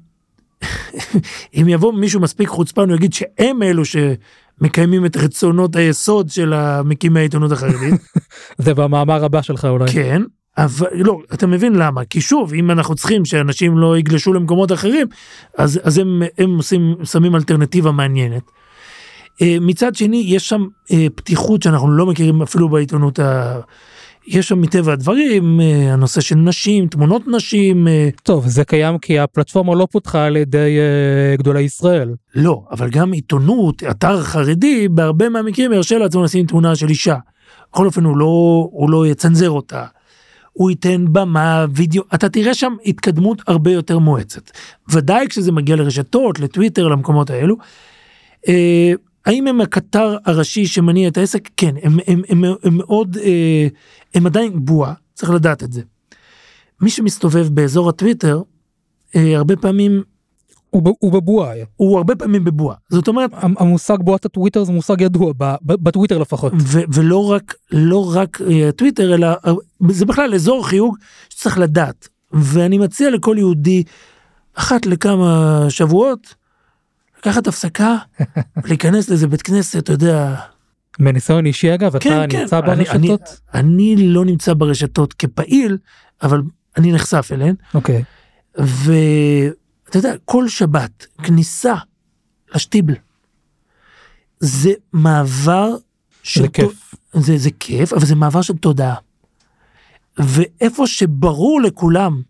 [1.56, 7.20] אם יבוא מישהו מספיק חוצפן, הוא יגיד שהם אלו שמקיימים את רצונות היסוד של המקימי
[7.20, 8.02] העיתונות החרדית.
[8.58, 9.92] זה במאמר הבא שלך אולי.
[9.92, 10.22] כן,
[10.58, 15.08] אבל לא, אתה מבין למה, כי שוב, אם אנחנו צריכים שאנשים לא יגלשו למקומות אחרים,
[15.58, 18.44] אז, אז הם, הם עושים, שמים אלטרנטיבה מעניינת.
[19.42, 23.60] אה, מצד שני, יש שם אה, פתיחות שאנחנו לא מכירים אפילו בעיתונות ה...
[24.28, 27.88] יש שם מטבע הדברים אה, הנושא של נשים תמונות נשים
[28.24, 30.78] טוב זה קיים כי הפלטפורמה לא פותחה על ידי
[31.38, 36.90] גדולי ישראל לא אבל גם עיתונות אתר חרדי בהרבה מהמקרים ירשה לעצמו לשים תמונה של
[36.90, 37.16] אישה.
[37.72, 39.86] בכל אופן הוא לא הוא לא יצנזר אותה.
[40.54, 44.52] הוא ייתן במה וידאו אתה תראה שם התקדמות הרבה יותר מואצת
[44.90, 47.56] ודאי כשזה מגיע לרשתות לטוויטר למקומות האלו.
[49.26, 51.50] האם הם הקטר הראשי שמניע את העסק?
[51.58, 53.68] כן, הם, הם, הם, הם, מאוד, אה,
[54.14, 55.82] הם עדיין בועה, צריך לדעת את זה.
[56.82, 58.42] מי שמסתובב באזור הטוויטר,
[59.16, 60.04] אה, הרבה פעמים...
[60.70, 61.54] הוא, הוא בבועה.
[61.76, 62.76] הוא הרבה פעמים בבועה.
[62.90, 63.32] זאת אומרת...
[63.34, 66.54] המושג בועת הטוויטר זה מושג ידוע, בטוויטר לפחות.
[66.62, 69.28] ו, ולא רק, לא רק אה, טוויטר, אלא
[69.90, 70.98] זה בכלל אזור חיוג
[71.30, 72.08] שצריך לדעת.
[72.32, 73.84] ואני מציע לכל יהודי,
[74.54, 76.36] אחת לכמה שבועות,
[77.26, 77.98] לקחת הפסקה,
[78.66, 80.36] להיכנס לאיזה בית כנסת, אתה יודע.
[81.00, 83.40] מניסיון אישי אגב, כן, אתה כן, נמצא אני, ברשתות?
[83.54, 85.78] אני, אני לא נמצא ברשתות כפעיל,
[86.22, 86.42] אבל
[86.78, 87.56] אני נחשף אליהן.
[87.74, 88.04] אוקיי.
[88.56, 91.74] ואתה יודע, כל שבת, כניסה
[92.56, 92.94] לשטיבל,
[94.40, 95.76] זה מעבר
[96.24, 96.42] של...
[96.42, 96.96] זה כיף.
[97.14, 98.96] זה, זה כיף, אבל זה מעבר של תודעה.
[100.18, 102.22] ואיפה שברור לכולם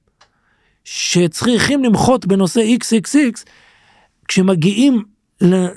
[0.83, 3.43] שצריכים למחות בנושא XXX,
[4.27, 5.03] כשמגיעים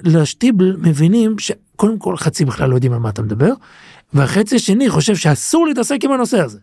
[0.04, 3.52] לשטיבל מבינים שקודם כל חצי בכלל לא יודעים על מה אתה מדבר,
[4.12, 6.58] והחצי השני חושב שאסור להתעסק עם הנושא הזה.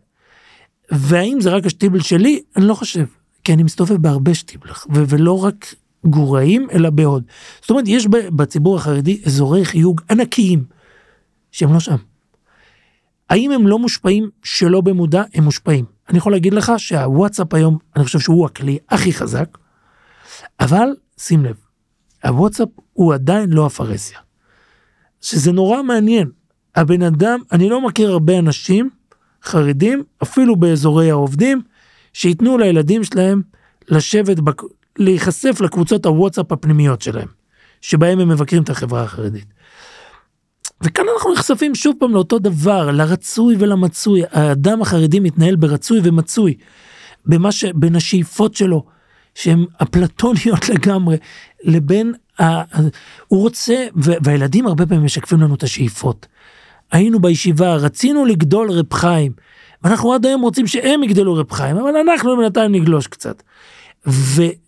[0.92, 2.42] והאם זה רק השטיבל שלי?
[2.56, 3.06] אני לא חושב,
[3.44, 5.76] כי אני מסתובב בהרבה שטיבל, ולא רק
[6.06, 7.24] גוראים אלא בעוד.
[7.62, 10.64] זאת אומרת יש בציבור החרדי אזורי חיוג ענקיים
[11.52, 11.96] שהם לא שם.
[13.30, 15.24] האם הם לא מושפעים שלא במודע?
[15.34, 15.86] הם מושפעים.
[16.10, 19.58] אני יכול להגיד לך שהוואטסאפ היום, אני חושב שהוא הכלי הכי חזק,
[20.60, 21.56] אבל שים לב,
[22.26, 24.20] הוואטסאפ הוא עדיין לא הפרהסיה.
[25.22, 26.30] שזה נורא מעניין.
[26.76, 28.90] הבן אדם, אני לא מכיר הרבה אנשים
[29.44, 31.62] חרדים, אפילו באזורי העובדים,
[32.14, 33.42] שייתנו לילדים שלהם
[33.90, 34.62] לשבת, בק...
[34.98, 37.28] להיחשף לקבוצות הוואטסאפ הפנימיות שלהם,
[37.82, 39.46] שבהם הם מבקרים את החברה החרדית.
[40.82, 44.22] וכאן אנחנו נחשפים שוב פעם לאותו דבר, לרצוי ולמצוי.
[44.32, 46.54] האדם החרדי מתנהל ברצוי ומצוי,
[47.26, 47.66] במה ש...
[47.66, 48.86] בין השאיפות שלו,
[49.36, 51.18] שהן אפלטוניות לגמרי,
[51.64, 52.46] לבין, ה...
[53.28, 56.28] הוא רוצה, והילדים הרבה פעמים משקפים לנו את השאיפות.
[56.92, 59.32] היינו בישיבה, רצינו לגדול רב חיים,
[59.84, 63.44] ואנחנו עד היום רוצים שהם יגדלו רב חיים, אבל אנחנו בינתיים נגלוש קצת.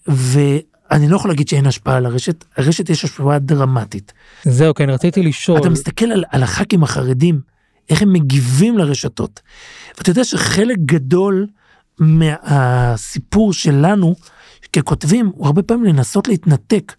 [0.07, 4.13] ואני לא יכול להגיד שאין השפעה על הרשת, הרשת יש השפעה דרמטית.
[4.43, 5.59] זהו, כן, רציתי לשאול.
[5.59, 7.39] אתה מסתכל על, על הח"כים החרדים,
[7.89, 9.39] איך הם מגיבים לרשתות.
[9.97, 11.47] ואתה יודע שחלק גדול
[11.99, 14.15] מהסיפור שלנו,
[14.81, 16.95] ככותבים הוא הרבה פעמים לנסות להתנתק.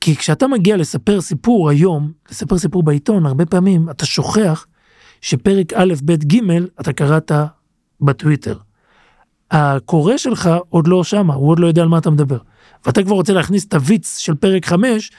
[0.00, 4.66] כי כשאתה מגיע לספר סיפור היום, לספר סיפור בעיתון, הרבה פעמים אתה שוכח
[5.20, 6.40] שפרק א', ב', ג',
[6.80, 7.32] אתה קראת
[8.00, 8.58] בטוויטר.
[9.50, 12.38] הקורא שלך עוד לא שמה, הוא עוד לא יודע על מה אתה מדבר.
[12.86, 15.10] ואתה כבר רוצה להכניס את הוויץ של פרק 5,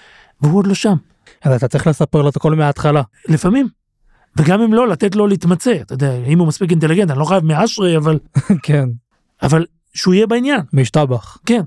[0.42, 0.96] והוא עוד לא שם.
[1.44, 3.02] אז אתה צריך לספר לו את הכל מההתחלה.
[3.28, 3.68] לפעמים.
[4.38, 7.46] וגם אם לא, לתת לו להתמצא, אתה יודע, אם הוא מספיק אינטליגנט, אני לא חייב
[7.46, 8.20] מאשרי, אבל...
[8.64, 8.90] כן.
[9.42, 10.60] אבל שהוא יהיה בעניין.
[10.74, 11.38] משתבח.
[11.46, 11.62] כן.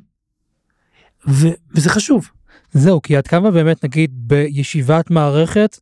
[1.28, 2.28] ו- וזה חשוב.
[2.72, 5.78] זהו, כי עד כמה באמת נגיד בישיבת מערכת,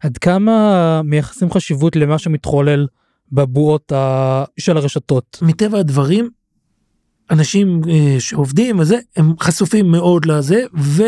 [0.00, 2.86] עד כמה מייחסים חשיבות למה שמתחולל
[3.32, 4.44] בבועות ה...
[4.58, 5.38] של הרשתות.
[5.42, 6.30] מטבע הדברים,
[7.30, 11.02] אנשים אה, שעובדים וזה, הם חשופים מאוד לזה, ו...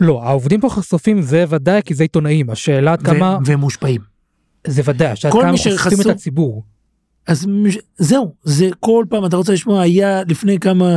[0.00, 3.38] לא, העובדים פה חשופים זה ודאי כי זה עיתונאים, השאלה עד כמה.
[3.44, 4.00] והם מושפעים.
[4.66, 6.64] זה ודאי, שעד כל כמה מי חושפים שחשוף- את הציבור.
[7.30, 7.46] אז
[7.98, 10.96] זהו, זה כל פעם, אתה רוצה לשמוע, היה לפני כמה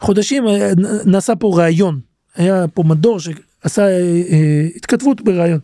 [0.00, 0.72] חודשים, אה,
[1.06, 2.00] נעשה פה ראיון,
[2.34, 5.58] היה פה מדור שעשה אה, אה, התכתבות בראיון.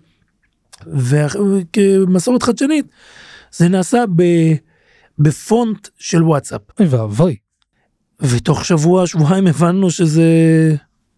[0.86, 2.86] וכמסורת חדשנית,
[3.52, 4.22] זה נעשה ב,
[5.18, 6.60] בפונט של וואטסאפ.
[6.80, 7.36] אוי ואבוי.
[8.20, 10.24] ותוך שבוע, שבועיים הבנו שזה,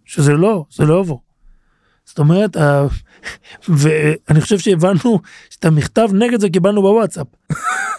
[0.05, 1.19] שזה לא, זה לא יבוא.
[2.05, 2.87] זאת אומרת, ה-
[3.69, 5.21] ואני חושב שהבנו
[5.59, 7.27] את המכתב נגד זה קיבלנו בוואטסאפ.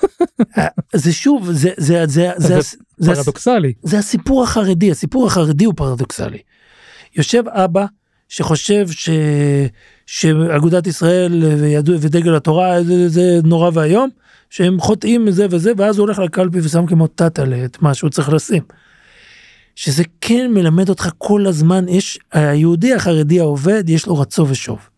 [0.93, 2.61] זה שוב, זה, זה, זה, זה, זה
[2.97, 3.73] זה, פרדוקסלי.
[3.83, 6.39] זה הסיפור החרדי, הסיפור החרדי הוא פרדוקסלי.
[7.15, 7.85] יושב אבא
[8.29, 9.09] שחושב ש...
[10.05, 14.09] שאגודת ישראל ויהדות ודגל התורה זה, זה נורא ואיום,
[14.49, 18.29] שהם חוטאים מזה וזה, ואז הוא הולך לקלפי ושם כמו טאטה את מה שהוא צריך
[18.29, 18.63] לשים.
[19.75, 24.89] שזה כן מלמד אותך כל הזמן, יש, היהודי החרדי העובד, יש לו רצו ושוב.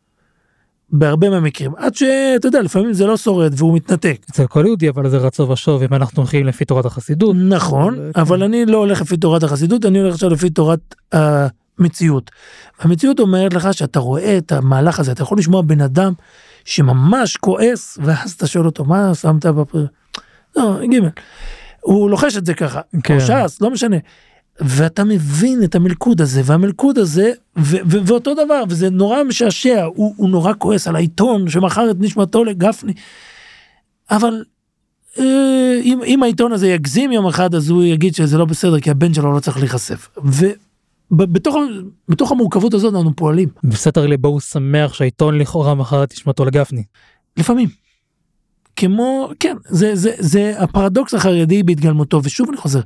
[0.89, 4.17] בהרבה מהמקרים, עד שאתה יודע, לפעמים זה לא שורד והוא מתנתק.
[4.31, 7.35] אצל כל יהודי אבל זה רצו ושוב אם אנחנו הולכים לפי תורת החסידות.
[7.39, 8.19] נכון, אבל, כן.
[8.19, 12.31] אבל אני לא הולך לפי תורת החסידות, אני הולך עכשיו לפי תורת המציאות.
[12.79, 16.13] המציאות אומרת לך שאתה רואה את המהלך הזה, אתה יכול לשמוע בן אדם
[16.65, 19.85] שממש כועס, ואז אתה שואל אותו, מה שמת בפר...
[20.55, 21.09] לא, גימל.
[21.81, 23.15] הוא לוחש את זה ככה, כן.
[23.15, 23.97] או ש"ס, לא משנה.
[24.59, 30.13] ואתה מבין את המלכוד הזה, והמלכוד הזה, ו- ו- ואותו דבר, וזה נורא משעשע, הוא,
[30.17, 32.93] הוא נורא כועס על העיתון שמכר את נשמתו לגפני.
[34.11, 34.43] אבל
[35.19, 38.91] אה, אם, אם העיתון הזה יגזים יום אחד אז הוא יגיד שזה לא בסדר כי
[38.91, 40.09] הבן שלו לא צריך להיחשף.
[41.11, 41.55] ובתוך
[42.09, 46.83] בתוך המורכבות הזאת אנחנו פועלים בסתר ליבו הוא שמח שהעיתון לכאורה מכר את נשמתו לגפני.
[47.37, 47.69] לפעמים.
[48.75, 52.79] כמו כן זה זה זה הפרדוקס החרדי בהתגלמותו ושוב אני חוזר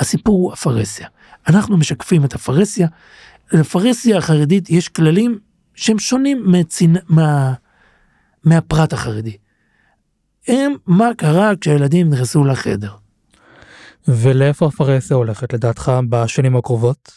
[0.00, 1.08] הסיפור הוא הפרהסיה
[1.48, 2.88] אנחנו משקפים את הפרהסיה.
[3.52, 5.38] לפרהסיה החרדית יש כללים
[5.74, 6.96] שהם שונים מצינ...
[7.08, 7.52] מה...
[8.44, 9.36] מהפרט החרדי.
[10.48, 12.90] הם מה קרה כשהילדים נכנסו לחדר.
[14.08, 17.12] ולאיפה הפרהסיה הולכת לדעתך בשנים הקרובות?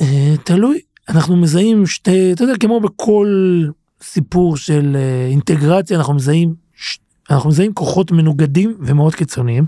[0.00, 3.62] אה, תלוי, אנחנו מזהים שתי, אתה יודע, כמו בכל
[4.02, 6.54] סיפור של אה, אינטגרציה, אנחנו מזהים,
[7.30, 9.64] אנחנו מזהים כוחות מנוגדים ומאוד קיצוניים.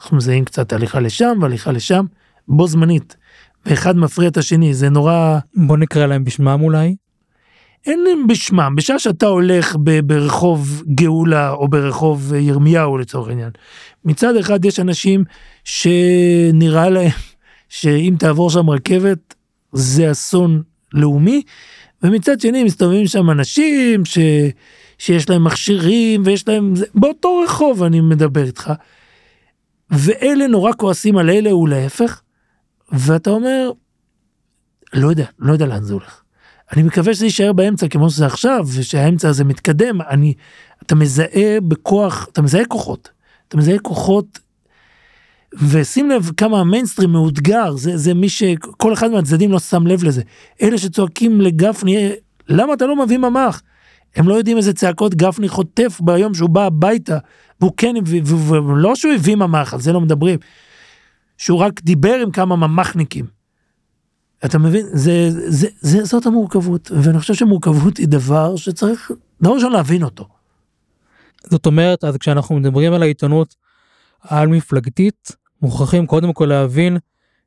[0.00, 2.04] אנחנו מזהים קצת הליכה לשם והליכה לשם,
[2.48, 3.16] בו זמנית.
[3.66, 6.96] ואחד מפריע את השני, זה נורא, בוא נקרא להם בשמם אולי.
[7.86, 13.50] אין להם בשמם, בשעה שאתה הולך ב- ברחוב גאולה או ברחוב ירמיהו לצורך העניין.
[14.04, 15.24] מצד אחד יש אנשים
[15.64, 17.10] שנראה להם
[17.68, 19.34] שאם תעבור שם רכבת
[19.72, 20.62] זה אסון
[20.92, 21.42] לאומי,
[22.02, 24.18] ומצד שני מסתובבים שם אנשים ש...
[24.98, 26.86] שיש להם מכשירים ויש להם, זה...
[26.94, 28.72] באותו רחוב אני מדבר איתך.
[29.90, 32.22] ואלה נורא כועסים על אלה ולהפך,
[32.92, 33.70] ואתה אומר,
[34.92, 36.22] לא יודע, לא יודע לאן זה הולך.
[36.72, 40.34] אני מקווה שזה יישאר באמצע כמו שזה עכשיו, ושהאמצע הזה מתקדם, אני,
[40.82, 43.10] אתה מזהה בכוח, אתה מזהה כוחות,
[43.48, 44.38] אתה מזהה כוחות,
[45.62, 50.22] ושים לב כמה המיינסטרים מאותגר, זה, זה מי שכל אחד מהצדדים לא שם לב לזה.
[50.62, 52.10] אלה שצועקים לגפני,
[52.48, 53.62] למה אתה לא מביא ממ"ח?
[54.16, 57.18] הם לא יודעים איזה צעקות גפני חוטף ביום שהוא בא הביתה,
[57.60, 57.94] והוא כן
[58.66, 60.38] ולא שהוא הביא ממ"ח, על זה לא מדברים,
[61.38, 63.26] שהוא רק דיבר עם כמה ממ"חניקים.
[64.44, 64.86] אתה מבין?
[64.92, 69.10] זה, זה, זה, זאת המורכבות, ואני חושב שמורכבות היא דבר שצריך,
[69.42, 70.28] דבר ראשון להבין אותו.
[71.50, 73.54] זאת אומרת אז כשאנחנו מדברים על העיתונות
[74.20, 76.96] על מפלגתית מוכרחים קודם כל להבין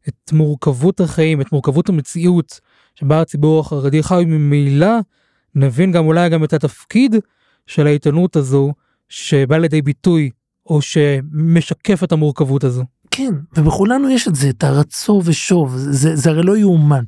[0.07, 2.59] את מורכבות החיים את מורכבות המציאות
[2.95, 4.97] שבה הציבור החרדי חי ממילא
[5.55, 7.15] נבין גם אולי גם את התפקיד
[7.67, 8.73] של העיתונות הזו
[9.09, 10.29] שבא לידי ביטוי
[10.65, 12.83] או שמשקף את המורכבות הזו.
[13.11, 17.03] כן, ובכולנו יש את זה, את הרצו ושוב, זה, זה הרי לא יאומן.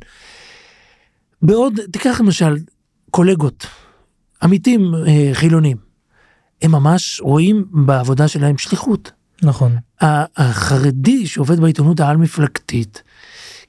[1.42, 2.58] בעוד, תיקח למשל
[3.12, 3.68] קולגות,
[4.44, 5.78] עמיתים אה, חילונים,
[6.62, 9.12] הם ממש רואים בעבודה שלהם שליחות.
[9.44, 9.76] נכון.
[10.38, 13.04] החרדי שעובד בעיתונות העל מפלגתית,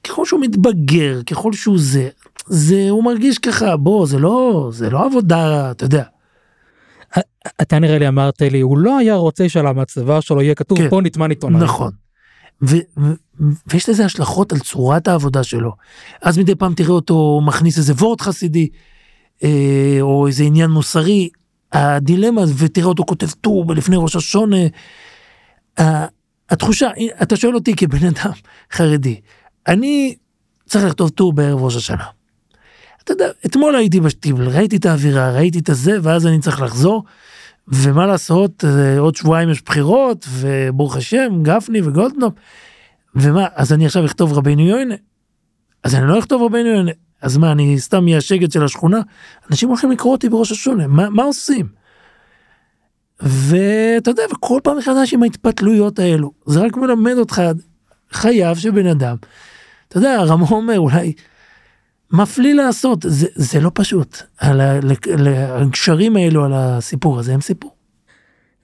[0.03, 2.09] ככל שהוא מתבגר, ככל שהוא זה,
[2.47, 6.03] זה הוא מרגיש ככה, בוא, זה לא, זה לא עבודה, אתה יודע.
[7.61, 10.89] אתה נראה לי אמרת לי הוא לא היה רוצה שעל המצבה שלו יהיה כתוב כן.
[10.89, 11.61] פה נטמן עיתונאי.
[11.63, 11.91] נכון.
[12.61, 13.13] ו- ו-
[13.67, 15.71] ויש לזה השלכות על צורת העבודה שלו.
[16.21, 18.69] אז מדי פעם תראה אותו מכניס איזה וורט חסידי,
[19.43, 21.29] אה, או איזה עניין מוסרי,
[21.71, 24.57] הדילמה, ותראה אותו כותב טור לפני ראש השונה.
[25.79, 26.05] ה-
[26.49, 26.89] התחושה,
[27.21, 28.31] אתה שואל אותי כבן אדם
[28.71, 29.21] חרדי,
[29.67, 30.15] אני
[30.65, 32.05] צריך לכתוב טור בערב ראש השנה.
[33.03, 37.03] אתה יודע, אתמול הייתי בשטיבל, ראיתי את האווירה, ראיתי את הזה, ואז אני צריך לחזור,
[37.67, 42.33] ומה לעשות, אה, עוד שבועיים יש בחירות, וברוך השם, גפני וגולדנופ,
[43.15, 44.95] ומה, אז אני עכשיו אכתוב רבנו יוינה?
[45.83, 46.91] אז אני לא אכתוב רבנו יוינה.
[47.21, 49.01] אז מה, אני סתם אהיה השקט של השכונה?
[49.51, 51.67] אנשים הולכים לקרוא אותי בראש השונה, מה, מה עושים?
[53.19, 57.41] ואתה יודע, וכל פעם מחדש עם ההתפתלויות האלו, זה רק מלמד אותך
[58.11, 59.15] חייו של בן אדם.
[59.87, 61.13] אתה יודע, הרמ"א אומר אולי,
[62.13, 64.17] מפליא לעשות, זה, זה לא פשוט.
[64.37, 67.71] על הגשרים האלו על הסיפור הזה הם סיפור.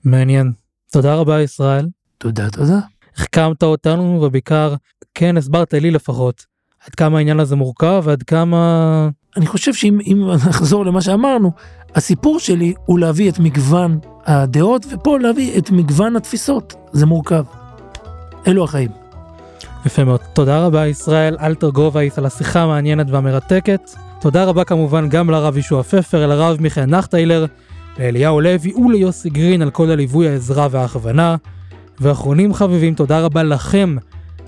[0.04, 0.52] מעניין.
[0.92, 1.88] תודה רבה ישראל.
[2.18, 2.78] תודה, תודה.
[3.16, 4.74] החכמת אותנו ובעיקר
[5.14, 6.46] כן הסברת לי לפחות
[6.86, 11.52] עד כמה העניין הזה מורכב ועד כמה אני חושב שאם נחזור למה שאמרנו,
[11.94, 16.74] הסיפור שלי הוא להביא את מגוון הדעות, ופה להביא את מגוון התפיסות.
[16.92, 17.44] זה מורכב.
[18.46, 18.90] אלו החיים.
[19.86, 20.20] יפה מאוד.
[20.32, 23.90] תודה רבה ישראל אלתר גובייס על השיחה המעניינת והמרתקת.
[24.20, 27.46] תודה רבה כמובן גם לרב ישוע פפר, לרב מיכאל נחטיילר,
[27.98, 31.36] לאליהו לוי וליוסי גרין על כל הליווי, העזרה וההכוונה.
[32.00, 33.96] ואחרונים חביבים, תודה רבה לכם,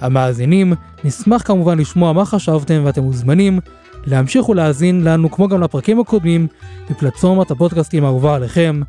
[0.01, 0.73] המאזינים.
[1.05, 3.61] נשמח כמובן לשמוע מה חשבתם ואתם מוזמנים
[4.07, 6.47] להמשיך ולהאזין לנו כמו גם לפרקים הקודמים
[6.91, 8.81] בפלטפורמת הפודקאסטים האהובה עליכם.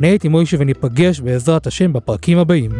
[0.00, 2.70] אני הייתי מוישה וניפגש בעזרת השם בפרקים הבאים.